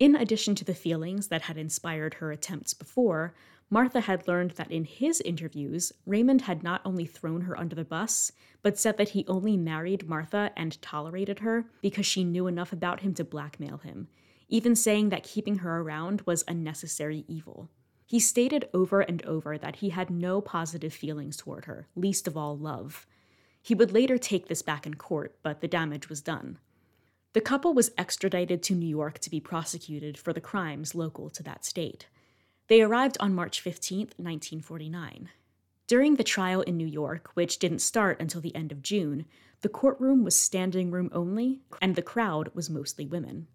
In 0.00 0.16
addition 0.16 0.56
to 0.56 0.64
the 0.64 0.74
feelings 0.74 1.28
that 1.28 1.42
had 1.42 1.56
inspired 1.56 2.14
her 2.14 2.32
attempts 2.32 2.74
before, 2.74 3.34
Martha 3.70 4.00
had 4.00 4.28
learned 4.28 4.52
that 4.52 4.70
in 4.70 4.84
his 4.84 5.20
interviews, 5.20 5.92
Raymond 6.04 6.42
had 6.42 6.62
not 6.62 6.82
only 6.84 7.06
thrown 7.06 7.42
her 7.42 7.58
under 7.58 7.74
the 7.74 7.84
bus, 7.84 8.32
but 8.62 8.78
said 8.78 8.98
that 8.98 9.10
he 9.10 9.24
only 9.28 9.56
married 9.56 10.08
Martha 10.08 10.50
and 10.56 10.80
tolerated 10.82 11.38
her 11.38 11.66
because 11.80 12.04
she 12.04 12.24
knew 12.24 12.46
enough 12.46 12.72
about 12.72 13.00
him 13.00 13.14
to 13.14 13.24
blackmail 13.24 13.78
him, 13.78 14.08
even 14.48 14.74
saying 14.74 15.08
that 15.08 15.22
keeping 15.22 15.58
her 15.58 15.80
around 15.80 16.22
was 16.22 16.44
a 16.46 16.54
necessary 16.54 17.24
evil. 17.28 17.70
He 18.14 18.20
stated 18.20 18.68
over 18.72 19.00
and 19.00 19.26
over 19.26 19.58
that 19.58 19.74
he 19.74 19.88
had 19.88 20.08
no 20.08 20.40
positive 20.40 20.94
feelings 20.94 21.36
toward 21.36 21.64
her, 21.64 21.88
least 21.96 22.28
of 22.28 22.36
all 22.36 22.56
love. 22.56 23.08
He 23.60 23.74
would 23.74 23.90
later 23.90 24.18
take 24.18 24.46
this 24.46 24.62
back 24.62 24.86
in 24.86 24.94
court, 24.94 25.36
but 25.42 25.60
the 25.60 25.66
damage 25.66 26.08
was 26.08 26.20
done. 26.20 26.60
The 27.32 27.40
couple 27.40 27.74
was 27.74 27.90
extradited 27.98 28.62
to 28.62 28.76
New 28.76 28.86
York 28.86 29.18
to 29.18 29.30
be 29.30 29.40
prosecuted 29.40 30.16
for 30.16 30.32
the 30.32 30.40
crimes 30.40 30.94
local 30.94 31.28
to 31.30 31.42
that 31.42 31.64
state. 31.64 32.06
They 32.68 32.82
arrived 32.82 33.16
on 33.18 33.34
March 33.34 33.60
15, 33.60 33.98
1949. 34.16 35.30
During 35.88 36.14
the 36.14 36.22
trial 36.22 36.60
in 36.60 36.76
New 36.76 36.86
York, 36.86 37.32
which 37.34 37.58
didn't 37.58 37.80
start 37.80 38.20
until 38.20 38.40
the 38.40 38.54
end 38.54 38.70
of 38.70 38.80
June, 38.80 39.26
the 39.62 39.68
courtroom 39.68 40.22
was 40.22 40.38
standing 40.38 40.92
room 40.92 41.10
only, 41.12 41.62
and 41.82 41.96
the 41.96 42.00
crowd 42.00 42.54
was 42.54 42.70
mostly 42.70 43.06
women. 43.06 43.48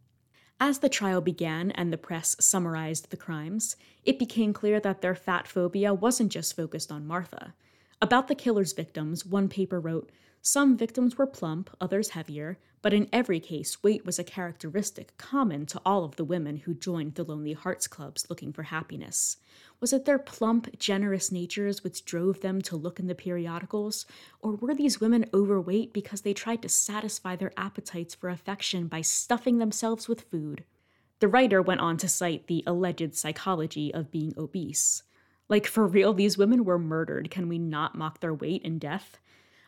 As 0.62 0.80
the 0.80 0.90
trial 0.90 1.22
began 1.22 1.72
and 1.72 1.92
the 1.92 1.98
press 1.98 2.36
summarized 2.40 3.12
the 3.12 3.18
crimes, 3.18 3.78
it 4.04 4.20
became 4.20 4.52
clear 4.52 4.82
that 4.82 5.00
their 5.00 5.16
fat 5.16 5.48
phobia 5.48 5.94
wasn't 5.94 6.34
just 6.34 6.54
focused 6.54 6.92
on 6.92 7.08
Martha. 7.08 7.54
About 8.02 8.28
the 8.28 8.36
killer's 8.36 8.74
victims, 8.74 9.26
one 9.26 9.48
paper 9.48 9.80
wrote 9.80 10.10
Some 10.42 10.78
victims 10.78 11.18
were 11.18 11.28
plump, 11.28 11.70
others 11.82 12.10
heavier, 12.10 12.58
but 12.82 12.94
in 12.94 13.10
every 13.12 13.42
case, 13.42 13.84
weight 13.84 14.06
was 14.06 14.18
a 14.18 14.24
characteristic 14.24 15.18
common 15.18 15.66
to 15.66 15.82
all 15.86 16.06
of 16.06 16.16
the 16.16 16.24
women 16.24 16.58
who 16.58 16.74
joined 16.74 17.16
the 17.16 17.26
Lonely 17.26 17.52
Hearts 17.52 17.88
Clubs 17.88 18.26
looking 18.30 18.54
for 18.54 18.64
happiness. 18.64 19.36
Was 19.82 19.92
it 19.92 20.06
their 20.06 20.18
plump, 20.18 20.80
generous 20.80 21.30
natures 21.30 21.84
which 21.84 22.06
drove 22.06 22.40
them 22.40 22.62
to 22.64 22.78
look 22.78 23.00
in 23.00 23.08
the 23.08 23.16
periodicals, 23.16 24.06
or 24.40 24.56
were 24.56 24.74
these 24.74 25.02
women 25.02 25.26
overweight 25.34 25.92
because 25.92 26.22
they 26.22 26.34
tried 26.34 26.62
to 26.62 26.70
satisfy 26.70 27.36
their 27.36 27.52
appetites 27.58 28.16
for 28.16 28.30
affection 28.30 28.88
by 28.88 29.02
stuffing 29.02 29.58
themselves 29.58 30.08
with 30.08 30.30
food? 30.32 30.64
The 31.20 31.28
writer 31.28 31.62
went 31.62 31.82
on 31.82 31.98
to 31.98 32.08
cite 32.08 32.48
the 32.48 32.64
alleged 32.66 33.14
psychology 33.14 33.94
of 33.94 34.10
being 34.10 34.34
obese. 34.38 35.04
Like, 35.50 35.68
for 35.68 35.86
real, 35.86 36.14
these 36.14 36.38
women 36.38 36.64
were 36.64 36.80
murdered. 36.80 37.30
Can 37.30 37.50
we 37.50 37.60
not 37.60 37.96
mock 37.96 38.22
their 38.22 38.34
weight 38.34 38.62
and 38.64 38.80
death? 38.80 39.20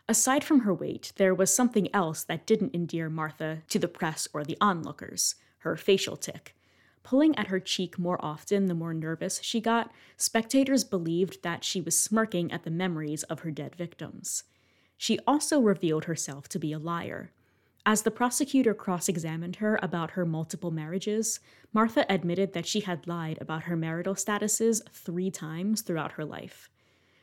Aside 0.08 0.44
from 0.44 0.60
her 0.60 0.74
weight, 0.74 1.12
there 1.16 1.34
was 1.34 1.54
something 1.54 1.88
else 1.94 2.24
that 2.24 2.46
didn't 2.46 2.74
endear 2.74 3.08
Martha 3.08 3.62
to 3.68 3.78
the 3.78 3.88
press 3.88 4.28
or 4.32 4.44
the 4.44 4.58
onlookers 4.60 5.36
her 5.62 5.76
facial 5.76 6.16
tic. 6.16 6.56
Pulling 7.04 7.36
at 7.36 7.46
her 7.46 7.60
cheek 7.60 7.98
more 7.98 8.22
often 8.24 8.66
the 8.66 8.74
more 8.74 8.92
nervous 8.94 9.40
she 9.42 9.60
got, 9.60 9.92
spectators 10.16 10.82
believed 10.82 11.42
that 11.42 11.64
she 11.64 11.80
was 11.80 11.98
smirking 11.98 12.50
at 12.52 12.64
the 12.64 12.70
memories 12.70 13.22
of 13.24 13.40
her 13.40 13.50
dead 13.50 13.76
victims. 13.76 14.44
She 14.96 15.18
also 15.26 15.60
revealed 15.60 16.04
herself 16.04 16.48
to 16.48 16.58
be 16.58 16.72
a 16.72 16.78
liar. 16.78 17.30
As 17.86 18.02
the 18.02 18.10
prosecutor 18.10 18.74
cross 18.74 19.08
examined 19.08 19.56
her 19.56 19.78
about 19.82 20.12
her 20.12 20.24
multiple 20.24 20.70
marriages, 20.70 21.40
Martha 21.72 22.06
admitted 22.12 22.52
that 22.52 22.66
she 22.66 22.80
had 22.80 23.06
lied 23.06 23.38
about 23.40 23.64
her 23.64 23.76
marital 23.76 24.14
statuses 24.14 24.80
three 24.90 25.30
times 25.30 25.82
throughout 25.82 26.12
her 26.12 26.24
life. 26.24 26.70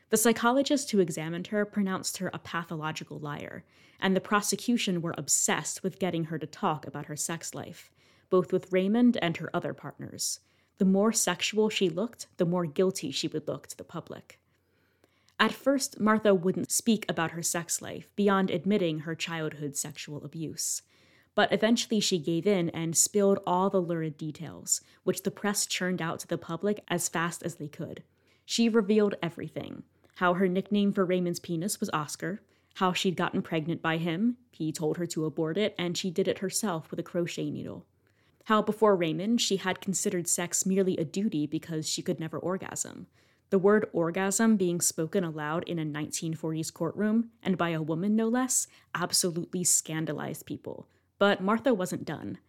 The 0.09 0.17
psychologist 0.17 0.89
who 0.89 0.99
examined 0.99 1.47
her 1.47 1.65
pronounced 1.65 2.17
her 2.17 2.31
a 2.33 2.39
pathological 2.39 3.19
liar, 3.19 3.63
and 3.99 4.15
the 4.15 4.21
prosecution 4.21 5.03
were 5.03 5.13
obsessed 5.15 5.83
with 5.83 5.99
getting 5.99 6.25
her 6.25 6.39
to 6.39 6.47
talk 6.47 6.87
about 6.87 7.05
her 7.05 7.15
sex 7.15 7.53
life, 7.53 7.91
both 8.31 8.51
with 8.51 8.71
Raymond 8.71 9.17
and 9.21 9.37
her 9.37 9.55
other 9.55 9.71
partners. 9.71 10.39
The 10.79 10.85
more 10.85 11.11
sexual 11.11 11.69
she 11.69 11.89
looked, 11.89 12.25
the 12.37 12.45
more 12.45 12.65
guilty 12.65 13.11
she 13.11 13.27
would 13.27 13.47
look 13.47 13.67
to 13.67 13.77
the 13.77 13.83
public. 13.83 14.39
At 15.39 15.53
first, 15.53 15.99
Martha 15.99 16.33
wouldn't 16.33 16.71
speak 16.71 17.05
about 17.07 17.31
her 17.31 17.43
sex 17.43 17.79
life 17.79 18.09
beyond 18.15 18.49
admitting 18.49 18.99
her 18.99 19.13
childhood 19.13 19.77
sexual 19.77 20.23
abuse. 20.25 20.81
But 21.35 21.53
eventually 21.53 21.99
she 21.99 22.17
gave 22.17 22.47
in 22.47 22.71
and 22.71 22.97
spilled 22.97 23.39
all 23.45 23.69
the 23.69 23.79
lurid 23.79 24.17
details, 24.17 24.81
which 25.03 25.21
the 25.21 25.31
press 25.31 25.67
churned 25.67 26.01
out 26.01 26.19
to 26.21 26.27
the 26.27 26.37
public 26.37 26.83
as 26.87 27.07
fast 27.07 27.43
as 27.43 27.55
they 27.55 27.67
could. 27.67 28.03
She 28.43 28.67
revealed 28.67 29.13
everything 29.21 29.83
how 30.19 30.33
her 30.33 30.49
nickname 30.49 30.91
for 30.91 31.05
Raymond's 31.05 31.39
penis 31.39 31.79
was 31.79 31.89
Oscar, 31.93 32.41
how 32.75 32.91
she'd 32.91 33.15
gotten 33.15 33.41
pregnant 33.41 33.81
by 33.81 33.95
him, 33.95 34.35
he 34.51 34.69
told 34.69 34.97
her 34.97 35.05
to 35.05 35.23
abort 35.23 35.57
it, 35.57 35.73
and 35.77 35.97
she 35.97 36.11
did 36.11 36.27
it 36.27 36.39
herself 36.39 36.91
with 36.91 36.99
a 36.99 37.03
crochet 37.03 37.49
needle. 37.49 37.85
How 38.43 38.61
before 38.61 38.97
Raymond, 38.97 39.39
she 39.39 39.55
had 39.55 39.79
considered 39.79 40.27
sex 40.27 40.65
merely 40.65 40.97
a 40.97 41.05
duty 41.05 41.47
because 41.47 41.87
she 41.87 42.01
could 42.01 42.19
never 42.19 42.37
orgasm. 42.37 43.07
The 43.49 43.59
word 43.59 43.87
orgasm 43.93 44.57
being 44.57 44.81
spoken 44.81 45.23
aloud 45.23 45.63
in 45.69 45.79
a 45.79 45.85
1940s 45.85 46.73
courtroom, 46.73 47.29
and 47.41 47.57
by 47.57 47.69
a 47.69 47.81
woman 47.81 48.17
no 48.17 48.27
less, 48.27 48.67
absolutely 48.93 49.63
scandalized 49.63 50.45
people. 50.45 50.89
But 51.17 51.41
Martha 51.41 51.73
wasn't 51.73 52.03
done. 52.03 52.39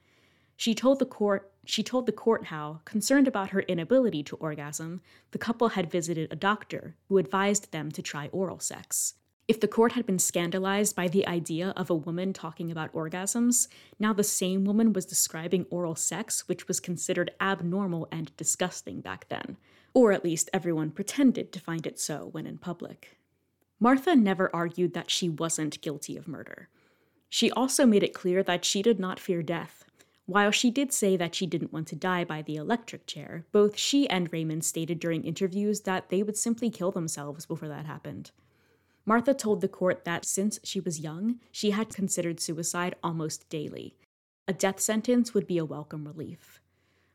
She 0.60 0.74
told 0.74 0.98
the 0.98 1.06
court 1.06 1.50
she 1.64 1.82
told 1.82 2.04
the 2.04 2.12
court 2.12 2.44
how, 2.46 2.82
concerned 2.84 3.26
about 3.26 3.48
her 3.48 3.60
inability 3.60 4.22
to 4.24 4.36
orgasm, 4.36 5.00
the 5.30 5.38
couple 5.38 5.70
had 5.70 5.90
visited 5.90 6.30
a 6.30 6.36
doctor 6.36 6.96
who 7.08 7.16
advised 7.16 7.72
them 7.72 7.90
to 7.92 8.02
try 8.02 8.28
oral 8.30 8.60
sex. 8.60 9.14
If 9.48 9.58
the 9.58 9.68
court 9.68 9.92
had 9.92 10.04
been 10.04 10.18
scandalized 10.18 10.94
by 10.94 11.08
the 11.08 11.26
idea 11.26 11.70
of 11.78 11.88
a 11.88 11.94
woman 11.94 12.34
talking 12.34 12.70
about 12.70 12.92
orgasms, 12.92 13.68
now 13.98 14.12
the 14.12 14.22
same 14.22 14.66
woman 14.66 14.92
was 14.92 15.06
describing 15.06 15.64
oral 15.70 15.96
sex, 15.96 16.46
which 16.46 16.68
was 16.68 16.78
considered 16.78 17.30
abnormal 17.40 18.06
and 18.12 18.36
disgusting 18.36 19.00
back 19.00 19.30
then. 19.30 19.56
Or 19.94 20.12
at 20.12 20.24
least 20.24 20.50
everyone 20.52 20.90
pretended 20.90 21.52
to 21.52 21.60
find 21.60 21.86
it 21.86 21.98
so 21.98 22.28
when 22.32 22.46
in 22.46 22.58
public. 22.58 23.16
Martha 23.78 24.14
never 24.14 24.54
argued 24.54 24.92
that 24.92 25.10
she 25.10 25.30
wasn't 25.30 25.80
guilty 25.80 26.18
of 26.18 26.28
murder. 26.28 26.68
She 27.30 27.50
also 27.50 27.86
made 27.86 28.02
it 28.02 28.12
clear 28.12 28.42
that 28.42 28.66
she 28.66 28.82
did 28.82 29.00
not 29.00 29.18
fear 29.18 29.42
death, 29.42 29.84
while 30.30 30.52
she 30.52 30.70
did 30.70 30.92
say 30.92 31.16
that 31.16 31.34
she 31.34 31.44
didn't 31.44 31.72
want 31.72 31.88
to 31.88 31.96
die 31.96 32.22
by 32.22 32.40
the 32.40 32.54
electric 32.54 33.04
chair, 33.04 33.44
both 33.50 33.76
she 33.76 34.08
and 34.08 34.32
Raymond 34.32 34.64
stated 34.64 35.00
during 35.00 35.24
interviews 35.24 35.80
that 35.80 36.08
they 36.08 36.22
would 36.22 36.36
simply 36.36 36.70
kill 36.70 36.92
themselves 36.92 37.46
before 37.46 37.66
that 37.66 37.84
happened. 37.84 38.30
Martha 39.04 39.34
told 39.34 39.60
the 39.60 39.66
court 39.66 40.04
that 40.04 40.24
since 40.24 40.60
she 40.62 40.78
was 40.78 41.00
young, 41.00 41.40
she 41.50 41.72
had 41.72 41.92
considered 41.92 42.38
suicide 42.38 42.94
almost 43.02 43.48
daily. 43.48 43.96
A 44.46 44.52
death 44.52 44.78
sentence 44.78 45.34
would 45.34 45.48
be 45.48 45.58
a 45.58 45.64
welcome 45.64 46.06
relief. 46.06 46.60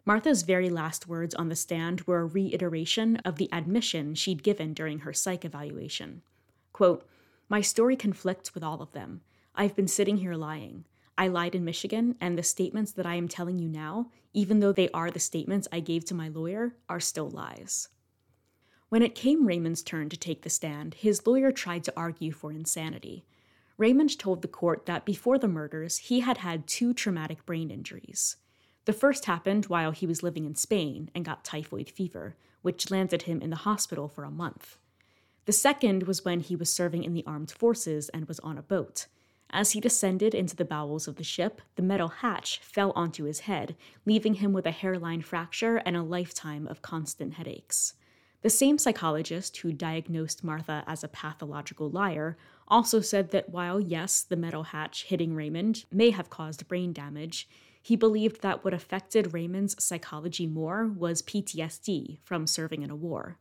Martha's 0.03 0.43
very 0.43 0.70
last 0.70 1.07
words 1.07 1.34
on 1.34 1.47
the 1.47 1.55
stand 1.55 2.01
were 2.01 2.20
a 2.20 2.26
reiteration 2.26 3.16
of 3.24 3.38
the 3.38 3.49
admission 3.53 4.13
she'd 4.13 4.43
given 4.43 4.74
during 4.74 4.99
her 4.99 5.13
psych 5.13 5.45
evaluation. 5.45 6.22
Quote, 6.74 7.07
My 7.47 7.61
story 7.61 7.95
conflicts 7.95 8.53
with 8.53 8.63
all 8.63 8.82
of 8.82 8.91
them. 8.91 9.22
I've 9.55 9.76
been 9.76 9.88
sitting 9.88 10.18
here 10.18 10.36
lying. 10.36 10.84
I 11.18 11.28
lied 11.28 11.55
in 11.55 11.63
Michigan, 11.63 12.16
and 12.20 12.38
the 12.38 12.43
statements 12.43 12.91
that 12.93 13.05
I 13.05 13.16
am 13.16 13.28
telling 13.28 13.57
you 13.57 13.70
now, 13.70 14.11
even 14.34 14.59
though 14.59 14.74
they 14.74 14.89
are 14.89 15.09
the 15.09 15.20
statements 15.20 15.68
I 15.72 15.80
gave 15.80 16.03
to 16.05 16.13
my 16.13 16.28
lawyer, 16.28 16.76
are 16.89 16.99
still 16.99 17.30
lies. 17.30 17.88
When 18.89 19.01
it 19.01 19.16
came 19.16 19.47
Raymond's 19.47 19.82
turn 19.82 20.09
to 20.09 20.18
take 20.18 20.41
the 20.41 20.49
stand, 20.49 20.95
his 20.95 21.26
lawyer 21.26 21.51
tried 21.51 21.84
to 21.86 21.93
argue 21.97 22.32
for 22.32 22.51
insanity. 22.51 23.26
Raymond 23.78 24.18
told 24.20 24.41
the 24.41 24.47
court 24.47 24.86
that 24.86 25.05
before 25.05 25.38
the 25.38 25.47
murders, 25.47 25.97
he 25.97 26.20
had 26.20 26.38
had 26.38 26.68
two 26.68 26.93
traumatic 26.93 27.45
brain 27.45 27.72
injuries. 27.72 28.38
The 28.86 28.93
first 28.93 29.26
happened 29.26 29.66
while 29.66 29.91
he 29.91 30.05
was 30.05 30.24
living 30.24 30.45
in 30.45 30.55
Spain 30.55 31.09
and 31.16 31.26
got 31.26 31.43
typhoid 31.43 31.89
fever, 31.89 32.36
which 32.61 32.91
landed 32.91 33.24
him 33.24 33.41
in 33.41 33.49
the 33.49 33.57
hospital 33.57 34.07
for 34.07 34.24
a 34.24 34.32
month. 34.32 34.78
The 35.45 35.51
second 35.51 36.03
was 36.03 36.24
when 36.24 36.39
he 36.39 36.55
was 36.55 36.72
serving 36.72 37.03
in 37.03 37.13
the 37.13 37.26
armed 37.26 37.51
forces 37.51 38.09
and 38.09 38.28
was 38.28 38.39
on 38.41 38.57
a 38.57 38.63
boat. 38.63 39.07
As 39.49 39.71
he 39.71 39.79
descended 39.79 40.33
into 40.33 40.55
the 40.55 40.65
bowels 40.65 41.07
of 41.07 41.15
the 41.15 41.23
ship, 41.23 41.61
the 41.75 41.81
metal 41.81 42.07
hatch 42.07 42.59
fell 42.59 42.91
onto 42.95 43.23
his 43.23 43.41
head, 43.41 43.75
leaving 44.05 44.35
him 44.35 44.53
with 44.53 44.65
a 44.65 44.71
hairline 44.71 45.21
fracture 45.21 45.77
and 45.77 45.95
a 45.95 46.03
lifetime 46.03 46.67
of 46.67 46.81
constant 46.81 47.35
headaches. 47.35 47.93
The 48.41 48.49
same 48.49 48.77
psychologist 48.77 49.57
who 49.57 49.73
diagnosed 49.73 50.43
Martha 50.43 50.83
as 50.85 51.03
a 51.03 51.07
pathological 51.07 51.89
liar 51.89 52.37
also 52.67 53.01
said 53.01 53.31
that 53.31 53.49
while, 53.49 53.79
yes, 53.79 54.21
the 54.21 54.35
metal 54.35 54.63
hatch 54.63 55.05
hitting 55.05 55.33
Raymond 55.33 55.85
may 55.91 56.11
have 56.11 56.29
caused 56.29 56.67
brain 56.67 56.93
damage, 56.93 57.47
he 57.81 57.95
believed 57.95 58.41
that 58.41 58.63
what 58.63 58.73
affected 58.73 59.33
Raymond's 59.33 59.81
psychology 59.83 60.47
more 60.47 60.87
was 60.87 61.21
PTSD 61.21 62.17
from 62.23 62.47
serving 62.47 62.81
in 62.81 62.89
a 62.89 62.95
war. 62.95 63.37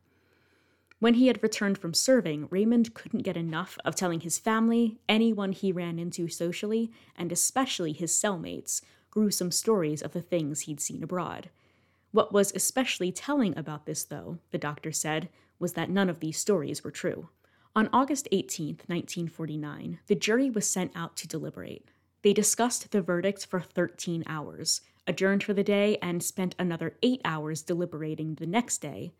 When 1.00 1.14
he 1.14 1.26
had 1.26 1.42
returned 1.42 1.78
from 1.78 1.92
serving, 1.92 2.48
Raymond 2.50 2.94
couldn't 2.94 3.24
get 3.24 3.36
enough 3.36 3.78
of 3.84 3.94
telling 3.94 4.20
his 4.20 4.38
family, 4.38 4.98
anyone 5.08 5.52
he 5.52 5.72
ran 5.72 5.98
into 5.98 6.28
socially, 6.28 6.90
and 7.16 7.30
especially 7.30 7.92
his 7.92 8.12
cellmates, 8.12 8.80
gruesome 9.10 9.50
stories 9.50 10.02
of 10.02 10.12
the 10.12 10.22
things 10.22 10.60
he'd 10.60 10.80
seen 10.80 11.02
abroad. 11.02 11.50
What 12.12 12.32
was 12.32 12.52
especially 12.54 13.10
telling 13.10 13.58
about 13.58 13.86
this, 13.86 14.04
though, 14.04 14.38
the 14.50 14.58
doctor 14.58 14.92
said, 14.92 15.28
was 15.58 15.72
that 15.72 15.90
none 15.90 16.08
of 16.08 16.20
these 16.20 16.38
stories 16.38 16.84
were 16.84 16.90
true. 16.90 17.28
On 17.76 17.88
August 17.92 18.28
18, 18.30 18.68
1949, 18.86 19.98
the 20.06 20.14
jury 20.14 20.48
was 20.48 20.64
sent 20.64 20.92
out 20.94 21.16
to 21.16 21.28
deliberate. 21.28 21.88
They 22.22 22.32
discussed 22.32 22.92
the 22.92 23.02
verdict 23.02 23.46
for 23.46 23.60
13 23.60 24.22
hours, 24.26 24.80
adjourned 25.08 25.42
for 25.42 25.54
the 25.54 25.64
day, 25.64 25.98
and 26.00 26.22
spent 26.22 26.54
another 26.58 26.96
eight 27.02 27.20
hours 27.24 27.62
deliberating 27.62 28.36
the 28.36 28.46
next 28.46 28.78
day, 28.78 29.12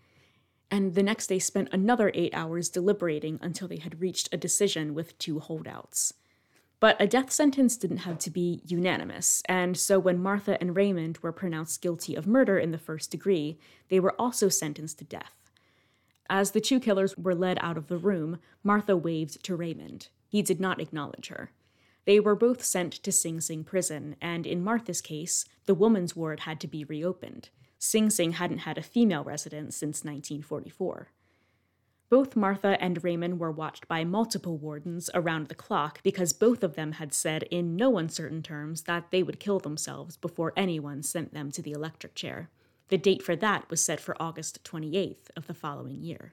and 0.70 0.94
the 0.94 1.02
next 1.02 1.28
day 1.28 1.38
spent 1.38 1.68
another 1.72 2.10
eight 2.14 2.34
hours 2.34 2.68
deliberating 2.68 3.38
until 3.42 3.68
they 3.68 3.76
had 3.76 4.00
reached 4.00 4.28
a 4.32 4.36
decision 4.36 4.94
with 4.94 5.18
two 5.18 5.40
holdouts. 5.40 6.14
But 6.80 7.00
a 7.00 7.06
death 7.06 7.30
sentence 7.30 7.76
didn't 7.76 7.98
have 7.98 8.18
to 8.18 8.30
be 8.30 8.60
unanimous, 8.66 9.42
and 9.48 9.76
so 9.76 9.98
when 9.98 10.22
Martha 10.22 10.60
and 10.60 10.76
Raymond 10.76 11.18
were 11.22 11.32
pronounced 11.32 11.80
guilty 11.80 12.14
of 12.14 12.26
murder 12.26 12.58
in 12.58 12.72
the 12.72 12.78
first 12.78 13.10
degree, 13.10 13.58
they 13.88 14.00
were 14.00 14.20
also 14.20 14.48
sentenced 14.48 14.98
to 14.98 15.04
death. 15.04 15.50
As 16.28 16.50
the 16.50 16.60
two 16.60 16.80
killers 16.80 17.16
were 17.16 17.34
led 17.34 17.58
out 17.60 17.78
of 17.78 17.86
the 17.86 17.96
room, 17.96 18.38
Martha 18.62 18.96
waved 18.96 19.42
to 19.44 19.56
Raymond. 19.56 20.08
He 20.28 20.42
did 20.42 20.60
not 20.60 20.80
acknowledge 20.80 21.28
her. 21.28 21.52
They 22.06 22.20
were 22.20 22.34
both 22.34 22.62
sent 22.62 22.92
to 22.92 23.12
Sing 23.12 23.40
Sing 23.40 23.64
prison, 23.64 24.16
and 24.20 24.46
in 24.46 24.62
Martha's 24.62 25.00
case, 25.00 25.46
the 25.66 25.74
woman's 25.74 26.14
ward 26.14 26.40
had 26.40 26.60
to 26.60 26.66
be 26.66 26.84
reopened. 26.84 27.48
Sing 27.84 28.08
Sing 28.08 28.32
hadn't 28.32 28.60
had 28.60 28.78
a 28.78 28.82
female 28.82 29.22
resident 29.22 29.74
since 29.74 30.04
1944. 30.04 31.10
Both 32.08 32.34
Martha 32.34 32.80
and 32.80 33.04
Raymond 33.04 33.38
were 33.38 33.50
watched 33.50 33.86
by 33.86 34.04
multiple 34.04 34.56
wardens 34.56 35.10
around 35.12 35.48
the 35.48 35.54
clock 35.54 36.02
because 36.02 36.32
both 36.32 36.64
of 36.64 36.76
them 36.76 36.92
had 36.92 37.12
said 37.12 37.42
in 37.50 37.76
no 37.76 37.98
uncertain 37.98 38.42
terms 38.42 38.84
that 38.84 39.10
they 39.10 39.22
would 39.22 39.38
kill 39.38 39.58
themselves 39.58 40.16
before 40.16 40.54
anyone 40.56 41.02
sent 41.02 41.34
them 41.34 41.50
to 41.50 41.60
the 41.60 41.72
electric 41.72 42.14
chair. 42.14 42.48
The 42.88 42.96
date 42.96 43.22
for 43.22 43.36
that 43.36 43.68
was 43.68 43.84
set 43.84 44.00
for 44.00 44.16
August 44.18 44.64
28th 44.64 45.28
of 45.36 45.46
the 45.46 45.52
following 45.52 46.00
year. 46.00 46.32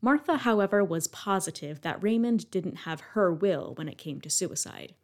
Martha, 0.00 0.36
however, 0.36 0.84
was 0.84 1.08
positive 1.08 1.80
that 1.80 2.00
Raymond 2.00 2.48
didn't 2.52 2.86
have 2.86 3.00
her 3.00 3.34
will 3.34 3.74
when 3.74 3.88
it 3.88 3.98
came 3.98 4.20
to 4.20 4.30
suicide. 4.30 4.94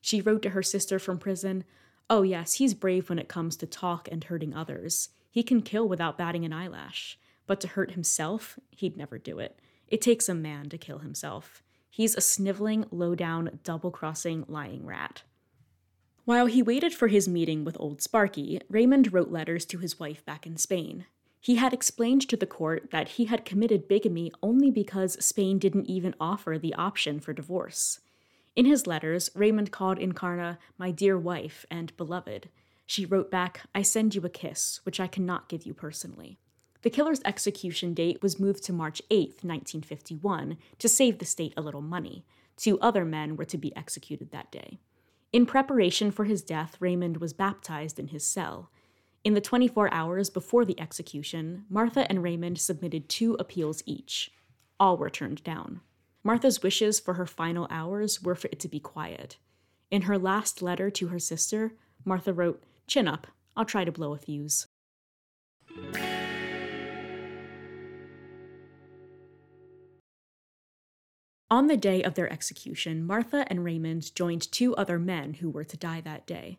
She 0.00 0.20
wrote 0.20 0.42
to 0.42 0.50
her 0.50 0.62
sister 0.64 0.98
from 0.98 1.18
prison, 1.18 1.62
Oh, 2.10 2.22
yes, 2.22 2.54
he's 2.54 2.74
brave 2.74 3.08
when 3.08 3.18
it 3.18 3.28
comes 3.28 3.56
to 3.56 3.66
talk 3.66 4.08
and 4.10 4.24
hurting 4.24 4.54
others. 4.54 5.10
He 5.30 5.42
can 5.42 5.62
kill 5.62 5.88
without 5.88 6.18
batting 6.18 6.44
an 6.44 6.52
eyelash. 6.52 7.18
But 7.46 7.60
to 7.60 7.68
hurt 7.68 7.92
himself, 7.92 8.58
he'd 8.70 8.96
never 8.96 9.18
do 9.18 9.38
it. 9.38 9.58
It 9.88 10.00
takes 10.00 10.28
a 10.28 10.34
man 10.34 10.68
to 10.70 10.78
kill 10.78 10.98
himself. 10.98 11.62
He's 11.90 12.14
a 12.14 12.20
sniveling, 12.20 12.86
low 12.90 13.14
down, 13.14 13.60
double 13.64 13.90
crossing, 13.90 14.44
lying 14.48 14.86
rat. 14.86 15.22
While 16.24 16.46
he 16.46 16.62
waited 16.62 16.94
for 16.94 17.08
his 17.08 17.28
meeting 17.28 17.64
with 17.64 17.76
old 17.80 18.00
Sparky, 18.00 18.60
Raymond 18.70 19.12
wrote 19.12 19.30
letters 19.30 19.66
to 19.66 19.78
his 19.78 19.98
wife 19.98 20.24
back 20.24 20.46
in 20.46 20.56
Spain. 20.56 21.06
He 21.40 21.56
had 21.56 21.72
explained 21.72 22.28
to 22.28 22.36
the 22.36 22.46
court 22.46 22.90
that 22.92 23.08
he 23.08 23.24
had 23.24 23.44
committed 23.44 23.88
bigamy 23.88 24.30
only 24.42 24.70
because 24.70 25.22
Spain 25.24 25.58
didn't 25.58 25.86
even 25.86 26.14
offer 26.20 26.56
the 26.56 26.74
option 26.74 27.18
for 27.18 27.32
divorce. 27.32 27.98
In 28.54 28.66
his 28.66 28.86
letters, 28.86 29.30
Raymond 29.34 29.70
called 29.70 29.98
Encarna 29.98 30.58
my 30.76 30.90
dear 30.90 31.18
wife 31.18 31.64
and 31.70 31.96
beloved. 31.96 32.50
She 32.84 33.06
wrote 33.06 33.30
back, 33.30 33.62
I 33.74 33.80
send 33.80 34.14
you 34.14 34.22
a 34.22 34.28
kiss, 34.28 34.80
which 34.84 35.00
I 35.00 35.06
cannot 35.06 35.48
give 35.48 35.64
you 35.64 35.72
personally. 35.72 36.38
The 36.82 36.90
killer's 36.90 37.22
execution 37.24 37.94
date 37.94 38.20
was 38.22 38.40
moved 38.40 38.62
to 38.64 38.72
March 38.72 39.00
8, 39.10 39.28
1951, 39.42 40.58
to 40.78 40.88
save 40.88 41.18
the 41.18 41.24
state 41.24 41.54
a 41.56 41.62
little 41.62 41.80
money. 41.80 42.26
Two 42.56 42.78
other 42.80 43.04
men 43.04 43.36
were 43.36 43.44
to 43.46 43.56
be 43.56 43.74
executed 43.74 44.30
that 44.32 44.52
day. 44.52 44.80
In 45.32 45.46
preparation 45.46 46.10
for 46.10 46.24
his 46.24 46.42
death, 46.42 46.76
Raymond 46.78 47.18
was 47.18 47.32
baptized 47.32 47.98
in 47.98 48.08
his 48.08 48.26
cell. 48.26 48.70
In 49.24 49.32
the 49.32 49.40
24 49.40 49.94
hours 49.94 50.28
before 50.28 50.66
the 50.66 50.78
execution, 50.78 51.64
Martha 51.70 52.06
and 52.10 52.22
Raymond 52.22 52.60
submitted 52.60 53.08
two 53.08 53.34
appeals 53.34 53.82
each. 53.86 54.30
All 54.78 54.98
were 54.98 55.08
turned 55.08 55.42
down. 55.42 55.80
Martha's 56.24 56.62
wishes 56.62 57.00
for 57.00 57.14
her 57.14 57.26
final 57.26 57.66
hours 57.68 58.22
were 58.22 58.34
for 58.34 58.48
it 58.52 58.60
to 58.60 58.68
be 58.68 58.78
quiet. 58.78 59.38
In 59.90 60.02
her 60.02 60.18
last 60.18 60.62
letter 60.62 60.88
to 60.90 61.08
her 61.08 61.18
sister, 61.18 61.74
Martha 62.04 62.32
wrote, 62.32 62.62
Chin 62.86 63.08
up, 63.08 63.26
I'll 63.56 63.64
try 63.64 63.84
to 63.84 63.92
blow 63.92 64.14
a 64.14 64.18
fuse. 64.18 64.68
On 71.50 71.66
the 71.66 71.76
day 71.76 72.02
of 72.02 72.14
their 72.14 72.32
execution, 72.32 73.04
Martha 73.04 73.44
and 73.48 73.62
Raymond 73.62 74.14
joined 74.14 74.50
two 74.50 74.74
other 74.76 74.98
men 74.98 75.34
who 75.34 75.50
were 75.50 75.64
to 75.64 75.76
die 75.76 76.00
that 76.00 76.26
day. 76.26 76.58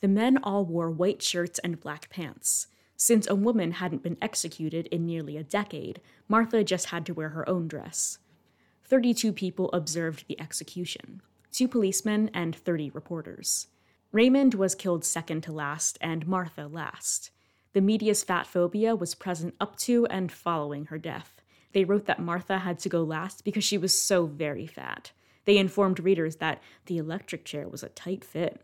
The 0.00 0.06
men 0.06 0.38
all 0.38 0.64
wore 0.64 0.90
white 0.90 1.22
shirts 1.22 1.58
and 1.60 1.80
black 1.80 2.08
pants. 2.08 2.68
Since 2.96 3.28
a 3.28 3.34
woman 3.34 3.72
hadn't 3.72 4.02
been 4.02 4.18
executed 4.22 4.86
in 4.88 5.06
nearly 5.06 5.36
a 5.36 5.42
decade, 5.42 6.00
Martha 6.28 6.62
just 6.62 6.86
had 6.86 7.04
to 7.06 7.14
wear 7.14 7.30
her 7.30 7.48
own 7.48 7.66
dress. 7.66 8.18
32 8.88 9.32
people 9.32 9.70
observed 9.72 10.24
the 10.26 10.40
execution 10.40 11.20
two 11.50 11.66
policemen 11.66 12.30
and 12.34 12.54
30 12.54 12.90
reporters. 12.90 13.66
Raymond 14.12 14.54
was 14.54 14.74
killed 14.74 15.04
second 15.04 15.42
to 15.42 15.52
last, 15.52 15.98
and 16.00 16.26
Martha 16.26 16.66
last. 16.66 17.30
The 17.72 17.80
media's 17.80 18.22
fat 18.22 18.46
phobia 18.46 18.94
was 18.94 19.14
present 19.14 19.54
up 19.60 19.76
to 19.78 20.06
and 20.06 20.30
following 20.30 20.86
her 20.86 20.98
death. 20.98 21.42
They 21.72 21.84
wrote 21.84 22.06
that 22.06 22.20
Martha 22.20 22.58
had 22.58 22.78
to 22.80 22.88
go 22.88 23.02
last 23.02 23.44
because 23.44 23.64
she 23.64 23.76
was 23.76 24.00
so 24.00 24.26
very 24.26 24.66
fat. 24.66 25.10
They 25.46 25.58
informed 25.58 26.00
readers 26.00 26.36
that 26.36 26.62
the 26.86 26.98
electric 26.98 27.44
chair 27.44 27.68
was 27.68 27.82
a 27.82 27.88
tight 27.88 28.24
fit. 28.24 28.60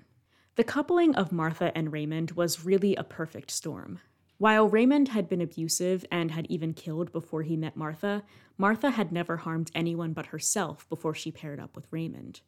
The 0.57 0.65
coupling 0.65 1.15
of 1.17 1.33
Martha 1.33 1.77
and 1.77 1.93
Raymond 1.93 2.33
was 2.33 2.65
really 2.65 2.95
a 2.95 3.05
perfect 3.05 3.51
storm. 3.51 4.01
While 4.39 4.69
Raymond 4.69 5.09
had 5.09 5.29
been 5.29 5.41
abusive 5.41 6.05
and 6.11 6.31
had 6.31 6.47
even 6.49 6.75
killed 6.75 7.13
before 7.13 7.43
he 7.43 7.57
met 7.57 7.77
Martha, 7.77 8.25
Martha 8.59 8.91
had 8.91 9.13
never 9.13 9.39
harmed 9.39 9.71
anyone 9.75 10.13
but 10.13 10.27
herself 10.27 10.89
before 10.89 11.15
she 11.15 11.31
paired 11.31 11.61
up 11.61 11.77
with 11.77 11.87
Raymond. 11.91 12.41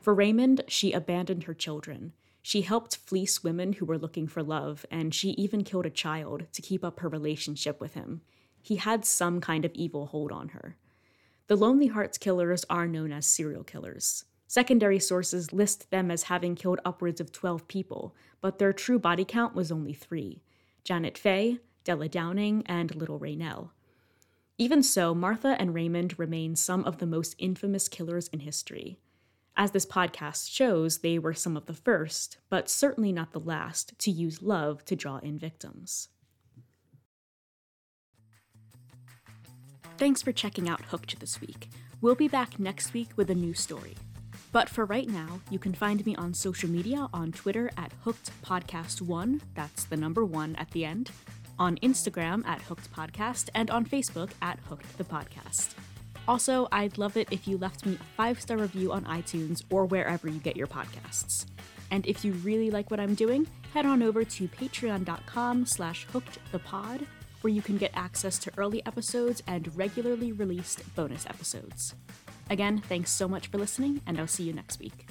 For 0.00 0.14
Raymond, 0.14 0.62
she 0.68 0.92
abandoned 0.92 1.44
her 1.44 1.54
children. 1.54 2.12
She 2.42 2.62
helped 2.62 2.96
fleece 2.96 3.44
women 3.44 3.74
who 3.74 3.84
were 3.84 3.98
looking 3.98 4.26
for 4.26 4.42
love, 4.42 4.86
and 4.90 5.14
she 5.14 5.30
even 5.30 5.64
killed 5.64 5.86
a 5.86 5.90
child 5.90 6.46
to 6.52 6.62
keep 6.62 6.84
up 6.84 7.00
her 7.00 7.08
relationship 7.08 7.80
with 7.80 7.94
him 7.94 8.22
he 8.66 8.76
had 8.76 9.04
some 9.04 9.40
kind 9.40 9.64
of 9.64 9.72
evil 9.74 10.06
hold 10.06 10.32
on 10.32 10.48
her. 10.48 10.76
The 11.46 11.54
Lonely 11.54 11.86
Hearts 11.86 12.18
killers 12.18 12.64
are 12.68 12.88
known 12.88 13.12
as 13.12 13.24
serial 13.24 13.62
killers. 13.62 14.24
Secondary 14.48 14.98
sources 14.98 15.52
list 15.52 15.88
them 15.92 16.10
as 16.10 16.24
having 16.24 16.56
killed 16.56 16.80
upwards 16.84 17.20
of 17.20 17.30
12 17.30 17.68
people, 17.68 18.16
but 18.40 18.58
their 18.58 18.72
true 18.72 18.98
body 18.98 19.24
count 19.24 19.54
was 19.54 19.70
only 19.70 19.92
three 19.92 20.42
Janet 20.86 21.18
Fay, 21.18 21.58
Della 21.82 22.08
Downing, 22.08 22.62
and 22.66 22.94
Little 22.94 23.18
Rainelle. 23.18 23.70
Even 24.56 24.84
so, 24.84 25.16
Martha 25.16 25.56
and 25.58 25.74
Raymond 25.74 26.16
remain 26.16 26.54
some 26.54 26.84
of 26.84 26.98
the 26.98 27.06
most 27.06 27.34
infamous 27.38 27.88
killers 27.88 28.28
in 28.28 28.38
history. 28.38 29.00
As 29.56 29.72
this 29.72 29.84
podcast 29.84 30.48
shows, 30.48 30.98
they 30.98 31.18
were 31.18 31.34
some 31.34 31.56
of 31.56 31.66
the 31.66 31.74
first, 31.74 32.38
but 32.48 32.70
certainly 32.70 33.10
not 33.10 33.32
the 33.32 33.40
last, 33.40 33.98
to 33.98 34.12
use 34.12 34.42
love 34.42 34.84
to 34.84 34.94
draw 34.94 35.18
in 35.18 35.40
victims. 35.40 36.08
Thanks 39.98 40.22
for 40.22 40.30
checking 40.30 40.68
out 40.68 40.82
Hooked 40.82 41.18
this 41.18 41.40
week. 41.40 41.68
We'll 42.00 42.14
be 42.14 42.28
back 42.28 42.60
next 42.60 42.92
week 42.92 43.08
with 43.16 43.28
a 43.28 43.34
new 43.34 43.54
story. 43.54 43.96
But 44.56 44.70
for 44.70 44.86
right 44.86 45.06
now, 45.06 45.42
you 45.50 45.58
can 45.58 45.74
find 45.74 46.06
me 46.06 46.16
on 46.16 46.32
social 46.32 46.70
media 46.70 47.10
on 47.12 47.30
Twitter 47.30 47.70
at 47.76 47.92
Hooked 48.04 48.30
Podcast 48.42 49.02
One, 49.02 49.42
that's 49.54 49.84
the 49.84 49.98
number 49.98 50.24
one 50.24 50.56
at 50.56 50.70
the 50.70 50.86
end, 50.86 51.10
on 51.58 51.76
Instagram 51.82 52.42
at 52.46 52.62
Hooked 52.62 52.90
Podcast, 52.90 53.50
and 53.54 53.70
on 53.70 53.84
Facebook 53.84 54.30
at 54.40 54.58
Hooked 54.60 54.96
the 54.96 55.04
Podcast. 55.04 55.74
Also, 56.26 56.68
I'd 56.72 56.96
love 56.96 57.18
it 57.18 57.28
if 57.30 57.46
you 57.46 57.58
left 57.58 57.84
me 57.84 57.98
a 58.00 58.04
five 58.16 58.40
star 58.40 58.56
review 58.56 58.92
on 58.92 59.04
iTunes 59.04 59.62
or 59.68 59.84
wherever 59.84 60.26
you 60.26 60.38
get 60.38 60.56
your 60.56 60.68
podcasts. 60.68 61.44
And 61.90 62.06
if 62.06 62.24
you 62.24 62.32
really 62.32 62.70
like 62.70 62.90
what 62.90 62.98
I'm 62.98 63.14
doing, 63.14 63.46
head 63.74 63.84
on 63.84 64.02
over 64.02 64.24
to 64.24 64.48
patreon.com 64.48 65.66
slash 65.66 66.06
hookedthepod 66.14 67.06
where 67.42 67.52
you 67.52 67.60
can 67.60 67.76
get 67.76 67.90
access 67.92 68.38
to 68.38 68.52
early 68.56 68.80
episodes 68.86 69.42
and 69.46 69.76
regularly 69.76 70.32
released 70.32 70.82
bonus 70.94 71.26
episodes. 71.26 71.94
Again, 72.48 72.78
thanks 72.78 73.10
so 73.10 73.26
much 73.26 73.48
for 73.48 73.58
listening, 73.58 74.00
and 74.06 74.18
I'll 74.18 74.26
see 74.26 74.44
you 74.44 74.52
next 74.52 74.78
week. 74.78 75.06